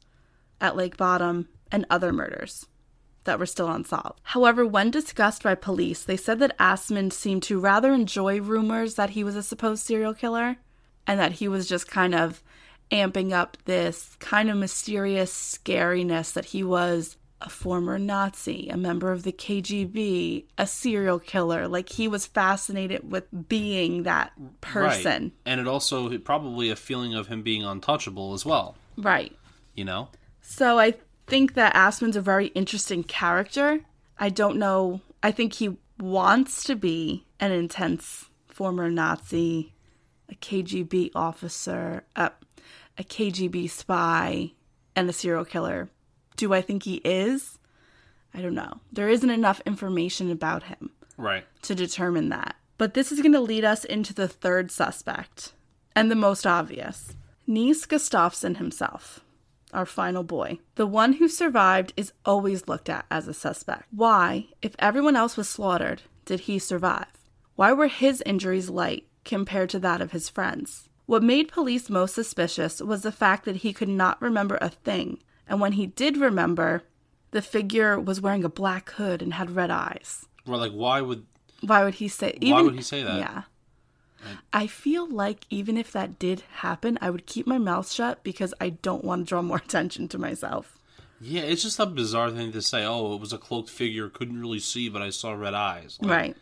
at 0.61 0.77
Lake 0.77 0.97
Bodom 0.97 1.49
and 1.71 1.87
other 1.91 2.13
murders 2.13 2.67
that 3.25 3.39
were 3.39 3.47
still 3.47 3.71
unsolved. 3.71 4.21
However, 4.23 4.65
when 4.65 4.91
discussed 4.91 5.43
by 5.43 5.55
police, 5.55 6.05
they 6.05 6.17
said 6.17 6.39
that 6.39 6.57
Asmund 6.59 7.13
seemed 7.13 7.43
to 7.45 7.61
rather 7.61 7.93
enjoy 7.93 8.41
rumors 8.41 8.95
that 8.95 9.11
he 9.11 9.25
was 9.25 9.37
a 9.37 9.43
supposed 9.43 9.85
serial 9.85 10.15
killer 10.15 10.57
and 11.07 11.21
that 11.21 11.33
he 11.33 11.49
was 11.49 11.69
just 11.69 11.89
kind 11.89 12.15
of 12.15 12.43
amping 12.91 13.33
up 13.33 13.57
this 13.65 14.17
kind 14.21 14.49
of 14.49 14.57
mysterious 14.57 15.33
scariness 15.33 16.33
that 16.33 16.47
he 16.47 16.63
was 16.63 17.17
a 17.43 17.51
former 17.51 17.99
Nazi, 17.99 18.69
a 18.71 18.77
member 18.77 19.13
of 19.13 19.23
the 19.23 19.33
KGB, 19.33 20.47
a 20.57 20.67
serial 20.67 21.19
killer. 21.19 21.69
Like 21.69 21.91
he 21.91 22.09
was 22.09 22.27
fascinated 22.27 23.11
with 23.11 23.25
being 23.49 24.05
that 24.05 24.33
person. 24.61 25.23
Right. 25.23 25.33
And 25.45 25.61
it 25.61 25.69
also 25.69 26.17
probably 26.19 26.71
a 26.71 26.77
feeling 26.77 27.15
of 27.15 27.27
him 27.27 27.43
being 27.43 27.65
untouchable 27.65 28.33
as 28.33 28.47
well. 28.47 28.77
Right. 28.97 29.37
You 29.75 29.85
know? 29.85 30.09
So 30.49 30.79
I 30.79 30.95
think 31.27 31.55
that 31.55 31.75
Assmann's 31.75 32.17
a 32.17 32.21
very 32.21 32.47
interesting 32.49 33.03
character. 33.03 33.81
I 34.19 34.29
don't 34.31 34.59
know. 34.59 35.01
I 35.23 35.33
think 35.33 35.55
he 35.55 35.77
wants 35.99 36.63
to 36.65 36.77
be 36.77 37.27
an 37.41 37.51
intense 37.51 38.27
former 38.47 38.89
Nazi, 38.89 39.73
a 40.31 40.35
KGB 40.37 41.11
officer, 41.15 42.05
uh, 42.15 42.31
a 42.97 43.03
KGB 43.05 43.69
spy, 43.69 44.53
and 44.95 45.11
a 45.11 45.13
serial 45.13 45.45
killer. 45.45 45.91
Do 46.37 46.55
I 46.55 46.63
think 46.63 46.85
he 46.85 46.97
is? 47.05 47.59
I 48.33 48.41
don't 48.41 48.55
know. 48.55 48.81
There 48.93 49.09
isn't 49.09 49.29
enough 49.29 49.61
information 49.67 50.31
about 50.31 50.63
him 50.65 50.91
Right. 51.17 51.45
to 51.63 51.75
determine 51.75 52.29
that. 52.29 52.55
But 52.79 52.95
this 52.95 53.11
is 53.11 53.21
going 53.21 53.33
to 53.33 53.41
lead 53.41 53.65
us 53.65 53.85
into 53.85 54.15
the 54.15 54.29
third 54.29 54.71
suspect, 54.71 55.55
and 55.95 56.09
the 56.11 56.15
most 56.15 56.47
obvious 56.47 57.15
Nils 57.49 57.85
Gustafsson 57.87 58.59
himself, 58.59 59.21
our 59.77 59.87
final 59.87 60.25
boy. 60.25 60.59
The 60.75 60.87
one 60.87 61.15
who 61.15 61.29
survived 61.29 61.93
is 61.97 62.13
always 62.25 62.67
looked 62.67 62.89
at 62.89 63.07
as 63.11 63.29
a 63.29 63.35
suspect. 63.35 63.85
Why, 63.91 64.47
if 64.63 64.75
everyone 64.79 65.15
else 65.15 65.37
was 65.37 65.49
slaughtered, 65.49 66.03
did 66.25 66.41
he 66.41 66.59
survive? 66.59 67.07
Why 67.55 67.73
were 67.73 67.89
his 67.89 68.23
injuries 68.27 68.71
light 68.71 69.07
compared 69.25 69.71
to 69.71 69.79
that 69.81 70.01
of 70.01 70.13
his 70.13 70.29
friends? 70.29 70.89
What 71.07 71.23
made 71.23 71.53
police 71.53 71.89
most 71.89 72.15
suspicious 72.15 72.81
was 72.81 73.03
the 73.03 73.13
fact 73.13 73.45
that 73.45 73.57
he 73.57 73.73
could 73.73 73.89
not 73.89 74.21
remember 74.21 74.59
a 74.61 74.71
thing, 74.71 75.23
and 75.47 75.61
when 75.61 75.73
he 75.73 75.87
did 75.87 76.17
remember, 76.17 76.83
the 77.31 77.43
figure 77.43 78.01
was 78.01 78.21
wearing 78.21 78.45
a 78.45 78.49
black 78.49 78.91
hood 78.91 79.23
and 79.23 79.35
had 79.35 79.55
red 79.55 79.71
eyes. 79.71 80.27
Well, 80.47 80.59
like, 80.59 80.73
why 80.73 81.01
would. 81.03 81.27
Why 81.61 81.85
would 81.85 81.95
he 81.95 82.09
say? 82.09 82.37
Why 82.43 82.63
would 82.63 82.75
he 82.75 82.83
say 82.83 83.03
that? 83.03 83.19
Yeah. 83.19 83.43
I 84.53 84.67
feel 84.67 85.09
like 85.09 85.47
even 85.51 85.77
if 85.77 85.93
that 85.93 86.19
did 86.19 86.43
happen, 86.57 86.99
I 87.01 87.11
would 87.11 87.27
keep 87.27 87.47
my 87.47 87.59
mouth 87.59 87.91
shut 87.91 88.23
because 88.25 88.55
I 88.61 88.71
don't 88.71 89.05
want 89.05 89.27
to 89.27 89.29
draw 89.29 89.43
more 89.43 89.57
attention 89.65 90.09
to 90.09 90.19
myself. 90.19 90.79
Yeah, 91.21 91.43
it's 91.43 91.63
just 91.63 91.79
a 91.79 91.87
bizarre 91.87 92.31
thing 92.31 92.53
to 92.53 92.63
say. 92.63 92.85
Oh, 92.85 93.15
it 93.15 93.21
was 93.21 93.33
a 93.33 93.39
cloaked 93.39 93.71
figure. 93.71 94.09
Couldn't 94.09 94.41
really 94.41 94.59
see, 94.59 94.89
but 94.89 95.03
I 95.03 95.11
saw 95.11 95.33
red 95.33 95.55
eyes. 95.55 95.99
Like, 96.01 96.11
Right. 96.11 96.37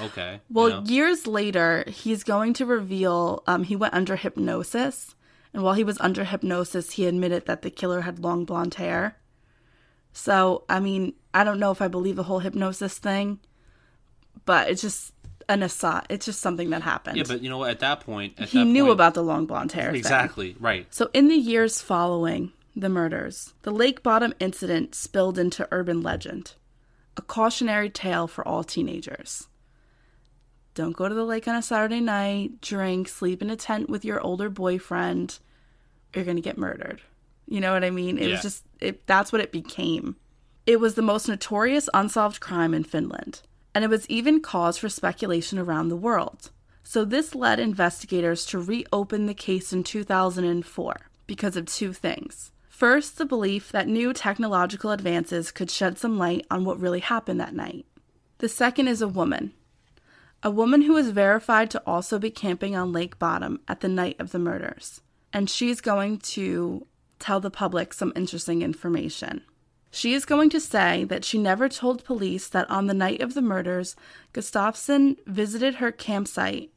Okay. 0.00 0.40
Well, 0.50 0.68
you 0.68 0.74
know? 0.74 0.82
years 0.84 1.26
later, 1.26 1.84
he's 1.86 2.22
going 2.22 2.52
to 2.54 2.66
reveal 2.66 3.42
um, 3.46 3.64
he 3.64 3.76
went 3.76 3.94
under 3.94 4.16
hypnosis. 4.16 5.14
And 5.54 5.62
while 5.62 5.74
he 5.74 5.84
was 5.84 5.98
under 6.00 6.24
hypnosis, 6.24 6.92
he 6.92 7.06
admitted 7.06 7.46
that 7.46 7.62
the 7.62 7.70
killer 7.70 8.02
had 8.02 8.18
long 8.18 8.44
blonde 8.44 8.74
hair. 8.74 9.16
So, 10.12 10.64
I 10.68 10.80
mean, 10.80 11.14
I 11.32 11.42
don't 11.44 11.58
know 11.58 11.70
if 11.70 11.80
I 11.80 11.88
believe 11.88 12.16
the 12.16 12.24
whole 12.24 12.40
hypnosis 12.40 12.98
thing, 12.98 13.38
but 14.44 14.70
it's 14.70 14.82
just 14.82 15.14
an 15.48 15.62
aside. 15.62 16.06
It's 16.10 16.26
just 16.26 16.40
something 16.40 16.70
that 16.70 16.82
happened. 16.82 17.16
Yeah, 17.16 17.24
but 17.26 17.42
you 17.42 17.48
know 17.48 17.58
what? 17.58 17.70
At 17.70 17.80
that 17.80 18.00
point, 18.00 18.34
at 18.38 18.48
he 18.50 18.58
that 18.58 18.64
knew 18.66 18.84
point- 18.84 18.92
about 18.92 19.14
the 19.14 19.22
long 19.22 19.46
blonde 19.46 19.72
hair. 19.72 19.90
thing. 19.90 19.96
Exactly. 19.98 20.56
Right. 20.60 20.86
So, 20.94 21.10
in 21.12 21.28
the 21.28 21.36
years 21.36 21.80
following 21.80 22.52
the 22.76 22.88
murders, 22.88 23.54
the 23.62 23.70
Lake 23.70 24.02
Bodom 24.02 24.32
incident 24.40 24.94
spilled 24.94 25.38
into 25.38 25.66
urban 25.72 26.02
legend, 26.02 26.54
a 27.16 27.22
cautionary 27.22 27.90
tale 27.90 28.26
for 28.28 28.46
all 28.46 28.62
teenagers. 28.62 29.48
Don't 30.74 30.96
go 30.96 31.08
to 31.08 31.14
the 31.14 31.24
lake 31.24 31.48
on 31.48 31.56
a 31.56 31.62
Saturday 31.62 32.00
night, 32.00 32.60
drink, 32.60 33.08
sleep 33.08 33.42
in 33.42 33.50
a 33.50 33.56
tent 33.56 33.88
with 33.90 34.04
your 34.04 34.20
older 34.20 34.48
boyfriend. 34.48 35.38
You're 36.14 36.24
going 36.24 36.36
to 36.36 36.42
get 36.42 36.56
murdered. 36.56 37.00
You 37.48 37.60
know 37.60 37.72
what 37.72 37.82
I 37.84 37.90
mean? 37.90 38.16
It 38.18 38.26
Yeah. 38.26 38.32
was 38.32 38.42
just, 38.42 38.64
it, 38.80 39.04
that's 39.06 39.32
what 39.32 39.40
it 39.40 39.50
became. 39.50 40.14
It 40.66 40.78
was 40.78 40.94
the 40.94 41.02
most 41.02 41.26
notorious 41.28 41.88
unsolved 41.94 42.38
crime 42.40 42.74
in 42.74 42.84
Finland, 42.84 43.42
and 43.78 43.84
it 43.84 43.90
was 43.90 44.10
even 44.10 44.40
cause 44.40 44.76
for 44.76 44.88
speculation 44.88 45.56
around 45.56 45.86
the 45.86 45.94
world. 45.94 46.50
So, 46.82 47.04
this 47.04 47.32
led 47.32 47.60
investigators 47.60 48.44
to 48.46 48.58
reopen 48.58 49.26
the 49.26 49.34
case 49.34 49.72
in 49.72 49.84
2004 49.84 50.96
because 51.28 51.56
of 51.56 51.66
two 51.66 51.92
things. 51.92 52.50
First, 52.68 53.18
the 53.18 53.24
belief 53.24 53.70
that 53.70 53.86
new 53.86 54.12
technological 54.12 54.90
advances 54.90 55.52
could 55.52 55.70
shed 55.70 55.96
some 55.96 56.18
light 56.18 56.44
on 56.50 56.64
what 56.64 56.80
really 56.80 56.98
happened 56.98 57.38
that 57.38 57.54
night. 57.54 57.86
The 58.38 58.48
second 58.48 58.88
is 58.88 59.00
a 59.00 59.06
woman. 59.06 59.52
A 60.42 60.50
woman 60.50 60.82
who 60.82 60.94
was 60.94 61.10
verified 61.10 61.70
to 61.70 61.82
also 61.86 62.18
be 62.18 62.30
camping 62.30 62.74
on 62.74 62.90
Lake 62.90 63.16
Bodom 63.20 63.60
at 63.68 63.78
the 63.78 63.88
night 63.88 64.16
of 64.18 64.32
the 64.32 64.40
murders. 64.40 65.02
And 65.32 65.48
she's 65.48 65.80
going 65.80 66.18
to 66.34 66.84
tell 67.20 67.38
the 67.38 67.48
public 67.48 67.94
some 67.94 68.12
interesting 68.16 68.62
information. 68.62 69.42
She 69.90 70.12
is 70.12 70.24
going 70.24 70.50
to 70.50 70.60
say 70.60 71.04
that 71.04 71.24
she 71.24 71.38
never 71.38 71.68
told 71.68 72.04
police 72.04 72.48
that 72.48 72.68
on 72.70 72.86
the 72.86 72.94
night 72.94 73.20
of 73.22 73.34
the 73.34 73.42
murders, 73.42 73.96
Gustafsson 74.34 75.16
visited 75.26 75.76
her 75.76 75.90
campsite 75.90 76.70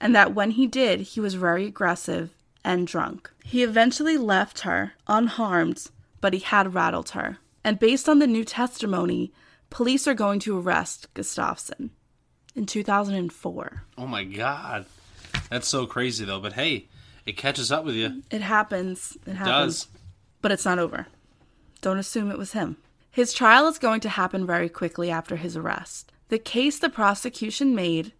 and 0.00 0.14
that 0.14 0.34
when 0.34 0.52
he 0.52 0.66
did, 0.66 1.00
he 1.00 1.20
was 1.20 1.34
very 1.34 1.66
aggressive 1.66 2.30
and 2.64 2.86
drunk. 2.86 3.30
He 3.44 3.62
eventually 3.62 4.16
left 4.16 4.60
her 4.60 4.92
unharmed, 5.08 5.86
but 6.20 6.32
he 6.32 6.38
had 6.40 6.74
rattled 6.74 7.10
her. 7.10 7.38
And 7.64 7.78
based 7.78 8.08
on 8.08 8.18
the 8.20 8.26
new 8.26 8.44
testimony, 8.44 9.32
police 9.70 10.06
are 10.06 10.14
going 10.14 10.38
to 10.40 10.58
arrest 10.58 11.08
Gustafsson 11.14 11.90
in 12.54 12.66
2004. 12.66 13.84
Oh 13.98 14.06
my 14.06 14.24
god, 14.24 14.86
that's 15.50 15.68
so 15.68 15.86
crazy 15.86 16.24
though. 16.24 16.40
But 16.40 16.52
hey, 16.54 16.86
it 17.26 17.36
catches 17.36 17.72
up 17.72 17.84
with 17.84 17.94
you. 17.96 18.22
It 18.30 18.42
happens. 18.42 19.16
It 19.26 19.30
It 19.32 19.36
happens. 19.36 19.84
does. 19.84 19.88
But 20.42 20.52
it's 20.52 20.64
not 20.64 20.78
over. 20.78 21.06
Don't 21.84 21.98
assume 21.98 22.30
it 22.30 22.38
was 22.38 22.52
him. 22.52 22.78
His 23.10 23.34
trial 23.34 23.68
is 23.68 23.78
going 23.78 24.00
to 24.00 24.08
happen 24.08 24.46
very 24.46 24.70
quickly 24.70 25.10
after 25.10 25.36
his 25.36 25.54
arrest. 25.54 26.12
The 26.30 26.38
case 26.38 26.78
the 26.78 26.88
prosecution 26.88 27.74
made 27.74 28.14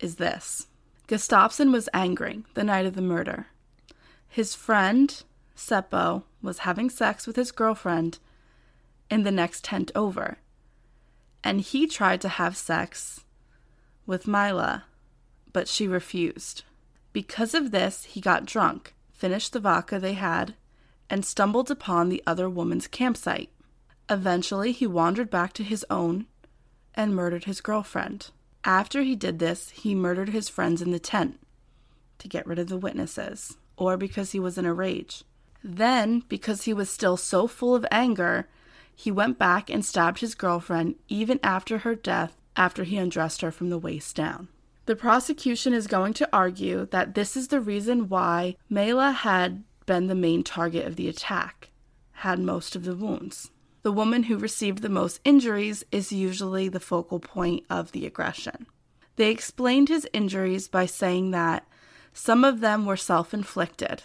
is 0.00 0.16
this 0.16 0.66
Gustafsson 1.06 1.70
was 1.70 1.88
angry 1.94 2.42
the 2.54 2.64
night 2.64 2.84
of 2.84 2.96
the 2.96 3.02
murder. 3.02 3.46
His 4.28 4.56
friend, 4.56 5.22
Seppo, 5.56 6.24
was 6.42 6.66
having 6.66 6.90
sex 6.90 7.28
with 7.28 7.36
his 7.36 7.52
girlfriend 7.52 8.18
in 9.08 9.22
the 9.22 9.30
next 9.30 9.62
tent 9.62 9.92
over. 9.94 10.38
And 11.44 11.60
he 11.60 11.86
tried 11.86 12.20
to 12.22 12.28
have 12.28 12.56
sex 12.56 13.20
with 14.04 14.26
Mila, 14.26 14.82
but 15.52 15.68
she 15.68 15.86
refused. 15.86 16.64
Because 17.12 17.54
of 17.54 17.70
this, 17.70 18.02
he 18.02 18.20
got 18.20 18.46
drunk, 18.46 18.94
finished 19.12 19.52
the 19.52 19.60
vodka 19.60 20.00
they 20.00 20.14
had, 20.14 20.56
and 21.08 21.24
stumbled 21.24 21.70
upon 21.70 22.08
the 22.08 22.22
other 22.26 22.48
woman's 22.48 22.86
campsite. 22.86 23.50
Eventually, 24.08 24.72
he 24.72 24.86
wandered 24.86 25.30
back 25.30 25.52
to 25.54 25.64
his 25.64 25.84
own 25.90 26.26
and 26.94 27.14
murdered 27.14 27.44
his 27.44 27.60
girlfriend. 27.60 28.30
After 28.64 29.02
he 29.02 29.14
did 29.14 29.38
this, 29.38 29.70
he 29.70 29.94
murdered 29.94 30.30
his 30.30 30.48
friends 30.48 30.82
in 30.82 30.90
the 30.90 30.98
tent 30.98 31.38
to 32.18 32.28
get 32.28 32.46
rid 32.46 32.58
of 32.58 32.68
the 32.68 32.76
witnesses, 32.76 33.56
or 33.76 33.96
because 33.96 34.32
he 34.32 34.40
was 34.40 34.58
in 34.58 34.66
a 34.66 34.72
rage. 34.72 35.22
Then, 35.62 36.22
because 36.28 36.62
he 36.62 36.72
was 36.72 36.88
still 36.88 37.16
so 37.16 37.46
full 37.46 37.74
of 37.74 37.86
anger, 37.90 38.48
he 38.94 39.10
went 39.10 39.38
back 39.38 39.68
and 39.68 39.84
stabbed 39.84 40.20
his 40.20 40.34
girlfriend 40.34 40.94
even 41.08 41.38
after 41.42 41.78
her 41.78 41.94
death 41.94 42.36
after 42.56 42.84
he 42.84 42.96
undressed 42.96 43.42
her 43.42 43.50
from 43.50 43.68
the 43.68 43.78
waist 43.78 44.16
down. 44.16 44.48
The 44.86 44.96
prosecution 44.96 45.74
is 45.74 45.86
going 45.86 46.14
to 46.14 46.28
argue 46.32 46.86
that 46.86 47.14
this 47.14 47.36
is 47.36 47.48
the 47.48 47.60
reason 47.60 48.08
why 48.08 48.56
Mela 48.70 49.10
had 49.10 49.64
been 49.86 50.08
the 50.08 50.14
main 50.14 50.42
target 50.42 50.86
of 50.86 50.96
the 50.96 51.08
attack, 51.08 51.70
had 52.12 52.38
most 52.38 52.76
of 52.76 52.84
the 52.84 52.96
wounds. 52.96 53.50
The 53.82 53.92
woman 53.92 54.24
who 54.24 54.36
received 54.36 54.82
the 54.82 54.88
most 54.88 55.20
injuries 55.24 55.84
is 55.92 56.10
usually 56.10 56.68
the 56.68 56.80
focal 56.80 57.20
point 57.20 57.64
of 57.70 57.92
the 57.92 58.04
aggression. 58.04 58.66
They 59.14 59.30
explained 59.30 59.88
his 59.88 60.08
injuries 60.12 60.68
by 60.68 60.86
saying 60.86 61.30
that 61.30 61.66
some 62.12 62.44
of 62.44 62.60
them 62.60 62.84
were 62.84 62.96
self 62.96 63.32
inflicted 63.32 64.02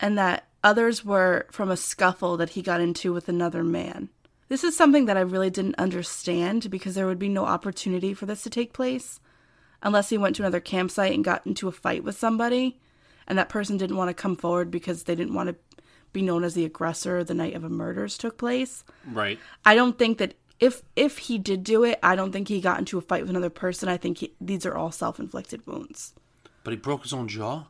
and 0.00 0.18
that 0.18 0.48
others 0.64 1.04
were 1.04 1.46
from 1.50 1.70
a 1.70 1.76
scuffle 1.76 2.36
that 2.38 2.50
he 2.50 2.62
got 2.62 2.80
into 2.80 3.12
with 3.12 3.28
another 3.28 3.62
man. 3.62 4.08
This 4.48 4.64
is 4.64 4.76
something 4.76 5.06
that 5.06 5.16
I 5.16 5.20
really 5.20 5.50
didn't 5.50 5.76
understand 5.78 6.70
because 6.70 6.96
there 6.96 7.06
would 7.06 7.18
be 7.18 7.28
no 7.28 7.44
opportunity 7.44 8.14
for 8.14 8.26
this 8.26 8.42
to 8.42 8.50
take 8.50 8.72
place 8.72 9.20
unless 9.82 10.08
he 10.08 10.18
went 10.18 10.36
to 10.36 10.42
another 10.42 10.60
campsite 10.60 11.14
and 11.14 11.24
got 11.24 11.46
into 11.46 11.68
a 11.68 11.72
fight 11.72 12.02
with 12.02 12.18
somebody 12.18 12.80
and 13.30 13.38
that 13.38 13.48
person 13.48 13.76
didn't 13.76 13.96
want 13.96 14.08
to 14.08 14.14
come 14.14 14.36
forward 14.36 14.70
because 14.70 15.04
they 15.04 15.14
didn't 15.14 15.34
want 15.34 15.48
to 15.48 15.54
be 16.12 16.20
known 16.20 16.42
as 16.42 16.54
the 16.54 16.64
aggressor 16.64 17.22
the 17.22 17.32
night 17.32 17.54
of 17.54 17.62
a 17.62 17.68
murders 17.68 18.18
took 18.18 18.36
place. 18.36 18.84
Right. 19.06 19.38
I 19.64 19.76
don't 19.76 19.96
think 19.96 20.18
that 20.18 20.34
if 20.58 20.82
if 20.96 21.18
he 21.18 21.38
did 21.38 21.62
do 21.62 21.84
it, 21.84 22.00
I 22.02 22.16
don't 22.16 22.32
think 22.32 22.48
he 22.48 22.60
got 22.60 22.80
into 22.80 22.98
a 22.98 23.00
fight 23.00 23.22
with 23.22 23.30
another 23.30 23.48
person. 23.48 23.88
I 23.88 23.96
think 23.96 24.18
he, 24.18 24.34
these 24.40 24.66
are 24.66 24.76
all 24.76 24.90
self-inflicted 24.90 25.64
wounds. 25.64 26.12
But 26.64 26.72
he 26.72 26.76
broke 26.76 27.04
his 27.04 27.12
own 27.12 27.28
jaw. 27.28 27.66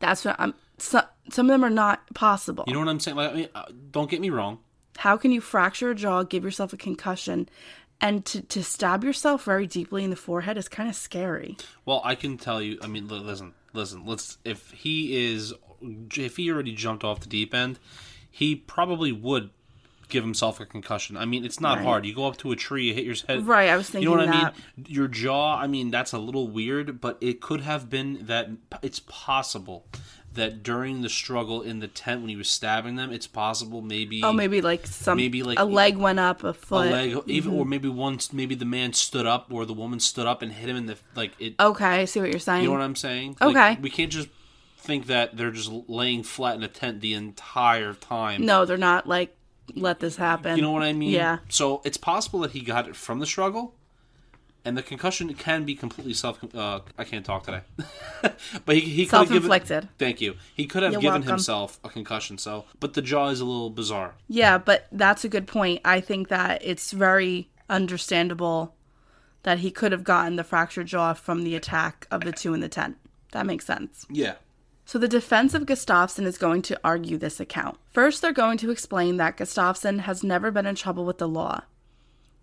That's 0.00 0.24
what 0.24 0.36
I'm. 0.38 0.54
So, 0.78 1.02
some 1.30 1.46
of 1.46 1.52
them 1.52 1.62
are 1.64 1.70
not 1.70 2.02
possible. 2.14 2.64
You 2.66 2.72
know 2.72 2.80
what 2.80 2.88
I'm 2.88 2.98
saying? 2.98 3.16
Like, 3.16 3.30
I 3.30 3.34
mean, 3.34 3.48
uh, 3.54 3.66
don't 3.90 4.10
get 4.10 4.20
me 4.20 4.30
wrong. 4.30 4.58
How 4.96 5.18
can 5.18 5.30
you 5.30 5.42
fracture 5.42 5.90
a 5.90 5.94
jaw, 5.94 6.22
give 6.22 6.42
yourself 6.42 6.72
a 6.72 6.76
concussion, 6.78 7.48
and 8.00 8.24
to, 8.26 8.42
to 8.42 8.62
stab 8.62 9.04
yourself 9.04 9.44
very 9.44 9.66
deeply 9.66 10.04
in 10.04 10.10
the 10.10 10.16
forehead 10.16 10.56
is 10.56 10.68
kind 10.68 10.88
of 10.88 10.94
scary. 10.94 11.56
Well, 11.84 12.00
I 12.04 12.14
can 12.14 12.36
tell 12.38 12.60
you. 12.60 12.78
I 12.82 12.86
mean, 12.86 13.08
listen, 13.08 13.54
listen. 13.72 14.04
Let's. 14.04 14.38
If 14.44 14.70
he 14.72 15.32
is, 15.32 15.54
if 16.16 16.36
he 16.36 16.50
already 16.50 16.74
jumped 16.74 17.04
off 17.04 17.20
the 17.20 17.28
deep 17.28 17.54
end, 17.54 17.78
he 18.30 18.54
probably 18.54 19.12
would 19.12 19.50
give 20.08 20.22
himself 20.22 20.60
a 20.60 20.66
concussion. 20.66 21.16
I 21.16 21.24
mean, 21.24 21.44
it's 21.44 21.60
not 21.60 21.78
Right. 21.78 21.84
hard. 21.84 22.06
You 22.06 22.14
go 22.14 22.26
up 22.28 22.36
to 22.38 22.52
a 22.52 22.56
tree, 22.56 22.88
you 22.88 22.94
hit 22.94 23.04
your 23.04 23.16
head. 23.26 23.44
Right, 23.46 23.68
I 23.70 23.76
was 23.76 23.90
thinking. 23.90 24.08
You 24.08 24.16
know 24.16 24.22
what 24.24 24.30
thinking 24.30 24.46
I 24.76 24.80
mean? 24.82 24.86
Your 24.88 25.08
jaw. 25.08 25.56
I 25.58 25.66
mean, 25.66 25.90
that's 25.90 26.12
a 26.12 26.18
little 26.18 26.48
weird, 26.48 27.00
but 27.00 27.18
it 27.20 27.40
could 27.40 27.62
have 27.62 27.90
been 27.90 28.26
that. 28.26 28.50
It's 28.82 29.00
possible 29.00 29.86
that 30.36 30.62
during 30.62 31.02
the 31.02 31.08
struggle 31.08 31.60
in 31.60 31.80
the 31.80 31.88
tent 31.88 32.20
when 32.20 32.30
he 32.30 32.36
was 32.36 32.48
stabbing 32.48 32.96
them, 32.96 33.12
it's 33.12 33.26
possible 33.26 33.82
maybe. 33.82 34.22
Oh, 34.22 34.32
maybe 34.32 34.60
like 34.62 34.86
some 34.86 35.16
Maybe, 35.16 35.42
like, 35.42 35.58
a 35.58 35.64
leg 35.64 35.96
went 35.96 36.18
up, 36.20 36.44
a 36.44 36.54
foot 36.54 36.86
a 36.86 36.90
leg, 36.90 37.18
even 37.26 37.50
Mm-hmm. 37.50 37.60
or 37.60 37.64
maybe 37.64 37.88
once, 37.88 38.32
maybe 38.32 38.54
the 38.54 38.64
man 38.64 38.92
stood 38.92 39.26
up 39.26 39.52
or 39.52 39.64
the 39.66 39.74
woman 39.74 40.00
stood 40.00 40.26
up 40.26 40.40
and 40.42 40.52
hit 40.52 40.68
him 40.68 40.76
in 40.76 40.86
the 40.86 40.96
like 41.14 41.32
it. 41.38 41.54
Okay, 41.60 41.84
I 41.84 42.04
see 42.04 42.20
what 42.20 42.30
you're 42.30 42.38
saying. 42.38 42.62
You 42.62 42.68
know 42.68 42.74
what 42.74 42.82
I'm 42.82 42.96
saying? 42.96 43.36
Okay. 43.42 43.52
Like, 43.52 43.82
we 43.82 43.90
can't 43.90 44.12
just 44.12 44.28
think 44.78 45.06
that 45.06 45.36
they're 45.36 45.50
just 45.50 45.70
laying 45.88 46.22
flat 46.22 46.54
in 46.54 46.62
a 46.62 46.68
tent 46.68 47.00
the 47.00 47.12
entire 47.14 47.92
time. 47.94 48.46
no, 48.46 48.64
they're 48.64 48.76
not 48.76 49.06
like 49.08 49.36
let 49.74 49.98
this 50.00 50.16
happen. 50.16 50.56
You 50.56 50.62
know 50.62 50.70
what 50.70 50.82
I 50.84 50.92
mean? 50.92 51.10
Yeah. 51.10 51.38
So 51.48 51.80
it's 51.84 51.96
possible 51.96 52.40
that 52.40 52.52
he 52.52 52.60
got 52.60 52.86
it 52.88 52.94
from 52.94 53.18
the 53.18 53.26
struggle, 53.26 53.74
and 54.66 54.76
the 54.76 54.82
concussion 54.82 55.32
can 55.34 55.64
be 55.64 55.74
completely 55.74 56.12
self. 56.12 56.42
Uh, 56.54 56.80
I 56.98 57.04
can't 57.04 57.24
talk 57.24 57.44
today. 57.44 57.60
but 58.64 58.74
he, 58.74 58.80
he 58.80 59.06
could 59.06 59.28
have 59.28 59.42
given. 59.42 59.88
Thank 59.96 60.20
you. 60.20 60.34
He 60.54 60.66
could 60.66 60.82
have 60.82 60.92
You're 60.92 61.00
given 61.00 61.20
welcome. 61.20 61.36
himself 61.36 61.78
a 61.84 61.88
concussion. 61.88 62.36
So, 62.36 62.64
but 62.80 62.94
the 62.94 63.02
jaw 63.02 63.28
is 63.28 63.40
a 63.40 63.44
little 63.44 63.70
bizarre. 63.70 64.14
Yeah, 64.28 64.58
but 64.58 64.88
that's 64.90 65.24
a 65.24 65.28
good 65.28 65.46
point. 65.46 65.80
I 65.84 66.00
think 66.00 66.28
that 66.28 66.60
it's 66.64 66.90
very 66.90 67.48
understandable 67.70 68.74
that 69.44 69.60
he 69.60 69.70
could 69.70 69.92
have 69.92 70.02
gotten 70.02 70.34
the 70.34 70.44
fractured 70.44 70.88
jaw 70.88 71.14
from 71.14 71.44
the 71.44 71.54
attack 71.54 72.08
of 72.10 72.22
the 72.22 72.32
two 72.32 72.52
in 72.52 72.60
the 72.60 72.68
tent. 72.68 72.96
That 73.30 73.46
makes 73.46 73.64
sense. 73.64 74.04
Yeah. 74.10 74.34
So 74.84 74.98
the 74.98 75.08
defense 75.08 75.54
of 75.54 75.66
Gustafsson 75.66 76.26
is 76.26 76.38
going 76.38 76.62
to 76.62 76.80
argue 76.82 77.18
this 77.18 77.38
account. 77.38 77.78
First, 77.92 78.20
they're 78.20 78.32
going 78.32 78.58
to 78.58 78.70
explain 78.70 79.16
that 79.16 79.36
Gustafsson 79.36 80.00
has 80.00 80.24
never 80.24 80.50
been 80.50 80.66
in 80.66 80.74
trouble 80.74 81.04
with 81.04 81.18
the 81.18 81.28
law. 81.28 81.62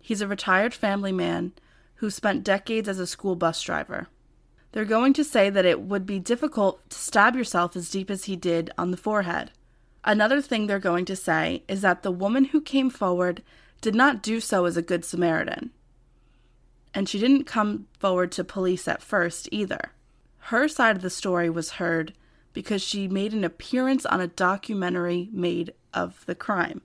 He's 0.00 0.20
a 0.20 0.28
retired 0.28 0.74
family 0.74 1.12
man 1.12 1.52
who 1.96 2.10
spent 2.10 2.44
decades 2.44 2.88
as 2.88 2.98
a 2.98 3.06
school 3.06 3.36
bus 3.36 3.60
driver. 3.62 4.08
They're 4.72 4.84
going 4.84 5.12
to 5.14 5.24
say 5.24 5.50
that 5.50 5.64
it 5.64 5.80
would 5.80 6.04
be 6.04 6.18
difficult 6.18 6.90
to 6.90 6.98
stab 6.98 7.36
yourself 7.36 7.76
as 7.76 7.90
deep 7.90 8.10
as 8.10 8.24
he 8.24 8.34
did 8.34 8.70
on 8.76 8.90
the 8.90 8.96
forehead. 8.96 9.52
Another 10.04 10.40
thing 10.42 10.66
they're 10.66 10.78
going 10.78 11.04
to 11.06 11.16
say 11.16 11.62
is 11.68 11.80
that 11.82 12.02
the 12.02 12.10
woman 12.10 12.46
who 12.46 12.60
came 12.60 12.90
forward 12.90 13.42
did 13.80 13.94
not 13.94 14.22
do 14.22 14.40
so 14.40 14.64
as 14.64 14.76
a 14.76 14.82
good 14.82 15.04
Samaritan. 15.04 15.70
And 16.92 17.08
she 17.08 17.18
didn't 17.18 17.44
come 17.44 17.86
forward 17.98 18.32
to 18.32 18.44
police 18.44 18.88
at 18.88 19.02
first 19.02 19.48
either. 19.52 19.92
Her 20.38 20.68
side 20.68 20.96
of 20.96 21.02
the 21.02 21.10
story 21.10 21.48
was 21.48 21.72
heard 21.72 22.12
because 22.52 22.82
she 22.82 23.08
made 23.08 23.32
an 23.32 23.44
appearance 23.44 24.04
on 24.06 24.20
a 24.20 24.26
documentary 24.26 25.28
made 25.32 25.72
of 25.92 26.24
the 26.26 26.34
crime. 26.34 26.82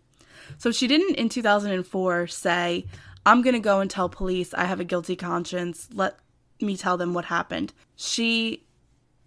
So 0.57 0.71
she 0.71 0.87
didn't 0.87 1.15
in 1.15 1.29
2004 1.29 2.27
say, 2.27 2.85
I'm 3.25 3.41
going 3.41 3.53
to 3.53 3.59
go 3.59 3.79
and 3.79 3.89
tell 3.89 4.09
police 4.09 4.53
I 4.53 4.65
have 4.65 4.79
a 4.79 4.85
guilty 4.85 5.15
conscience. 5.15 5.89
Let 5.93 6.17
me 6.61 6.75
tell 6.77 6.97
them 6.97 7.13
what 7.13 7.25
happened. 7.25 7.73
She 7.95 8.65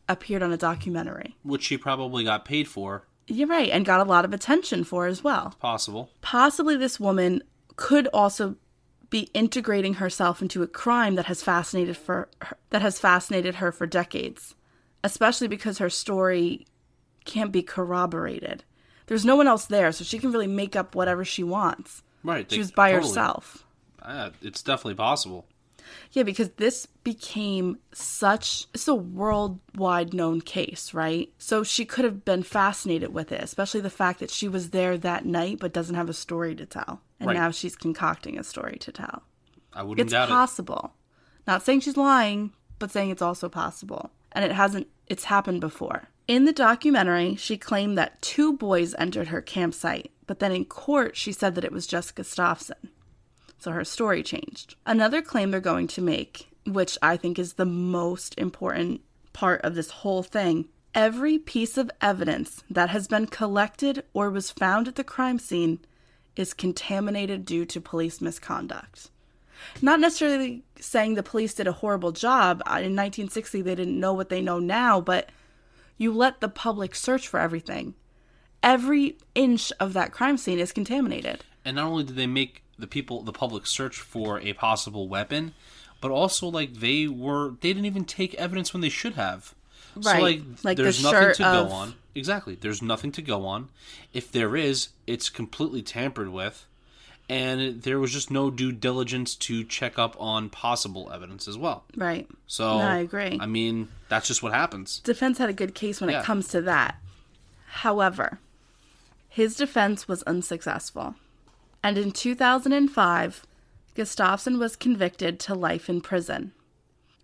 appeared 0.08 0.42
on 0.42 0.52
a 0.52 0.56
documentary. 0.56 1.36
Which 1.42 1.62
she 1.64 1.76
probably 1.76 2.24
got 2.24 2.44
paid 2.44 2.68
for. 2.68 3.06
You're 3.28 3.48
right, 3.48 3.70
and 3.70 3.84
got 3.84 4.00
a 4.00 4.04
lot 4.04 4.24
of 4.24 4.32
attention 4.32 4.84
for 4.84 5.06
as 5.06 5.22
well. 5.22 5.54
Possible. 5.60 6.10
Possibly 6.20 6.76
this 6.76 6.98
woman 6.98 7.42
could 7.76 8.08
also 8.08 8.56
be 9.10 9.30
integrating 9.34 9.94
herself 9.94 10.42
into 10.42 10.62
a 10.62 10.66
crime 10.66 11.14
that 11.14 11.26
has 11.26 11.42
fascinated 11.42 11.96
for 11.96 12.28
her, 12.40 12.56
that 12.70 12.82
has 12.82 12.98
fascinated 12.98 13.56
her 13.56 13.70
for 13.70 13.86
decades, 13.86 14.54
especially 15.04 15.48
because 15.48 15.78
her 15.78 15.90
story 15.90 16.66
can't 17.24 17.52
be 17.52 17.62
corroborated. 17.62 18.64
There's 19.06 19.24
no 19.24 19.36
one 19.36 19.46
else 19.46 19.66
there, 19.66 19.92
so 19.92 20.02
she 20.02 20.18
can 20.18 20.32
really 20.32 20.46
make 20.46 20.74
up 20.74 20.94
whatever 20.94 21.24
she 21.24 21.44
wants. 21.44 22.02
Right. 22.24 22.50
She 22.50 22.56
they- 22.56 22.60
was 22.60 22.72
by 22.72 22.90
totally. 22.90 23.08
herself. 23.08 23.66
Uh, 24.02 24.30
it's 24.42 24.62
definitely 24.62 24.94
possible. 24.94 25.46
Yeah, 26.12 26.22
because 26.22 26.50
this 26.50 26.86
became 27.04 27.78
such 27.92 28.66
it's 28.72 28.86
a 28.86 28.94
worldwide 28.94 30.14
known 30.14 30.40
case, 30.40 30.94
right? 30.94 31.32
So 31.38 31.64
she 31.64 31.84
could 31.84 32.04
have 32.04 32.24
been 32.24 32.42
fascinated 32.42 33.12
with 33.12 33.32
it, 33.32 33.42
especially 33.42 33.80
the 33.80 33.90
fact 33.90 34.20
that 34.20 34.30
she 34.30 34.48
was 34.48 34.70
there 34.70 34.96
that 34.98 35.24
night 35.26 35.58
but 35.60 35.72
doesn't 35.72 35.96
have 35.96 36.08
a 36.08 36.14
story 36.14 36.54
to 36.54 36.66
tell. 36.66 37.00
And 37.18 37.28
Right. 37.28 37.36
now 37.36 37.50
she's 37.50 37.76
concocting 37.76 38.38
a 38.38 38.44
story 38.44 38.76
to 38.80 38.92
tell. 38.92 39.22
I 39.72 39.82
wouldn't 39.82 40.06
It's 40.06 40.12
doubt 40.12 40.22
it. 40.22 40.24
It's 40.24 40.30
possible. 40.32 40.94
Not 41.46 41.62
saying 41.62 41.80
she's 41.80 41.96
lying, 41.96 42.52
but 42.78 42.90
saying 42.90 43.10
it's 43.10 43.22
also 43.22 43.48
possible. 43.48 44.10
And 44.32 44.44
it 44.44 44.52
hasn't 44.52 44.86
it's 45.08 45.24
happened 45.24 45.60
before. 45.60 46.08
In 46.28 46.44
the 46.44 46.52
documentary, 46.52 47.34
she 47.34 47.58
claimed 47.58 47.98
that 47.98 48.22
two 48.22 48.52
boys 48.52 48.94
entered 48.96 49.28
her 49.28 49.42
campsite, 49.42 50.12
but 50.26 50.38
then 50.38 50.52
in 50.52 50.64
court 50.64 51.16
she 51.16 51.32
said 51.32 51.54
that 51.56 51.64
it 51.64 51.72
was 51.72 51.86
just 51.86 52.14
Gustafsson. 52.14 52.88
So 53.62 53.70
her 53.70 53.84
story 53.84 54.24
changed. 54.24 54.74
Another 54.84 55.22
claim 55.22 55.52
they're 55.52 55.60
going 55.60 55.86
to 55.86 56.02
make, 56.02 56.48
which 56.66 56.98
I 57.00 57.16
think 57.16 57.38
is 57.38 57.52
the 57.52 57.64
most 57.64 58.34
important 58.36 59.02
part 59.32 59.60
of 59.62 59.76
this 59.76 59.90
whole 59.90 60.24
thing, 60.24 60.66
every 60.96 61.38
piece 61.38 61.78
of 61.78 61.88
evidence 62.00 62.64
that 62.68 62.90
has 62.90 63.06
been 63.06 63.26
collected 63.28 64.02
or 64.14 64.30
was 64.30 64.50
found 64.50 64.88
at 64.88 64.96
the 64.96 65.04
crime 65.04 65.38
scene 65.38 65.78
is 66.34 66.54
contaminated 66.54 67.44
due 67.44 67.64
to 67.66 67.80
police 67.80 68.20
misconduct. 68.20 69.10
Not 69.80 70.00
necessarily 70.00 70.64
saying 70.80 71.14
the 71.14 71.22
police 71.22 71.54
did 71.54 71.68
a 71.68 71.72
horrible 71.72 72.10
job. 72.10 72.62
In 72.66 72.96
1960, 72.96 73.62
they 73.62 73.76
didn't 73.76 74.00
know 74.00 74.12
what 74.12 74.28
they 74.28 74.42
know 74.42 74.58
now, 74.58 75.00
but 75.00 75.30
you 75.98 76.12
let 76.12 76.40
the 76.40 76.48
public 76.48 76.96
search 76.96 77.28
for 77.28 77.38
everything. 77.38 77.94
Every 78.60 79.18
inch 79.36 79.72
of 79.78 79.92
that 79.92 80.10
crime 80.10 80.36
scene 80.36 80.58
is 80.58 80.72
contaminated. 80.72 81.44
And 81.64 81.76
not 81.76 81.86
only 81.86 82.04
did 82.04 82.16
they 82.16 82.26
make 82.26 82.62
the 82.78 82.86
people 82.86 83.22
the 83.22 83.32
public 83.32 83.66
search 83.66 83.98
for 84.00 84.40
a 84.40 84.52
possible 84.54 85.08
weapon 85.08 85.54
but 86.00 86.10
also 86.10 86.48
like 86.48 86.74
they 86.74 87.06
were 87.06 87.50
they 87.60 87.68
didn't 87.72 87.84
even 87.86 88.04
take 88.04 88.34
evidence 88.34 88.72
when 88.72 88.80
they 88.80 88.88
should 88.88 89.14
have 89.14 89.54
so 90.00 90.10
Right. 90.10 90.22
like, 90.22 90.40
Like 90.64 90.76
the 90.78 90.84
there's 90.84 91.02
nothing 91.02 91.34
to 91.34 91.44
of- 91.46 91.68
go 91.68 91.74
on 91.74 91.94
exactly 92.14 92.54
there's 92.56 92.82
nothing 92.82 93.12
to 93.12 93.22
go 93.22 93.44
on 93.46 93.68
if 94.12 94.32
there 94.32 94.56
is 94.56 94.88
it's 95.06 95.28
completely 95.30 95.82
tampered 95.82 96.28
with 96.30 96.66
and 97.28 97.82
there 97.82 97.98
was 98.00 98.10
just 98.12 98.30
no 98.30 98.50
due 98.50 98.72
diligence 98.72 99.34
to 99.36 99.62
check 99.64 99.98
up 99.98 100.16
on 100.20 100.50
possible 100.50 101.10
evidence 101.14 101.46
as 101.46 101.56
well 101.56 101.84
Right. 101.96 102.26
so 102.46 102.78
No, 102.78 102.84
I 102.84 102.96
agree. 102.98 103.38
i 103.40 103.46
mean 103.46 103.88
that's 104.08 104.26
just 104.28 104.42
what 104.42 104.52
happens 104.52 104.98
defense 105.00 105.38
had 105.38 105.48
a 105.50 105.54
good 105.54 105.74
case 105.74 106.00
when 106.00 106.10
Yeah. 106.10 106.20
it 106.20 106.24
comes 106.24 106.48
to 106.48 106.60
that. 106.62 106.96
However, 107.66 108.38
his 109.28 109.56
defense 109.56 110.06
was 110.06 110.22
unsuccessful. 110.24 111.14
And 111.82 111.98
in 111.98 112.12
2005, 112.12 113.46
Gustafsson 113.94 114.58
was 114.58 114.76
convicted 114.76 115.38
to 115.40 115.54
life 115.54 115.88
in 115.88 116.00
prison, 116.00 116.52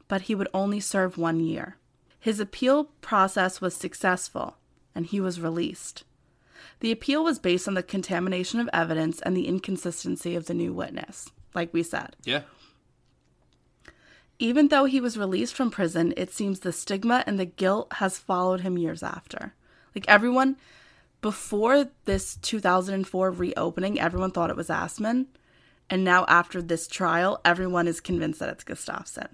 but 0.08 0.22
he 0.22 0.34
would 0.34 0.48
only 0.52 0.80
serve 0.80 1.16
one 1.16 1.40
year. 1.40 1.76
His 2.18 2.40
appeal 2.40 2.84
process 3.00 3.60
was 3.60 3.74
successful, 3.74 4.56
and 4.94 5.06
he 5.06 5.20
was 5.20 5.40
released. 5.40 6.04
The 6.80 6.92
appeal 6.92 7.24
was 7.24 7.38
based 7.38 7.68
on 7.68 7.74
the 7.74 7.82
contamination 7.82 8.60
of 8.60 8.68
evidence 8.72 9.20
and 9.22 9.36
the 9.36 9.46
inconsistency 9.46 10.34
of 10.34 10.46
the 10.46 10.54
new 10.54 10.72
witness, 10.72 11.30
like 11.54 11.72
we 11.72 11.82
said. 11.82 12.16
yeah 12.24 12.42
Even 14.38 14.68
though 14.68 14.84
he 14.84 15.00
was 15.00 15.16
released 15.16 15.54
from 15.54 15.70
prison, 15.70 16.12
it 16.16 16.32
seems 16.32 16.60
the 16.60 16.72
stigma 16.72 17.24
and 17.26 17.38
the 17.38 17.46
guilt 17.46 17.92
has 17.94 18.18
followed 18.18 18.60
him 18.60 18.76
years 18.76 19.02
after. 19.02 19.54
Like 19.94 20.04
everyone, 20.08 20.56
before 21.20 21.88
this 22.04 22.36
2004 22.36 23.30
reopening, 23.30 23.98
everyone 24.00 24.30
thought 24.30 24.50
it 24.50 24.56
was 24.56 24.68
Assmann. 24.68 25.26
And 25.90 26.04
now, 26.04 26.26
after 26.28 26.60
this 26.60 26.86
trial, 26.86 27.40
everyone 27.44 27.88
is 27.88 28.00
convinced 28.00 28.40
that 28.40 28.50
it's 28.50 28.64
Gustafsson. 28.64 29.28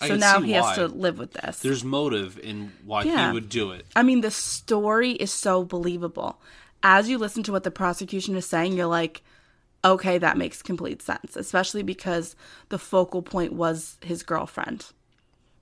I 0.00 0.08
So 0.08 0.16
now 0.16 0.42
he 0.42 0.52
why. 0.52 0.58
has 0.68 0.76
to 0.76 0.88
live 0.88 1.18
with 1.18 1.32
this. 1.32 1.60
there's 1.60 1.82
motive 1.82 2.38
in 2.38 2.72
why 2.84 3.04
Yeah. 3.04 3.28
he 3.28 3.32
would 3.34 3.48
do 3.48 3.70
it 3.70 3.86
I 3.96 4.02
mean, 4.02 4.20
the 4.20 4.30
story 4.30 5.12
is 5.12 5.32
so 5.32 5.64
believable. 5.64 6.38
As 6.82 7.08
you 7.08 7.16
listen 7.16 7.42
to 7.44 7.52
what 7.52 7.64
the 7.64 7.70
prosecution 7.70 8.36
is 8.36 8.44
saying, 8.44 8.74
you're 8.74 8.86
like, 8.86 9.22
okay, 9.82 10.18
that 10.18 10.36
makes 10.36 10.62
complete 10.62 11.00
sense, 11.00 11.34
especially 11.36 11.82
because 11.82 12.36
the 12.68 12.78
focal 12.78 13.22
point 13.22 13.54
was 13.54 13.96
his 14.02 14.22
girlfriend. 14.22 14.84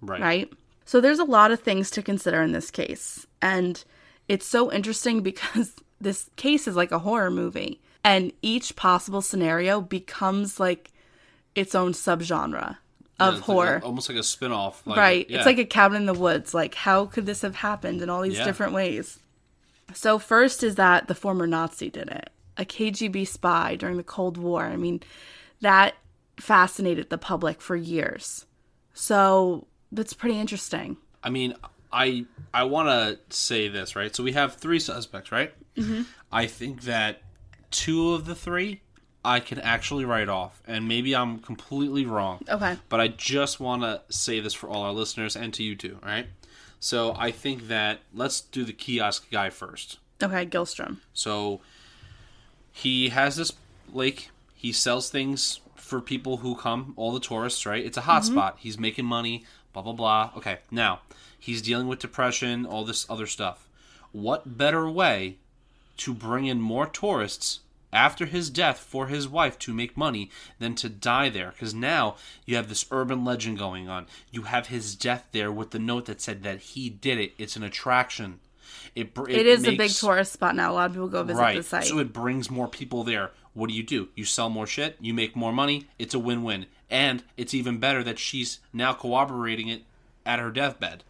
right 0.01 0.21
right? 0.21 0.53
So 0.85 1.01
there's 1.01 1.21
a 1.21 1.25
lot 1.25 1.53
of 1.53 1.61
things 1.61 1.89
to 1.93 2.03
consider 2.03 2.43
in 2.43 2.51
this 2.51 2.71
case. 2.73 3.27
And 3.41 3.85
it's 4.29 4.47
so 4.47 4.73
interesting 4.73 5.21
because 5.23 5.75
this 6.01 6.31
case 6.37 6.67
is 6.69 6.77
like 6.77 6.93
a 6.93 6.99
horror 7.01 7.31
movie, 7.31 7.81
and 8.03 8.33
each 8.43 8.77
possible 8.77 9.23
scenario 9.23 9.81
becomes 9.81 10.59
like 10.61 10.91
its 11.55 11.75
own 11.75 11.93
subgenre 11.93 12.77
Yeah, 13.21 13.29
of 13.29 13.35
like 13.37 13.43
horror. 13.45 13.77
a- 13.83 13.85
almost 13.87 14.09
like 14.09 14.19
a 14.19 14.23
spin-off. 14.23 14.87
Like, 14.87 14.97
right. 14.99 15.31
yeah. 15.31 15.39
It's 15.39 15.47
like 15.47 15.59
a 15.59 15.65
cabin 15.65 15.99
in 15.99 16.07
the 16.07 16.15
woods. 16.15 16.53
Like, 16.53 16.75
how 16.75 17.07
could 17.07 17.27
this 17.27 17.43
have 17.43 17.55
happened 17.57 18.03
in 18.03 18.11
all 18.11 18.23
these 18.23 18.39
Yeah. 18.39 18.45
different 18.45 18.73
ways? 18.73 19.21
So, 19.93 20.19
first 20.19 20.63
is 20.65 20.75
that 20.77 21.07
the 21.09 21.15
former 21.15 21.47
Nazi 21.47 21.91
did 21.91 22.09
it, 22.09 22.31
a 22.57 22.65
KGB 22.65 23.27
spy 23.27 23.77
during 23.77 23.97
the 23.99 24.03
Cold 24.03 24.37
War. 24.37 24.65
I 24.65 24.77
mean, 24.77 25.01
that 25.61 25.95
fascinated 26.39 27.09
the 27.11 27.19
public 27.19 27.61
for 27.61 27.77
years. 27.77 28.47
So, 28.95 29.67
that's 29.93 30.13
pretty 30.15 30.39
interesting. 30.41 30.97
I 31.23 31.31
mean, 31.31 31.55
I 31.95 32.27
I 32.53 32.65
want 32.65 32.89
to 32.89 33.35
say 33.35 33.69
this 33.69 33.95
right. 33.97 34.15
So 34.15 34.23
we 34.23 34.33
have 34.33 34.55
three 34.55 34.81
suspects, 34.81 35.31
right? 35.33 35.55
Mm-hmm. 35.77 36.03
I 36.33 36.47
think 36.47 36.83
that 36.83 37.23
two 37.71 38.13
of 38.13 38.27
the 38.27 38.35
three 38.35 38.83
I 39.25 39.41
can 39.41 39.59
actually 39.61 40.05
write 40.05 40.29
off, 40.29 40.63
and 40.67 40.87
maybe 40.87 41.17
I'm 41.17 41.39
completely 41.39 42.05
wrong. 42.05 42.43
Okay. 42.49 42.77
But 42.91 43.01
I 43.01 43.09
just 43.09 43.59
want 43.59 43.83
to 43.83 44.03
say 44.11 44.41
this 44.41 44.53
for 44.53 44.69
all 44.69 44.83
our 44.83 44.93
listeners 44.93 45.35
and 45.35 45.55
to 45.55 45.63
you 45.63 45.75
too, 45.75 45.99
right? 46.05 46.27
So 46.79 47.15
I 47.17 47.31
think 47.31 47.69
that 47.69 48.01
let's 48.13 48.43
do 48.43 48.65
the 48.65 48.75
kiosk 48.75 49.31
guy 49.31 49.49
first. 49.49 49.99
Okay, 50.23 50.45
Gyllström. 50.45 50.99
So 51.15 51.61
he 52.71 53.09
has 53.09 53.37
this 53.37 53.53
lake. 53.93 54.31
He 54.55 54.73
sells 54.73 55.09
things 55.09 55.61
for 55.75 56.01
people 56.01 56.39
who 56.39 56.57
come, 56.57 56.93
all 56.97 57.13
the 57.13 57.21
tourists, 57.21 57.65
right? 57.65 57.85
It's 57.85 57.97
a 57.97 58.03
hot 58.03 58.25
spot. 58.25 58.57
He's 58.59 58.79
making 58.79 59.05
money, 59.05 59.45
blah, 59.75 59.83
blah, 59.83 59.93
blah. 59.93 60.31
Okay, 60.39 60.59
now 60.71 61.01
he's 61.39 61.61
dealing 61.61 61.89
with 61.89 61.99
depression, 61.99 62.65
all 62.65 62.85
this 62.85 63.05
other 63.11 63.27
stuff. 63.27 63.69
What 64.13 64.57
better 64.57 64.89
way 64.89 65.37
to 65.99 66.15
bring 66.15 66.47
in 66.47 66.61
more 66.61 66.87
tourists 66.87 67.61
after 67.93 68.27
his 68.27 68.51
death 68.51 68.79
for 68.79 69.09
his 69.09 69.29
wife 69.29 69.59
to 69.61 69.75
make 69.75 69.97
money 69.97 70.31
than 70.59 70.75
to 70.77 70.89
die 70.89 71.29
there? 71.29 71.51
Because 71.51 71.75
now 71.75 72.17
you 72.47 72.57
have 72.57 72.69
this 72.69 72.87
urban 72.91 73.25
legend 73.25 73.59
going 73.59 73.89
on. 73.89 74.07
You 74.31 74.43
have 74.43 74.69
his 74.69 74.95
death 74.95 75.27
there 75.33 75.53
with 75.53 75.73
the 75.73 75.79
note 75.79 76.07
that 76.07 76.21
said 76.21 76.45
that 76.45 76.61
he 76.61 76.89
did 76.89 77.19
it. 77.19 77.35
It's 77.37 77.57
an 77.57 77.63
attraction. 77.65 78.41
It, 78.95 79.13
br- 79.13 79.29
It 79.29 79.47
is 79.47 79.67
a 79.67 79.77
big 79.77 79.91
tourist 79.91 80.33
spot 80.33 80.55
now. 80.55 80.73
A 80.73 80.75
lot 80.75 80.87
of 80.87 80.93
people 80.93 81.09
go 81.09 81.25
visit 81.25 81.41
right. 81.41 81.57
the 81.57 81.63
site. 81.65 81.85
So 81.85 81.99
it 81.99 82.13
brings 82.13 82.51
more 82.51 82.69
people 82.69 83.03
there. 83.03 83.33
What 83.55 83.71
do 83.71 83.75
you 83.75 83.83
do? 83.83 84.09
You 84.15 84.25
sell 84.25 84.51
more 84.51 84.67
shit, 84.67 84.97
you 85.01 85.15
make 85.15 85.35
more 85.35 85.53
money, 85.53 85.87
it's 85.99 86.15
a 86.15 86.19
win 86.19 86.43
win. 86.43 86.67
And 86.91 87.23
it's 87.37 87.55
even 87.55 87.79
better 87.79 88.03
that 88.03 88.19
she's 88.19 88.61
now 88.73 88.93
corroborating 88.93 89.69
it 89.69 89.83
at 90.27 90.39
her 90.39 90.51
deathbed. 90.51 91.05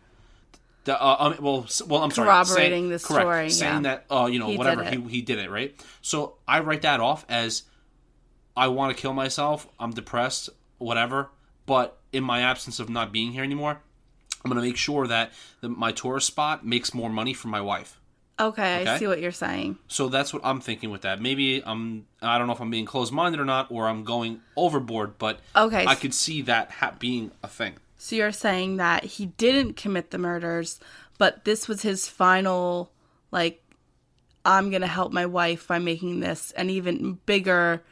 The, 0.84 1.02
uh, 1.02 1.16
um, 1.18 1.36
well, 1.40 1.66
well, 1.86 2.02
I'm 2.02 2.10
sorry. 2.10 2.28
Corroborating 2.28 2.90
the 2.90 2.98
correct, 2.98 3.22
story, 3.22 3.50
Saying 3.50 3.84
yeah. 3.84 4.02
that, 4.08 4.14
uh, 4.14 4.26
you 4.26 4.38
know, 4.38 4.48
He 4.48 4.58
whatever, 4.58 4.84
he, 4.84 5.00
he 5.08 5.22
did 5.22 5.38
it, 5.38 5.50
right? 5.50 5.74
So 6.02 6.36
I 6.46 6.60
write 6.60 6.82
that 6.82 7.00
off 7.00 7.24
as 7.28 7.62
I 8.56 8.68
want 8.68 8.94
to 8.94 9.00
kill 9.00 9.14
myself, 9.14 9.66
I'm 9.80 9.92
depressed, 9.92 10.50
whatever. 10.78 11.30
But 11.66 11.96
in 12.12 12.22
my 12.22 12.40
absence 12.42 12.78
of 12.78 12.90
not 12.90 13.12
being 13.12 13.32
here 13.32 13.42
anymore, 13.42 13.80
I'm 14.44 14.50
going 14.50 14.62
to 14.62 14.68
make 14.68 14.76
sure 14.76 15.06
that 15.06 15.32
the, 15.62 15.70
my 15.70 15.92
tourist 15.92 16.26
spot 16.26 16.66
makes 16.66 16.92
more 16.92 17.08
money 17.08 17.32
for 17.32 17.48
my 17.48 17.62
wife. 17.62 17.98
Okay, 18.38 18.86
I 18.88 18.98
see 18.98 19.06
what 19.06 19.20
you're 19.20 19.30
saying. 19.32 19.78
So 19.88 20.08
that's 20.08 20.32
what 20.32 20.42
I'm 20.44 20.60
thinking 20.60 20.90
with 20.90 21.02
that. 21.02 21.20
Maybe 21.20 21.62
I'm 21.64 22.06
I 22.22 22.38
don't 22.38 22.46
know 22.46 22.52
if 22.52 22.60
I'm 22.60 22.70
being 22.70 22.84
closed 22.86 23.12
minded 23.12 23.40
or 23.40 23.44
not, 23.44 23.70
or 23.70 23.88
I'm 23.88 24.04
going 24.04 24.40
overboard, 24.56 25.18
but 25.18 25.40
Okay. 25.54 25.86
I 25.86 25.94
could 25.94 26.14
see 26.14 26.42
that 26.42 26.70
ha- 26.70 26.94
being 26.98 27.30
a 27.42 27.48
thing. 27.48 27.74
So 27.96 28.16
you're 28.16 28.32
saying 28.32 28.76
that 28.78 29.04
he 29.04 29.26
didn't 29.26 29.74
commit 29.76 30.10
the 30.10 30.18
murders, 30.18 30.78
but 31.16 31.44
this 31.44 31.68
was 31.68 31.82
his 31.82 32.06
final, 32.08 32.90
like, 33.30 33.62
I'm 34.44 34.68
going 34.68 34.82
to 34.82 34.86
help 34.88 35.10
my 35.12 35.24
wife 35.24 35.68
by 35.68 35.78
making 35.78 36.20
this 36.20 36.50
an 36.52 36.68
even 36.68 37.18
bigger, 37.24 37.82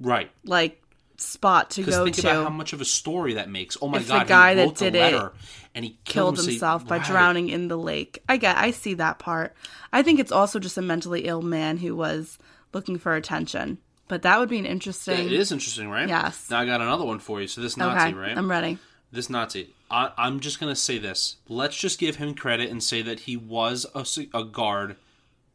Right. 0.00 0.30
like, 0.44 0.80
spot 1.24 1.70
to 1.70 1.82
go 1.82 2.04
think 2.04 2.16
to. 2.16 2.30
about 2.30 2.44
how 2.44 2.50
much 2.50 2.72
of 2.72 2.80
a 2.80 2.84
story 2.84 3.34
that 3.34 3.48
makes. 3.50 3.76
Oh 3.80 3.88
my 3.88 3.98
If 3.98 4.06
the 4.08 4.24
guy 4.24 4.50
he 4.54 4.64
that 4.64 4.74
did 4.76 4.94
it 4.94 5.32
and 5.74 5.84
he 5.84 5.98
killed 6.04 6.36
himself 6.36 6.82
himself 6.82 6.86
by 6.88 6.98
Right. 6.98 7.06
drowning 7.06 7.48
in 7.48 7.68
the 7.68 7.76
lake. 7.78 8.22
I 8.28 8.36
get 8.36 8.56
I 8.56 8.70
see 8.70 8.94
that 8.94 9.18
part. 9.18 9.54
I 9.92 10.02
think 10.02 10.20
it's 10.20 10.32
also 10.32 10.58
just 10.58 10.78
a 10.78 10.82
mentally 10.82 11.22
ill 11.26 11.42
man 11.42 11.78
who 11.78 11.94
was 11.96 12.38
looking 12.72 12.98
for 12.98 13.14
attention. 13.14 13.78
But 14.06 14.22
that 14.22 14.38
would 14.38 14.48
be 14.50 14.58
an 14.58 14.66
interesting 14.66 15.26
It 15.26 15.32
is 15.32 15.50
interesting, 15.50 15.88
right? 15.88 16.08
Yes. 16.08 16.48
Now 16.50 16.60
I 16.60 16.66
got 16.66 16.80
another 16.80 17.04
one 17.04 17.18
for 17.18 17.40
you. 17.40 17.48
So 17.48 17.60
this 17.60 17.76
Nazi, 17.76 18.08
Okay, 18.08 18.18
right? 18.18 18.36
I'm 18.36 18.50
ready. 18.50 18.78
this 19.10 19.30
Nazi. 19.30 19.70
I, 19.90 20.10
I'm 20.18 20.40
just 20.40 20.60
gonna 20.60 20.76
say 20.76 20.98
this. 20.98 21.36
Let's 21.48 21.76
just 21.76 21.98
give 21.98 22.16
him 22.16 22.34
credit 22.34 22.70
and 22.70 22.82
say 22.82 23.00
that 23.02 23.20
he 23.20 23.36
was 23.36 23.86
a, 23.94 24.04
a 24.36 24.44
guard 24.44 24.96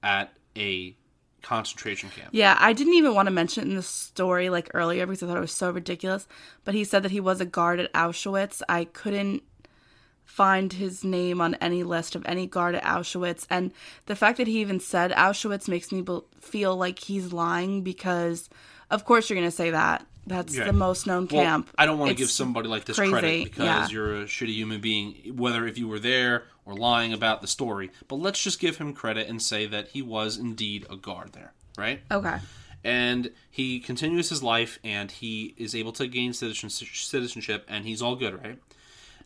at 0.02 0.34
a 0.58 0.96
concentration 1.42 2.10
camp. 2.10 2.30
Yeah, 2.32 2.58
I 2.60 2.74
didn't 2.74 2.94
even 2.94 3.16
want 3.16 3.28
to 3.28 3.32
mention 3.32 3.64
it 3.64 3.70
in 3.70 3.76
the 3.76 3.84
story 3.84 4.50
like 4.50 4.70
earlier 4.74 5.06
because 5.06 5.24
I 5.24 5.28
thought 5.28 5.38
it 5.38 5.42
was 5.42 5.52
so 5.52 5.72
ridiculous. 5.72 6.28
But 6.66 6.74
he 6.74 6.84
said 6.84 7.04
that 7.04 7.12
he 7.12 7.20
was 7.20 7.42
a 7.42 7.46
guard 7.46 7.80
at 7.80 7.92
Auschwitz. 7.94 8.62
I 8.70 8.86
couldn't 8.86 9.44
find 10.26 10.74
his 10.74 11.04
name 11.04 11.42
on 11.42 11.56
any 11.56 11.84
list 11.84 12.16
of 12.16 12.24
any 12.26 12.46
guard 12.48 12.76
at 12.76 12.84
Auschwitz. 12.84 13.46
And 13.50 13.74
the 14.06 14.16
fact 14.16 14.38
that 14.38 14.48
he 14.48 14.62
even 14.62 14.80
said 14.80 15.12
Auschwitz 15.12 15.68
makes 15.68 15.92
me 15.92 16.06
feel 16.40 16.78
like 16.78 17.00
he's 17.00 17.34
lying 17.34 17.82
because, 17.82 18.48
of 18.92 19.06
course, 19.06 19.30
you're 19.30 19.36
going 19.40 19.50
to 19.50 19.56
say 19.56 19.72
that. 19.72 20.06
That's 20.28 20.56
Yeah. 20.56 20.66
the 20.66 20.74
most 20.74 21.08
known 21.08 21.28
Well, 21.32 21.44
camp. 21.44 21.70
I 21.78 21.88
don't 21.88 21.98
want 21.98 22.10
to 22.10 22.16
give 22.16 22.30
somebody 22.30 22.68
like 22.70 22.86
this 22.86 22.98
crazy, 22.98 23.12
credit 23.12 23.44
because 23.46 23.66
yeah. 23.66 23.88
you're 23.90 24.22
a 24.22 24.26
shitty 24.26 24.54
human 24.54 24.80
being, 24.80 25.16
whether 25.36 25.66
if 25.66 25.80
you 25.80 25.88
were 25.88 25.98
there 26.00 26.44
or 26.70 26.76
lying 26.76 27.12
about 27.12 27.42
the 27.42 27.48
story. 27.48 27.90
But 28.08 28.18
let's 28.18 28.42
just 28.44 28.60
give 28.60 28.78
him 28.78 28.94
credit 28.94 29.28
and 29.28 29.42
say 29.42 29.66
that 29.66 29.90
he 29.90 30.02
was 30.04 30.38
indeed 30.38 30.86
a 30.90 30.96
guard 30.96 31.34
there, 31.34 31.54
right? 31.78 32.02
Okay. 32.12 32.38
And 32.84 33.32
he 33.50 33.80
continues 33.80 34.30
his 34.30 34.44
life 34.44 34.80
and 34.84 35.10
he 35.12 35.56
is 35.58 35.74
able 35.76 35.92
to 35.94 36.08
gain 36.08 36.32
citizenship 36.34 37.66
and 37.68 37.86
he's 37.86 38.02
all 38.02 38.16
good, 38.16 38.42
right? 38.44 38.60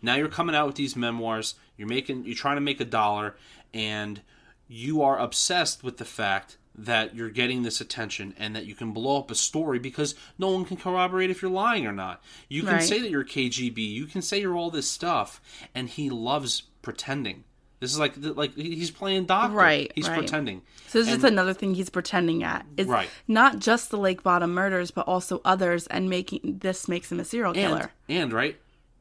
Now 0.01 0.15
you're 0.15 0.27
coming 0.29 0.55
out 0.55 0.67
with 0.67 0.75
these 0.75 0.95
memoirs, 0.95 1.55
you're 1.77 1.87
making 1.87 2.25
you're 2.25 2.35
trying 2.35 2.55
to 2.57 2.61
make 2.61 2.79
a 2.79 2.85
dollar 2.85 3.35
and 3.73 4.21
you 4.67 5.01
are 5.01 5.19
obsessed 5.19 5.83
with 5.83 5.97
the 5.97 6.05
fact 6.05 6.57
that 6.75 7.13
you're 7.15 7.29
getting 7.29 7.61
this 7.61 7.79
attention 7.79 8.33
and 8.39 8.55
that 8.55 8.65
you 8.65 8.73
can 8.73 8.91
blow 8.91 9.19
up 9.19 9.29
a 9.29 9.35
story 9.35 9.77
because 9.77 10.15
no 10.39 10.49
one 10.49 10.65
can 10.65 10.75
corroborate 10.77 11.29
if 11.29 11.41
you're 11.41 11.51
lying 11.51 11.85
or 11.85 11.91
not. 11.91 12.23
You 12.49 12.61
can 12.63 12.73
Right. 12.73 12.83
say 12.83 12.99
that 13.01 13.11
you're 13.11 13.23
KGB, 13.23 13.77
you 13.93 14.07
can 14.07 14.23
say 14.23 14.41
you're 14.41 14.55
all 14.55 14.71
this 14.71 14.89
stuff 14.89 15.39
and 15.75 15.87
he 15.87 16.09
loves 16.09 16.63
pretending. 16.83 17.43
This 17.79 17.91
is 17.91 17.99
like 17.99 18.13
like 18.17 18.53
he's 18.55 18.91
playing 18.91 19.25
doctor. 19.25 19.55
Right, 19.57 19.91
He's 19.95 20.07
right. 20.07 20.17
pretending. 20.19 20.61
So 20.87 20.99
this 20.99 21.07
is 21.07 21.13
And- 21.15 21.21
just 21.23 21.31
another 21.33 21.53
thing 21.53 21.73
he's 21.73 21.89
pretending 21.89 22.41
at. 22.43 22.65
Is 22.77 22.87
Right. 22.87 23.09
not 23.27 23.59
just 23.59 23.89
the 23.89 23.97
Lake 23.97 24.23
Bodom 24.23 24.51
murders, 24.53 24.91
but 24.91 25.05
also 25.07 25.41
others, 25.43 25.87
and 25.87 26.09
making 26.09 26.59
this 26.61 26.87
makes 26.87 27.11
him 27.11 27.19
a 27.19 27.25
serial 27.25 27.53
killer. 27.53 27.91
And, 28.07 28.17
and 28.25 28.33
right, 28.33 28.57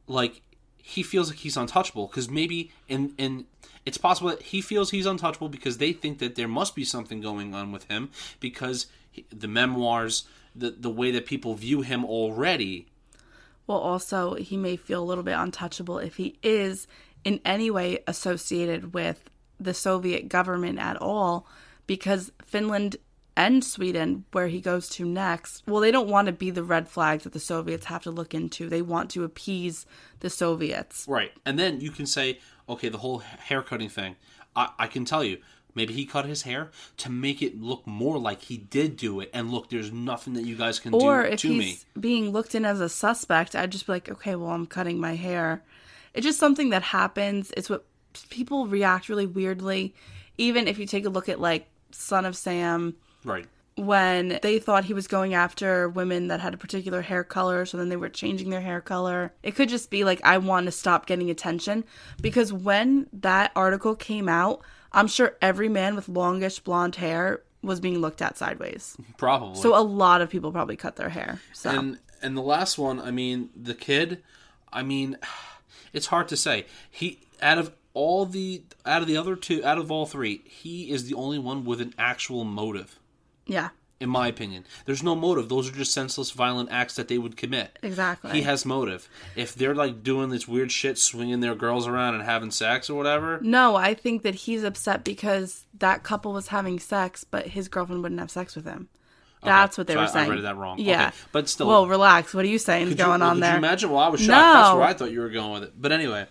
like 0.07 0.41
he 0.77 1.01
feels 1.03 1.29
like 1.29 1.39
he's 1.39 1.55
untouchable 1.55 2.07
because 2.07 2.29
maybe 2.29 2.71
in 2.89 3.13
in 3.17 3.45
it's 3.85 3.97
possible 3.97 4.29
that 4.31 4.41
he 4.41 4.59
feels 4.59 4.91
he's 4.91 5.05
untouchable 5.05 5.47
because 5.47 5.77
they 5.77 5.93
think 5.93 6.19
that 6.19 6.35
there 6.35 6.47
must 6.49 6.75
be 6.75 6.83
something 6.83 7.21
going 7.21 7.53
on 7.53 7.71
with 7.71 7.85
him 7.85 8.09
because 8.41 8.87
he, 9.11 9.25
the 9.29 9.47
memoirs, 9.47 10.25
the 10.53 10.71
the 10.71 10.89
way 10.89 11.09
that 11.11 11.25
people 11.25 11.55
view 11.55 11.81
him 11.83 12.03
already. 12.03 12.87
Well, 13.65 13.77
also, 13.77 14.33
he 14.33 14.57
may 14.57 14.75
feel 14.75 15.01
a 15.01 15.05
little 15.05 15.23
bit 15.23 15.35
untouchable 15.37 15.99
if 15.99 16.17
he 16.17 16.37
is 16.43 16.85
in 17.23 17.39
any 17.45 17.69
way 17.71 17.99
associated 18.07 18.93
with 18.93 19.29
the 19.59 19.73
Soviet 19.73 20.29
government 20.29 20.79
at 20.79 20.97
all, 20.97 21.47
because 21.87 22.31
Finland 22.43 22.97
and 23.35 23.63
Sweden, 23.63 24.25
where 24.31 24.47
he 24.47 24.61
goes 24.61 24.89
to 24.89 25.05
next, 25.05 25.63
well, 25.67 25.81
they 25.81 25.91
don't 25.91 26.09
want 26.09 26.27
to 26.27 26.31
be 26.31 26.51
the 26.51 26.63
red 26.63 26.87
flags 26.87 27.23
that 27.23 27.33
the 27.33 27.39
Soviets 27.39 27.85
have 27.85 28.03
to 28.03 28.11
look 28.11 28.33
into. 28.33 28.69
They 28.69 28.81
want 28.81 29.09
to 29.11 29.23
appease 29.23 29.85
the 30.19 30.29
Soviets. 30.29 31.05
Right, 31.07 31.31
and 31.45 31.57
then 31.57 31.81
you 31.81 31.91
can 31.91 32.05
say, 32.05 32.39
okay, 32.69 32.89
the 32.89 32.99
whole 32.99 33.19
hair 33.19 33.61
cutting 33.61 33.89
thing. 33.89 34.15
I, 34.55 34.69
I 34.77 34.87
can 34.87 35.05
tell 35.05 35.23
you. 35.23 35.39
Maybe 35.75 35.95
he 35.95 36.05
cut 36.05 36.25
his 36.25 36.43
hair 36.43 36.69
to 36.97 37.09
make 37.09 37.41
it 37.41 37.59
look 37.59 37.87
more 37.87 38.19
like 38.19 38.43
he 38.43 38.57
did 38.57 38.95
do 38.95 39.19
it. 39.21 39.31
And 39.33 39.49
look, 39.49 39.69
there's 39.71 39.91
nothing 39.91 40.35
that 40.35 40.43
you 40.45 40.55
guys 40.55 40.77
can 40.77 40.93
Or 40.93 41.23
do 41.23 41.29
if 41.29 41.39
to 41.39 41.47
he's 41.47 41.57
me. 41.57 41.77
being 41.99 42.29
looked 42.29 42.53
in 42.53 42.63
as 42.63 42.79
a 42.79 42.87
suspect, 42.87 43.55
I'd 43.55 43.71
just 43.71 43.87
be 43.87 43.93
like, 43.93 44.07
okay, 44.07 44.35
well, 44.35 44.51
I'm 44.51 44.67
cutting 44.67 44.99
my 44.99 45.15
hair. 45.15 45.63
It's 46.13 46.25
just 46.25 46.39
something 46.39 46.69
that 46.69 46.83
happens. 46.83 47.51
It's 47.57 47.69
what 47.69 47.85
people 48.29 48.67
react 48.67 49.09
really 49.09 49.25
weirdly. 49.25 49.93
Even 50.37 50.67
if 50.67 50.77
you 50.79 50.85
take 50.85 51.05
a 51.05 51.09
look 51.09 51.29
at 51.29 51.39
like 51.39 51.67
Son 51.91 52.25
of 52.25 52.35
Sam, 52.35 52.95
Right. 53.23 53.45
when 53.75 54.39
they 54.41 54.59
thought 54.59 54.85
he 54.85 54.93
was 54.93 55.07
going 55.07 55.33
after 55.33 55.87
women 55.89 56.27
that 56.27 56.39
had 56.39 56.53
a 56.53 56.57
particular 56.57 57.01
hair 57.01 57.23
color, 57.23 57.65
so 57.65 57.77
then 57.77 57.89
they 57.89 57.95
were 57.95 58.09
changing 58.09 58.49
their 58.49 58.61
hair 58.61 58.81
color. 58.81 59.33
It 59.43 59.55
could 59.55 59.69
just 59.69 59.89
be 59.89 60.03
like, 60.03 60.19
I 60.23 60.37
want 60.37 60.65
to 60.67 60.71
stop 60.71 61.05
getting 61.05 61.29
attention. 61.29 61.83
Because 62.21 62.51
when 62.53 63.07
that 63.13 63.51
article 63.55 63.95
came 63.95 64.27
out, 64.29 64.61
I'm 64.91 65.07
sure 65.07 65.37
every 65.41 65.69
man 65.69 65.95
with 65.95 66.07
longish 66.09 66.59
blonde 66.59 66.97
hair 66.97 67.41
was 67.63 67.79
being 67.79 67.99
looked 67.99 68.21
at 68.21 68.37
sideways. 68.37 68.97
Probably. 69.17 69.59
So 69.61 69.75
a 69.75 69.81
lot 69.81 70.21
of 70.21 70.29
people 70.29 70.51
probably 70.51 70.75
cut 70.75 70.97
their 70.97 71.09
hair. 71.09 71.39
So 71.53 71.69
And 71.69 71.99
and 72.21 72.37
the 72.37 72.41
last 72.41 72.77
one, 72.77 72.99
I 72.99 73.09
mean, 73.11 73.49
the 73.55 73.73
kid, 73.73 74.21
I 74.71 74.83
mean, 74.83 75.17
it's 75.93 76.07
hard 76.07 76.27
to 76.29 76.37
say. 76.37 76.65
He 76.89 77.19
out 77.41 77.57
of 77.57 77.71
all 77.93 78.25
the 78.25 78.63
out 78.85 79.01
of 79.01 79.07
the 79.07 79.17
other 79.17 79.35
two, 79.35 79.63
out 79.63 79.77
of 79.77 79.91
all 79.91 80.05
three, 80.05 80.41
he 80.45 80.89
is 80.91 81.07
the 81.07 81.13
only 81.15 81.39
one 81.39 81.63
with 81.63 81.79
an 81.79 81.93
actual 81.97 82.43
motive. 82.43 82.99
Yeah, 83.45 83.69
In 83.99 84.09
my 84.09 84.27
opinion, 84.27 84.65
there's 84.85 85.03
no 85.03 85.15
motive. 85.15 85.49
Those 85.49 85.69
are 85.69 85.73
just 85.73 85.93
senseless, 85.93 86.31
violent 86.31 86.71
acts 86.71 86.95
that 86.95 87.09
they 87.09 87.17
would 87.17 87.35
commit. 87.37 87.77
exactly. 87.83 88.31
He 88.31 88.41
has 88.43 88.65
motive. 88.65 89.09
If 89.35 89.53
they're 89.53 89.75
like 89.75 90.01
doing 90.01 90.29
this 90.29 90.47
weird 90.47 90.71
shit, 90.71 90.97
swinging 90.97 91.41
their 91.41 91.55
girls 91.55 91.85
around 91.87 92.15
and 92.15 92.23
having 92.23 92.51
sex 92.51 92.89
or 92.89 92.95
whatever, 92.95 93.39
no, 93.41 93.75
I 93.75 93.93
think 93.93 94.23
that 94.23 94.35
he's 94.35 94.63
upset 94.63 95.03
because 95.03 95.65
that 95.77 96.03
couple 96.03 96.31
was 96.33 96.47
having 96.47 96.79
sex, 96.79 97.23
but 97.25 97.47
his 97.47 97.67
girlfriend 97.67 98.01
wouldn't 98.01 98.21
have 98.21 98.31
sex 98.31 98.55
with 98.55 98.65
him. 98.65 98.87
That's 99.43 99.77
what 99.77 99.87
they 99.87 99.93
So 99.93 99.99
were 99.99 100.05
I- 100.05 100.09
I 100.09 100.11
saying. 100.13 100.29
read 100.29 100.41
that 100.43 100.57
wrong. 100.57 100.79
Yeah, 100.79 101.07
Okay, 101.07 101.15
but 101.31 101.49
still- 101.49 101.67
Well, 101.67 101.87
relax. 101.87 102.33
What 102.33 102.45
are 102.45 102.47
you 102.49 102.59
saying 102.59 102.83
is 102.87 102.89
you- 102.91 102.95
going 102.97 103.19
well, 103.21 103.29
on 103.29 103.35
could 103.37 103.43
there? 103.43 103.51
you 103.51 103.57
imagine? 103.57 103.89
Well, 103.91 103.99
I 104.01 104.07
was 104.09 104.21
shocked. 104.21 104.29
That's 104.29 104.75
where 104.75 104.83
I 104.83 104.93
thought 104.93 105.11
you 105.11 105.19
were 105.21 105.29
going 105.29 105.51
with 105.53 105.63
it. 105.63 105.73
But 105.81 105.91
anyway, 105.91 106.27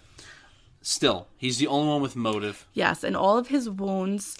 still, 0.80 1.28
he's 1.36 1.58
the 1.58 1.66
only 1.66 1.88
one 1.88 2.02
with 2.02 2.16
motive. 2.16 2.66
Yes, 2.72 3.04
and 3.04 3.16
all 3.16 3.38
of 3.38 3.48
his 3.48 3.68
wounds, 3.68 4.38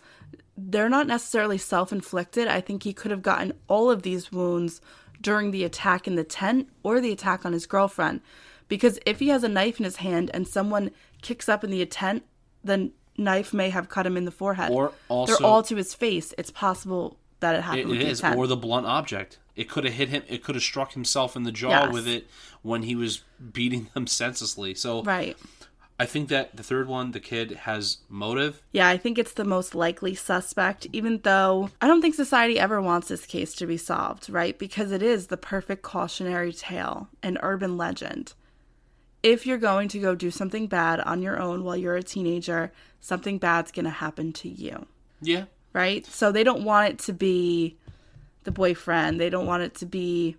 they're 0.56 0.88
not 0.88 1.06
necessarily 1.06 1.58
self 1.58 1.92
inflicted. 1.92 2.48
I 2.48 2.60
think 2.60 2.82
he 2.82 2.92
could 2.92 3.10
have 3.10 3.22
gotten 3.22 3.54
all 3.68 3.90
of 3.90 4.02
these 4.02 4.32
wounds 4.32 4.80
during 5.20 5.50
the 5.50 5.64
attack 5.64 6.06
in 6.08 6.16
the 6.16 6.24
tent 6.24 6.68
or 6.82 7.00
the 7.00 7.12
attack 7.12 7.44
on 7.46 7.52
his 7.52 7.66
girlfriend. 7.66 8.20
Because 8.68 8.98
if 9.06 9.18
he 9.18 9.28
has 9.28 9.44
a 9.44 9.48
knife 9.48 9.78
in 9.78 9.84
his 9.84 9.96
hand 9.96 10.30
and 10.34 10.48
someone 10.48 10.90
kicks 11.20 11.48
up 11.48 11.62
in 11.62 11.70
the 11.70 11.84
tent, 11.86 12.24
the 12.64 12.90
knife 13.18 13.52
may 13.52 13.68
have 13.70 13.88
cut 13.88 14.06
him 14.06 14.16
in 14.16 14.24
the 14.24 14.30
forehead. 14.30 14.70
Or 14.72 14.92
also- 15.08 15.36
they're 15.36 15.46
all 15.46 15.62
to 15.64 15.76
his 15.76 15.94
face. 15.94 16.32
It's 16.38 16.50
possible 16.50 17.18
that 17.42 17.54
it 17.54 17.60
happened 17.62 17.92
It, 17.92 18.02
it 18.02 18.18
the 18.18 18.34
or 18.34 18.46
the 18.46 18.56
blunt 18.56 18.86
object. 18.86 19.38
It 19.54 19.68
could 19.68 19.84
have 19.84 19.92
hit 19.92 20.08
him. 20.08 20.22
It 20.28 20.42
could 20.42 20.54
have 20.54 20.64
struck 20.64 20.94
himself 20.94 21.36
in 21.36 21.42
the 21.42 21.52
jaw 21.52 21.84
Yes. 21.84 21.92
with 21.92 22.08
it 22.08 22.26
when 22.62 22.82
he 22.84 22.96
was 22.96 23.22
beating 23.52 23.88
them 23.94 24.06
senselessly. 24.22 24.74
So 24.74 25.02
right. 25.02 25.36
I 26.00 26.06
think 26.06 26.30
that 26.30 26.56
the 26.56 26.62
third 26.64 26.88
one, 26.88 27.12
the 27.12 27.20
kid, 27.20 27.52
has 27.52 27.98
motive. 28.08 28.62
Yeah, 28.72 28.88
I 28.88 28.96
think 28.96 29.18
it's 29.18 29.34
the 29.34 29.44
most 29.44 29.74
likely 29.74 30.14
suspect, 30.14 30.86
even 30.92 31.20
though 31.22 31.70
I 31.80 31.86
don't 31.86 32.00
think 32.00 32.14
society 32.16 32.58
ever 32.58 32.80
wants 32.80 33.06
this 33.08 33.26
case 33.26 33.54
to 33.56 33.66
be 33.66 33.76
solved, 33.76 34.28
right? 34.30 34.58
Because 34.58 34.90
it 34.90 35.02
is 35.02 35.26
the 35.28 35.36
perfect 35.36 35.82
cautionary 35.82 36.52
tale, 36.52 37.08
an 37.22 37.38
urban 37.42 37.76
legend. 37.76 38.32
If 39.22 39.46
you're 39.46 39.58
going 39.58 39.86
to 39.88 40.00
go 40.00 40.16
do 40.16 40.32
something 40.32 40.66
bad 40.66 40.98
on 41.00 41.22
your 41.22 41.38
own 41.38 41.62
while 41.62 41.76
you're 41.76 41.94
a 41.94 42.02
teenager, 42.02 42.72
something 43.00 43.38
bad's 43.38 43.70
going 43.70 43.84
to 43.84 43.90
happen 43.90 44.32
to 44.32 44.48
you, 44.48 44.86
Yeah, 45.20 45.44
right? 45.72 46.04
So 46.06 46.32
they 46.32 46.44
don't 46.44 46.64
want 46.64 46.90
it 46.90 46.98
to 47.00 47.12
be 47.12 47.76
the 48.44 48.50
boyfriend, 48.50 49.20
they 49.20 49.30
don't 49.30 49.46
want 49.46 49.62
it 49.62 49.74
to 49.76 49.86
be 49.86 50.36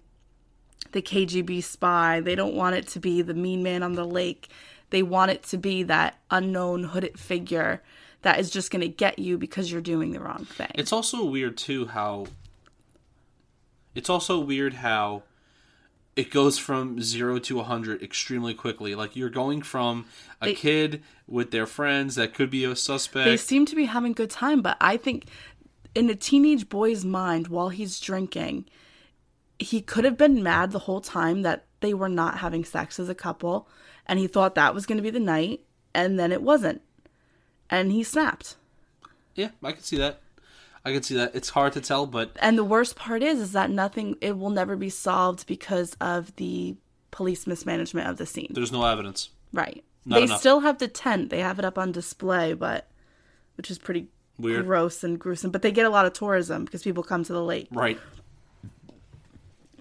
the 0.91 1.01
KGB 1.01 1.63
spy, 1.63 2.19
they 2.19 2.35
don't 2.35 2.55
want 2.55 2.75
it 2.75 2.87
to 2.89 2.99
be 2.99 3.21
the 3.21 3.33
mean 3.33 3.63
man 3.63 3.83
on 3.83 3.93
the 3.93 4.05
lake. 4.05 4.49
They 4.89 5.01
want 5.01 5.31
it 5.31 5.41
to 5.45 5.57
be 5.57 5.81
that 5.83 6.19
unknown 6.29 6.83
hooded 6.83 7.19
figure 7.19 7.81
that 8.21 8.39
is 8.39 8.51
just 8.51 8.69
going 8.69 8.81
to 8.81 8.87
get 8.87 9.17
you 9.17 9.37
because 9.37 9.71
you're 9.71 9.81
doing 9.81 10.11
the 10.11 10.19
wrong 10.19 10.45
thing. 10.45 10.71
It's 10.75 10.93
also 10.93 11.25
weird 11.25 11.57
too 11.57 11.87
how 11.87 12.27
it's 13.95 14.09
also 14.09 14.39
weird 14.39 14.75
how 14.75 15.23
it 16.15 16.29
goes 16.29 16.57
from 16.57 17.01
0 17.01 17.39
to 17.39 17.55
100 17.57 18.01
extremely 18.03 18.53
quickly. 18.53 18.93
Like 18.95 19.15
you're 19.15 19.29
going 19.29 19.61
from 19.61 20.05
a 20.41 20.45
They- 20.47 20.53
kid 20.53 21.03
with 21.27 21.51
their 21.51 21.65
friends 21.65 22.15
that 22.15 22.33
could 22.33 22.49
be 22.49 22.63
a 22.65 22.75
suspect. 22.75 23.25
they 23.25 23.37
seem 23.37 23.65
to 23.65 23.75
be 23.75 23.85
having 23.85 24.11
a 24.11 24.15
good 24.15 24.29
time, 24.29 24.61
but 24.61 24.77
I 24.79 24.97
think 24.97 25.25
in 25.95 26.09
a 26.09 26.15
teenage 26.15 26.69
boy's 26.69 27.03
mind 27.05 27.47
while 27.47 27.69
he's 27.69 27.99
drinking, 27.99 28.65
he 29.59 29.81
could 29.81 30.03
have 30.05 30.17
been 30.17 30.43
mad 30.43 30.71
the 30.71 30.79
whole 30.79 31.01
time 31.01 31.41
that 31.43 31.65
they 31.79 31.93
were 31.93 32.09
not 32.09 32.39
having 32.39 32.65
sex 32.65 32.99
as 32.99 33.09
a 33.09 33.15
couple 33.15 33.67
and 34.05 34.19
he 34.19 34.27
thought 34.27 34.55
that 34.55 34.73
was 34.75 34.85
going 34.85 34.97
to 34.97 35.03
be 35.03 35.09
the 35.09 35.19
night 35.19 35.61
and 35.95 36.19
then 36.19 36.31
it 36.31 36.41
wasn't. 36.41 36.81
And 37.69 37.91
he 37.91 38.03
snapped. 38.03 38.55
yeah, 39.35 39.49
I 39.63 39.71
can 39.71 39.81
see 39.83 39.97
that. 39.97 40.19
I 40.85 40.91
can 40.91 41.01
see 41.03 41.15
that. 41.15 41.33
It's 41.35 41.49
hard 41.49 41.73
to 41.73 41.81
tell, 41.81 42.05
but 42.05 42.31
And 42.41 42.57
the 42.57 42.63
worst 42.63 42.95
part 42.95 43.23
is 43.23 43.39
is 43.39 43.51
that 43.53 43.69
nothing 43.69 44.17
it 44.21 44.37
will 44.37 44.49
never 44.49 44.75
be 44.75 44.89
solved 44.89 45.47
because 45.47 45.95
of 46.01 46.35
the 46.35 46.75
police 47.11 47.45
mismanagement 47.47 48.07
of 48.09 48.17
the 48.17 48.25
scene. 48.25 48.51
there's 48.53 48.71
no 48.71 48.83
evidence. 48.85 49.29
Right. 49.53 49.83
Not 50.05 50.15
they 50.17 50.23
enough. 50.23 50.39
still 50.39 50.59
have 50.61 50.79
the 50.79 50.87
tent. 50.87 51.29
They 51.29 51.39
have 51.39 51.59
it 51.59 51.65
up 51.65 51.77
on 51.77 51.91
display, 51.91 52.53
but 52.53 52.87
which 53.55 53.71
is 53.71 53.77
pretty 53.77 54.07
Weird. 54.37 54.65
gross 54.65 55.03
and 55.03 55.17
gruesome. 55.19 55.51
But 55.51 55.61
they 55.61 55.71
get 55.71 55.85
a 55.85 55.89
lot 55.89 56.05
of 56.05 56.13
tourism 56.13 56.65
because 56.65 56.83
people 56.83 57.03
come 57.03 57.23
to 57.23 57.31
the 57.33 57.43
lake. 57.43 57.67
Right. 57.71 57.99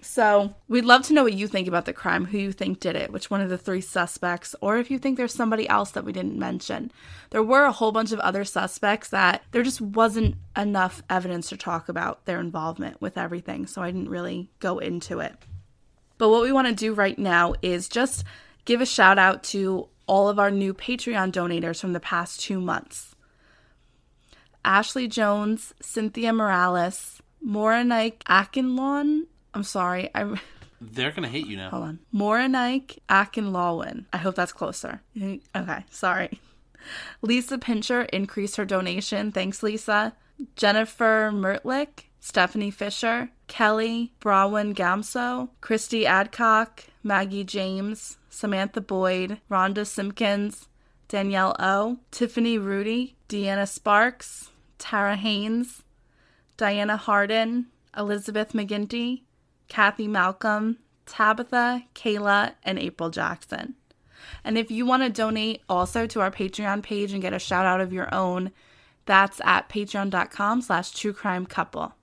So 0.03 0.53
we'd 0.67 0.83
love 0.83 1.03
to 1.03 1.13
know 1.13 1.23
what 1.23 1.33
you 1.33 1.47
think 1.47 1.67
about 1.67 1.85
the 1.85 1.93
crime, 1.93 2.25
who 2.25 2.37
you 2.37 2.51
think 2.51 2.81
did 2.81 2.97
it, 2.97 3.11
which 3.11 3.31
one 3.31 3.39
of 3.39 3.49
the 3.49 3.57
three 3.57 3.79
suspects, 3.79 4.53
or 4.59 4.77
if 4.77 4.91
you 4.91 4.99
think 4.99 5.15
there's 5.17 5.33
somebody 5.33 5.67
else 5.69 5.91
that 5.91 6.03
we 6.03 6.11
didn't 6.11 6.37
mention. 6.37 6.91
There 7.29 7.41
were 7.41 7.63
a 7.63 7.71
whole 7.71 7.93
bunch 7.93 8.11
of 8.11 8.19
other 8.19 8.43
suspects 8.43 9.09
that 9.09 9.43
there 9.51 9.63
just 9.63 9.79
wasn't 9.79 10.35
enough 10.57 11.01
evidence 11.09 11.47
to 11.49 11.57
talk 11.57 11.87
about 11.87 12.25
their 12.25 12.41
involvement 12.41 13.01
with 13.01 13.17
everything, 13.17 13.65
so 13.65 13.81
I 13.81 13.91
didn't 13.91 14.09
really 14.09 14.49
go 14.59 14.77
into 14.77 15.19
it. 15.19 15.35
But 16.17 16.29
what 16.29 16.43
we 16.43 16.51
want 16.51 16.67
to 16.67 16.73
do 16.73 16.93
right 16.93 17.17
now 17.17 17.53
is 17.61 17.87
just 17.87 18.25
give 18.65 18.81
a 18.81 18.85
shout 18.85 19.17
out 19.17 19.41
to 19.45 19.87
all 20.05 20.27
of 20.27 20.37
our 20.37 20.51
new 20.51 20.73
Patreon 20.73 21.31
donators 21.31 21.79
from 21.79 21.93
the 21.93 21.99
past 22.01 22.41
two 22.41 22.59
months. 22.59 23.15
Ashley 24.65 25.07
Jones, 25.07 25.73
Cynthia 25.81 26.33
Morales, 26.33 27.21
Moranike 27.45 28.19
Akinlawn. 28.23 29.27
I'm 29.53 29.63
sorry, 29.63 30.09
I'm. 30.15 30.39
They're 30.81 31.11
gonna 31.11 31.29
hate 31.29 31.47
you 31.47 31.55
now. 31.57 31.69
hold 31.69 31.83
on. 31.83 31.99
Moranike 32.13 32.99
Akinlawin. 33.09 34.05
I 34.11 34.17
hope 34.17 34.35
that's 34.35 34.53
closer. 34.53 35.01
Okay, 35.55 35.85
sorry. 35.89 36.39
Lisa 37.21 37.57
Pincher 37.57 38.01
increased 38.03 38.57
her 38.57 38.65
donation. 38.65 39.31
Thanks, 39.31 39.63
Lisa. 39.63 40.13
Jennifer 40.57 41.31
Mertlick, 41.33 42.05
Stephanie 42.19 42.71
Fisher, 42.71 43.29
Kelly 43.47 44.11
Brawin 44.19 44.73
Gamso, 44.73 45.49
Christy 45.61 46.05
Adcock, 46.05 46.83
Maggie 47.03 47.43
James, 47.45 48.17
Samantha 48.29 48.81
Boyd, 48.81 49.39
Rhonda 49.49 49.85
Simpkins, 49.85 50.67
Danielle 51.07 51.55
O, 51.59 51.99
Tiffany 52.11 52.57
Rudy, 52.57 53.15
Deanna 53.29 53.67
Sparks, 53.67 54.49
Tara 54.79 55.15
Haynes, 55.15 55.83
Diana 56.57 56.97
Harden, 56.97 57.67
Elizabeth 57.95 58.53
McGinty, 58.53 59.21
Kathy 59.67 60.07
Malcolm, 60.07 60.77
Tabitha, 61.05 61.83
Kayla, 61.95 62.53
and 62.63 62.79
April 62.79 63.09
Jackson. 63.09 63.75
And 64.43 64.57
if 64.57 64.71
you 64.71 64.85
want 64.85 65.03
to 65.03 65.09
donate 65.09 65.61
also 65.67 66.07
to 66.07 66.21
our 66.21 66.31
Patreon 66.31 66.83
page 66.83 67.13
and 67.13 67.21
get 67.21 67.33
a 67.33 67.39
shout 67.39 67.65
out 67.65 67.81
of 67.81 67.93
your 67.93 68.13
own, 68.13 68.51
that's 69.05 69.41
at 69.43 69.69
patreon.com 69.69 70.61
slash 70.61 70.91
true 70.91 71.13
crime 71.13 71.45
couple. 71.45 71.93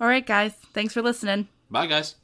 All 0.00 0.08
right, 0.08 0.26
guys. 0.26 0.54
Thanks 0.72 0.94
for 0.94 1.02
listening. 1.02 1.48
Bye, 1.70 1.86
guys. 1.86 2.16